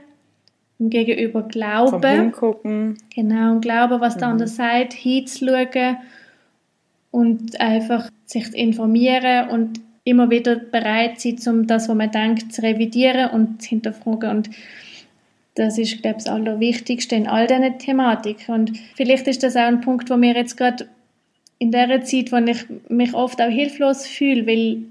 Gegenüber 0.79 1.43
Glauben. 1.43 2.01
Vom 2.01 2.03
Hingucken. 2.03 2.97
Genau, 3.13 3.59
Glauben, 3.59 4.01
was 4.01 4.15
mhm. 4.15 4.19
der 4.19 4.27
andere 4.29 4.47
sagt, 4.47 4.93
hinzuschauen 4.93 5.97
und 7.11 7.61
einfach 7.61 8.09
sich 8.25 8.51
zu 8.51 8.57
informieren 8.57 9.49
und 9.49 9.79
immer 10.03 10.29
wieder 10.29 10.55
bereit 10.55 11.21
sein, 11.21 11.37
um 11.47 11.67
das, 11.67 11.87
was 11.87 11.95
man 11.95 12.11
denkt, 12.11 12.51
zu 12.51 12.61
revidieren 12.61 13.29
und 13.29 13.61
zu 13.61 13.69
hinterfragen. 13.69 14.29
Und 14.29 14.49
das 15.55 15.77
ist, 15.77 16.01
glaube 16.01 16.17
ich, 16.17 16.25
das 16.25 16.33
Allerwichtigste 16.33 17.15
in 17.15 17.27
all 17.27 17.47
diesen 17.47 17.77
Thematiken. 17.77 18.55
Und 18.55 18.77
vielleicht 18.95 19.27
ist 19.27 19.43
das 19.43 19.55
auch 19.55 19.61
ein 19.61 19.81
Punkt, 19.81 20.09
wo 20.09 20.19
wir 20.19 20.33
jetzt 20.33 20.57
gerade 20.57 20.87
in 21.63 21.71
der 21.71 22.03
Zeit, 22.03 22.31
wo 22.31 22.37
ich 22.37 22.65
mich 22.89 23.13
oft 23.13 23.41
auch 23.41 23.49
hilflos 23.49 24.05
fühle, 24.05 24.45
weil, 24.45 24.83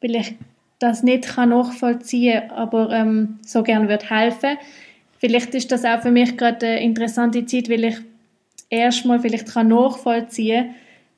weil 0.00 0.16
ich 0.16 0.34
das 0.78 1.02
nicht 1.02 1.28
kann 1.28 1.50
nachvollziehen 1.50 2.48
kann, 2.48 2.50
aber 2.50 2.90
ähm, 2.90 3.38
so 3.44 3.62
gern 3.62 3.88
würde 3.88 4.08
helfen. 4.08 4.56
Vielleicht 5.18 5.54
ist 5.54 5.70
das 5.70 5.84
auch 5.84 6.00
für 6.00 6.10
mich 6.10 6.36
gerade 6.36 6.66
eine 6.66 6.82
interessante 6.82 7.44
Zeit, 7.44 7.68
weil 7.68 7.84
ich 7.84 7.96
erstmal 8.70 9.20
vielleicht 9.20 9.52
kann 9.52 9.68
nachvollziehen 9.68 10.70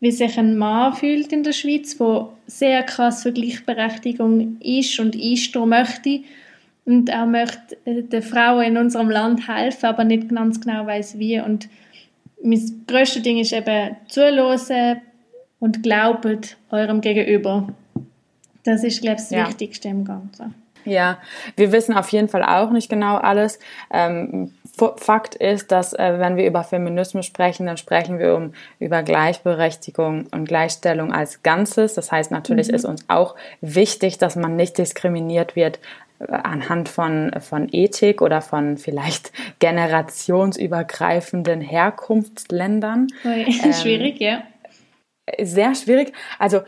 wie 0.03 0.11
sich 0.11 0.37
ein 0.37 0.59
Mann 0.59 0.95
fühlt 0.95 1.33
in 1.33 1.45
der 1.45 1.53
Schweiz, 1.53 1.99
wo 2.01 2.33
sehr 2.49 2.83
krass 2.83 3.23
für 3.23 3.31
Gleichberechtigung 3.31 4.57
ist 4.61 4.99
und 4.99 5.15
einstehen 5.15 5.69
möchte 5.69 6.23
und 6.85 7.09
auch 7.15 7.25
möchte 7.25 7.77
äh, 7.85 8.03
den 8.03 8.21
Frauen 8.21 8.65
in 8.65 8.77
unserem 8.77 9.11
Land 9.11 9.47
helfen, 9.47 9.87
aber 9.87 10.03
nicht 10.03 10.29
ganz 10.29 10.61
genau 10.61 10.87
weiß 10.87 11.21
wie 11.21 11.39
und 11.39 11.69
mein 12.43 12.85
grösstes 12.87 13.23
Ding 13.23 13.39
ist 13.39 13.53
eben 13.53 13.97
zuhören 14.09 15.01
und 15.61 15.83
glauben 15.83 16.41
eurem 16.71 17.01
Gegenüber. 17.01 17.69
Das 18.65 18.85
ist, 18.85 19.01
glaube 19.01 19.17
ich, 19.17 19.29
das 19.29 19.31
ja. 19.31 19.49
Wichtigste 19.49 19.89
im 19.89 20.05
Ganzen. 20.05 20.55
Ja, 20.85 21.19
wir 21.57 21.71
wissen 21.71 21.95
auf 21.95 22.09
jeden 22.09 22.29
Fall 22.29 22.43
auch 22.43 22.71
nicht 22.71 22.89
genau 22.89 23.17
alles. 23.17 23.59
Ähm, 23.93 24.53
Fakt 24.97 25.35
ist, 25.35 25.71
dass 25.71 25.93
äh, 25.93 26.19
wenn 26.19 26.37
wir 26.37 26.47
über 26.47 26.65
Feminismus 26.65 27.27
sprechen, 27.27 27.67
dann 27.67 27.77
sprechen 27.77 28.19
wir 28.19 28.35
um 28.35 28.55
über 28.79 29.03
Gleichberechtigung 29.03 30.27
und 30.33 30.47
Gleichstellung 30.47 31.13
als 31.13 31.43
Ganzes. 31.43 31.95
Das 31.95 32.11
heißt, 32.11 32.31
natürlich 32.31 32.69
mhm. 32.69 32.75
ist 32.75 32.85
uns 32.85 33.05
auch 33.09 33.37
wichtig, 33.61 34.19
dass 34.19 34.35
man 34.35 34.57
nicht 34.57 34.79
diskriminiert 34.79 35.57
wird 35.57 35.79
anhand 36.29 36.89
von, 36.89 37.33
von 37.41 37.69
Ethik 37.71 38.23
oder 38.23 38.41
von 38.41 38.79
vielleicht 38.79 39.33
generationsübergreifenden 39.59 41.61
Herkunftsländern. 41.61 43.09
Ähm, 43.25 43.73
schwierig, 43.73 44.21
ja. 44.21 44.43
Sehr 45.41 45.75
schwierig. 45.75 46.13
Also 46.39 46.61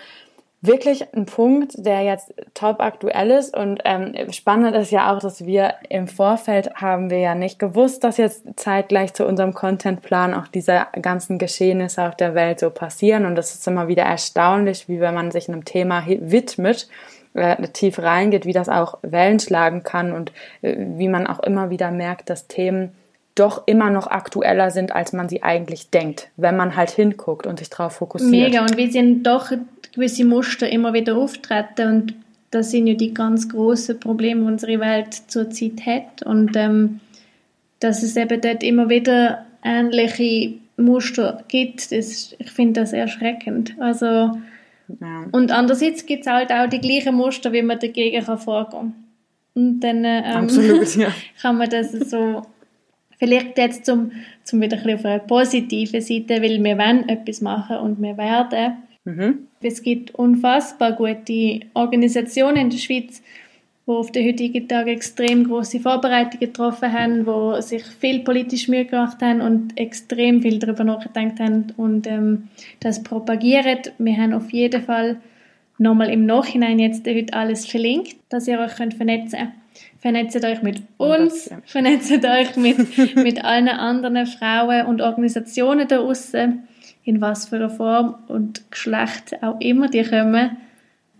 wirklich 0.67 1.15
ein 1.15 1.27
Punkt, 1.27 1.73
der 1.77 2.03
jetzt 2.03 2.33
top 2.55 2.81
aktuell 2.81 3.31
ist 3.31 3.57
und 3.57 3.81
ähm, 3.85 4.15
spannend 4.33 4.75
ist 4.75 4.91
ja 4.91 5.15
auch, 5.15 5.19
dass 5.19 5.45
wir 5.45 5.75
im 5.91 6.09
Vorfeld 6.09 6.75
haben 6.77 7.11
wir 7.11 7.19
ja 7.19 7.35
nicht 7.35 7.59
gewusst, 7.59 8.03
dass 8.03 8.17
jetzt 8.17 8.45
zeitgleich 8.57 9.13
zu 9.13 9.27
unserem 9.27 9.53
Contentplan 9.53 10.33
auch 10.33 10.49
diese 10.49 10.87
ganzen 11.01 11.39
Geschehnisse 11.39 12.09
auf 12.09 12.17
der 12.17 12.35
Welt 12.35 12.61
so 12.61 12.71
passieren 12.71 13.27
und 13.27 13.37
das 13.37 13.55
ist 13.55 13.67
immer 13.69 13.89
wieder 13.89 14.05
erstaunlich, 14.05 14.89
wie 14.89 15.01
wenn 15.01 15.15
man 15.15 15.31
sich 15.31 15.49
einem 15.49 15.65
Thema 15.65 16.05
widmet 16.07 16.89
äh, 17.35 17.57
tief 17.69 17.99
reingeht, 17.99 18.47
wie 18.47 18.53
das 18.53 18.69
auch 18.69 18.99
Wellen 19.03 19.41
schlagen 19.41 19.83
kann 19.83 20.13
und 20.13 20.33
äh, 20.63 20.77
wie 20.79 21.09
man 21.09 21.27
auch 21.27 21.41
immer 21.41 21.71
wieder 21.71 21.91
merkt, 21.91 22.31
dass 22.31 22.47
Themen 22.47 22.93
doch 23.35 23.65
immer 23.67 23.91
noch 23.91 24.07
aktueller 24.07 24.71
sind, 24.71 24.95
als 24.95 25.13
man 25.13 25.29
sie 25.29 25.43
eigentlich 25.43 25.91
denkt, 25.91 26.29
wenn 26.37 26.57
man 26.57 26.77
halt 26.77 26.91
hinguckt 26.91 27.47
und 27.47 27.59
sich 27.59 27.69
darauf 27.69 27.95
fokussiert. 27.95 28.31
Mega, 28.31 28.61
und 28.63 28.77
wie 28.77 28.91
sind 28.91 29.25
doch 29.25 29.51
gewisse 29.93 30.25
Muster 30.25 30.69
immer 30.69 30.93
wieder 30.93 31.17
auftreten 31.17 31.89
und 31.89 32.15
das 32.51 32.71
sind 32.71 32.87
ja 32.87 32.95
die 32.95 33.13
ganz 33.13 33.49
großen 33.49 33.99
Probleme, 33.99 34.43
die 34.43 34.47
unsere 34.47 34.81
Welt 34.81 35.15
zurzeit 35.27 35.85
hat 35.85 36.23
und 36.25 36.57
ähm, 36.57 37.01
dass 37.81 38.05
es 38.05 38.17
eben 38.17 38.41
dort 38.41 38.63
immer 38.63 38.89
wieder 38.89 39.45
ähnliche 39.65 40.55
Muster 40.77 41.43
gibt, 41.49 41.91
das, 41.91 42.35
ich 42.39 42.51
finde 42.51 42.81
das 42.81 42.93
erschreckend. 42.93 43.75
Also 43.81 44.39
ja. 45.01 45.27
Und 45.33 45.51
andererseits 45.51 46.07
gibt 46.07 46.27
es 46.27 46.33
halt 46.33 46.51
auch 46.53 46.69
die 46.69 46.81
gleichen 46.81 47.15
Muster, 47.15 47.53
wie 47.53 47.63
man 47.63 47.79
dagegen 47.79 48.25
kann 48.25 48.39
vorgehen 48.39 48.95
Und 49.55 49.81
dann 49.81 50.05
ähm, 50.05 50.25
Absolut, 50.25 50.95
ja. 50.97 51.09
kann 51.41 51.59
man 51.59 51.71
das 51.71 51.93
so, 51.93 52.43
vielleicht 53.19 53.59
jetzt 53.59 53.87
zum, 53.87 54.13
zum 54.43 54.61
wieder 54.61 54.77
ein 54.77 54.83
bisschen 54.83 54.99
auf 54.99 55.05
eine 55.05 55.21
positive 55.21 56.01
Seite, 56.01 56.43
weil 56.43 56.63
wir 56.63 56.79
wollen 56.79 57.09
etwas 57.09 57.41
machen 57.41 57.79
und 57.79 58.03
wir 58.03 58.17
werden. 58.17 58.77
Mhm. 59.05 59.49
Es 59.61 59.83
gibt 59.83 60.15
unfassbar 60.15 60.93
gute 60.93 61.61
Organisationen 61.75 62.57
in 62.57 62.71
der 62.71 62.79
Schweiz, 62.79 63.23
die 63.87 63.91
auf 63.91 64.13
den 64.13 64.27
heutigen 64.27 64.67
Tag 64.67 64.87
extrem 64.87 65.45
große 65.45 65.81
Vorbereitungen 65.81 66.41
getroffen 66.41 66.93
haben, 66.93 67.27
wo 67.27 67.61
sich 67.61 67.85
viel 67.85 68.21
politisch 68.21 68.69
Mühe 68.69 68.87
gemacht 68.87 69.21
haben 69.21 69.41
und 69.41 69.79
extrem 69.79 70.41
viel 70.41 70.59
darüber 70.59 70.85
nachgedacht 70.85 71.39
haben 71.39 71.67
und 71.77 72.07
ähm, 72.07 72.49
das 72.81 73.03
propagieren. 73.03 73.81
Wir 73.99 74.17
haben 74.17 74.33
auf 74.33 74.51
jeden 74.53 74.83
Fall 74.83 75.19
nochmal 75.79 76.11
im 76.11 76.25
Nachhinein 76.25 76.79
jetzt 76.79 77.07
heute 77.07 77.35
alles 77.35 77.67
verlinkt, 77.67 78.17
dass 78.31 78.49
ihr 78.49 78.59
euch 78.59 78.75
könnt 78.77 78.95
vernetzen 78.95 79.39
könnt. 79.39 79.53
Vernetzt 79.99 80.45
euch 80.45 80.63
mit 80.63 80.83
uns, 80.99 81.51
vernetzt 81.65 82.13
euch 82.13 82.57
mit, 82.57 83.17
mit 83.17 83.45
allen 83.45 83.69
anderen 83.69 84.27
Frauen 84.27 84.87
und 84.87 85.01
Organisationen 85.01 85.89
da 85.89 85.97
draußen. 85.97 86.63
in 87.05 87.21
was 87.21 87.49
für 87.49 87.57
einer 87.57 87.71
Form 87.71 88.15
und 88.29 88.71
Geschlecht 88.71 89.43
auch 89.43 89.61
immer 89.61 89.89
die 89.89 90.05
kommen. 90.05 90.57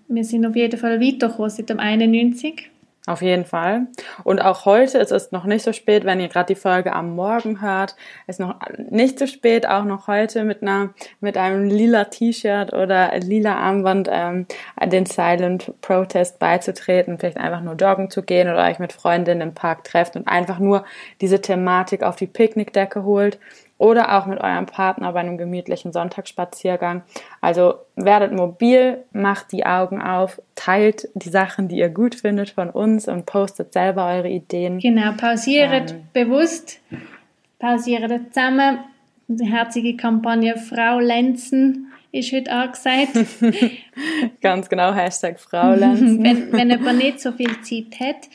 Wir 0.09 0.25
sind 0.25 0.45
auf 0.47 0.57
jeden 0.57 0.79
Fall 0.79 1.01
weitergekommen 1.01 1.51
seit 1.51 1.71
dem 1.71 1.81
91. 1.81 2.71
Auf 3.07 3.21
jeden 3.21 3.45
Fall. 3.45 3.87
Und 4.23 4.41
auch 4.41 4.65
heute, 4.65 4.99
es 4.99 5.11
ist 5.11 5.31
noch 5.31 5.45
nicht 5.45 5.63
so 5.63 5.75
spät, 5.75 6.07
wenn 6.07 6.21
ihr 6.21 6.29
gerade 6.29 6.55
die 6.55 6.59
Folge 6.59 6.95
am 6.95 7.15
Morgen 7.15 7.61
hört, 7.61 7.97
ist 8.27 8.41
noch 8.41 8.55
nicht 8.91 9.19
so 9.19 9.27
spät, 9.27 9.69
auch 9.69 9.85
noch 9.85 10.07
heute 10.07 10.43
mit 10.45 10.63
einer, 10.63 10.95
mit 11.21 11.37
einem 11.37 11.69
lila 11.69 12.05
T-Shirt 12.05 12.73
oder 12.73 13.19
lila 13.19 13.57
Armband 13.57 14.09
ähm, 14.11 14.47
den 14.87 15.05
Silent 15.05 15.71
Protest 15.83 16.39
beizutreten, 16.39 17.19
vielleicht 17.19 17.37
einfach 17.37 17.61
nur 17.61 17.75
joggen 17.75 18.09
zu 18.09 18.23
gehen 18.23 18.49
oder 18.49 18.65
euch 18.65 18.79
mit 18.79 18.95
Freundinnen 18.95 19.49
im 19.49 19.55
Park 19.55 19.85
trefft 19.85 20.17
und 20.17 20.27
einfach 20.27 20.59
nur 20.59 20.87
diese 21.21 21.43
Thematik 21.43 22.03
auf 22.03 22.17
die 22.17 22.27
Picknickdecke 22.27 23.05
holt 23.05 23.39
oder 23.79 24.17
auch 24.17 24.27
mit 24.27 24.41
eurem 24.41 24.67
Partner 24.67 25.13
bei 25.13 25.21
einem 25.21 25.37
gemütlichen 25.37 25.93
Sonntagsspaziergang. 25.93 27.03
Also 27.41 27.75
werdet 27.97 28.33
mobil, 28.33 29.05
macht 29.13 29.53
die 29.53 29.67
Augen 29.67 30.01
auf, 30.01 30.41
teilt 30.55 31.09
die 31.15 31.29
Sachen, 31.29 31.69
die 31.69 31.79
ihr 31.79 31.89
gut 31.89 32.15
findet 32.15 32.51
von 32.51 32.71
uns 32.71 33.09
und 33.09 33.27
postet 33.27 33.73
selber 33.73 34.07
eure 34.07 34.29
Ideen. 34.29 34.79
Genau, 34.79 35.13
pausiert 35.17 35.91
ähm, 35.91 36.09
bewusst, 36.13 36.81
pausiert 37.59 38.11
zusammen. 38.33 38.79
Die 39.27 39.47
herzige 39.47 39.97
Kampagne 39.97 40.57
Frau 40.57 41.01
Lenzen 41.01 41.91
ist 42.13 42.33
heute 42.33 42.53
angesagt. 42.53 43.17
Ganz 44.41 44.69
genau, 44.69 44.95
Hashtag 44.95 45.41
Frau 45.41 45.75
Lenzen. 45.75 46.23
wenn, 46.25 46.53
wenn 46.53 46.71
jemand 46.71 46.99
nicht 46.99 47.21
so 47.21 47.33
viel 47.33 47.61
Zeit 47.63 47.99
hat, 48.01 48.29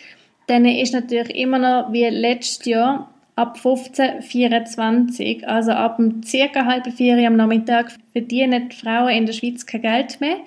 dann 0.47 0.65
ist 0.65 0.93
natürlich 0.93 1.35
immer 1.35 1.59
noch 1.59 1.93
wie 1.93 2.05
letztes 2.09 2.65
Jahr 2.65 3.09
ab 3.39 3.55
1524, 3.55 5.47
also 5.47 5.71
ab 5.71 5.95
dem 5.95 6.21
circa 6.23 6.65
halben 6.65 6.91
vier 6.91 7.25
am 7.25 7.37
Nachmittag, 7.37 7.93
verdienen 8.11 8.67
die 8.69 8.75
Frauen 8.75 9.09
in 9.09 9.25
der 9.25 9.33
Schweiz 9.33 9.65
kein 9.65 9.81
Geld 9.81 10.19
mehr. 10.19 10.37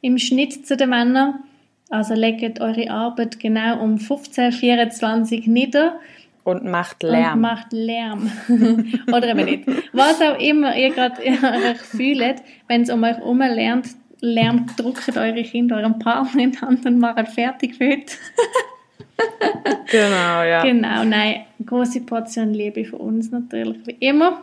Im 0.00 0.18
Schnitt 0.18 0.66
zu 0.66 0.76
den 0.76 0.90
Männern. 0.90 1.40
Also 1.90 2.14
legt 2.14 2.60
eure 2.60 2.90
Arbeit 2.90 3.38
genau 3.38 3.82
um 3.82 3.92
1524 3.98 5.46
nieder. 5.46 5.98
Und 6.44 6.64
macht 6.64 7.02
Lärm. 7.02 7.34
Und 7.34 7.40
macht 7.40 7.72
Lärm. 7.72 8.30
Oder 9.08 9.30
eben 9.30 9.44
nicht. 9.44 9.64
Was 9.92 10.20
auch 10.22 10.38
immer 10.38 10.74
ihr 10.74 10.90
gerade 10.90 11.20
euch 11.22 11.80
fühlt, 11.80 12.36
wenn 12.66 12.82
es 12.82 12.90
um 12.90 13.02
euch 13.02 13.16
herum 13.16 13.40
lernt, 13.40 13.88
lernt, 14.20 14.78
drückt 14.78 15.16
eure 15.16 15.42
Kinder 15.42 15.76
euren 15.76 15.98
Partner 15.98 16.42
in 16.42 16.52
die 16.52 16.60
Hand 16.60 16.86
und 16.86 16.98
macht 16.98 17.28
fertig 17.28 17.76
für 17.76 17.90
heute. 17.90 18.14
genau, 19.90 20.42
ja. 20.42 20.62
Genau, 20.62 21.04
nein, 21.04 21.46
große 21.64 22.02
Portion 22.02 22.54
Liebe 22.54 22.84
für 22.84 22.96
uns 22.96 23.30
natürlich, 23.30 23.86
wie 23.86 23.96
immer. 24.00 24.42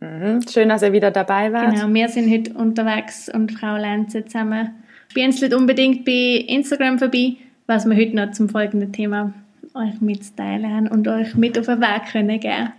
Mhm. 0.00 0.40
Schön, 0.48 0.68
dass 0.68 0.82
ihr 0.82 0.92
wieder 0.92 1.10
dabei 1.10 1.52
wart. 1.52 1.74
Genau, 1.74 1.92
wir 1.92 2.08
sind 2.08 2.30
heute 2.30 2.52
unterwegs 2.54 3.28
und 3.28 3.52
Frau 3.52 3.76
Lenze 3.76 4.24
zusammen. 4.24 4.82
Spienzelt 5.10 5.54
unbedingt 5.54 6.04
bei 6.04 6.44
Instagram 6.46 6.98
vorbei, 6.98 7.36
was 7.66 7.86
wir 7.86 7.96
heute 7.96 8.16
noch 8.16 8.32
zum 8.32 8.48
folgenden 8.48 8.92
Thema 8.92 9.32
euch 9.74 10.00
mitteilen 10.00 10.74
haben 10.74 10.88
und 10.88 11.06
euch 11.08 11.34
mit 11.34 11.58
auf 11.58 11.66
den 11.66 11.80
Weg 11.80 12.12
können 12.12 12.40
geben. 12.40 12.72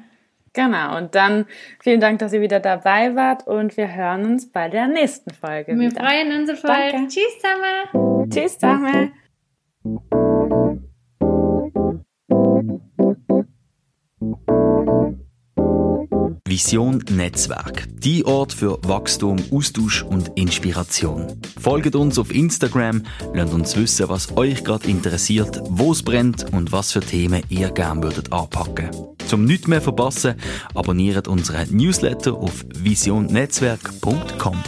Genau, 0.54 0.98
und 0.98 1.14
dann 1.14 1.46
vielen 1.80 2.00
Dank, 2.00 2.18
dass 2.20 2.34
ihr 2.34 2.42
wieder 2.42 2.60
dabei 2.60 3.16
wart 3.16 3.46
und 3.46 3.78
wir 3.78 3.94
hören 3.94 4.26
uns 4.26 4.52
bei 4.52 4.70
der 4.70 4.88
nächsten 4.88 5.32
Folge. 5.32 5.78
Wir 5.78 5.92
wieder. 5.92 6.04
freuen 6.04 6.40
uns 6.40 6.50
auf 6.50 6.64
euch. 6.64 6.94
Tschüss 7.08 7.40
zusammen. 7.40 8.30
Tschüss 8.32 8.58
zusammen. 8.58 10.27
Vision 16.58 17.04
Netzwerk. 17.12 17.86
Die 18.00 18.26
Ort 18.26 18.52
für 18.52 18.80
Wachstum, 18.82 19.38
Austausch 19.52 20.02
und 20.02 20.32
Inspiration. 20.34 21.40
Folgt 21.62 21.96
uns 21.96 22.18
auf 22.18 22.34
Instagram, 22.34 23.04
lasst 23.36 23.54
uns 23.54 23.76
wissen, 23.76 24.10
was 24.10 24.36
euch 24.36 24.64
gerade 24.64 24.90
interessiert, 24.90 25.62
wo 25.70 25.92
es 25.92 26.02
brennt 26.02 26.52
und 26.54 26.72
was 26.72 26.94
für 26.94 27.02
Themen 27.02 27.44
ihr 27.50 27.70
gerne 27.70 28.02
würdet 28.02 28.34
anpacken. 28.34 28.90
Zum 29.28 29.46
nichts 29.46 29.68
mehr 29.68 29.82
verpassen, 29.84 30.34
abonniert 30.74 31.28
unseren 31.28 31.70
Newsletter 31.70 32.34
auf 32.34 32.66
visionnetzwerk.com. 32.74 34.64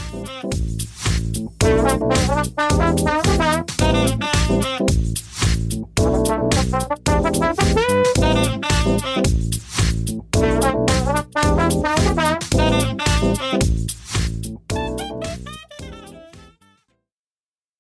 Thank 9.02 9.29
Bye. 11.70 11.99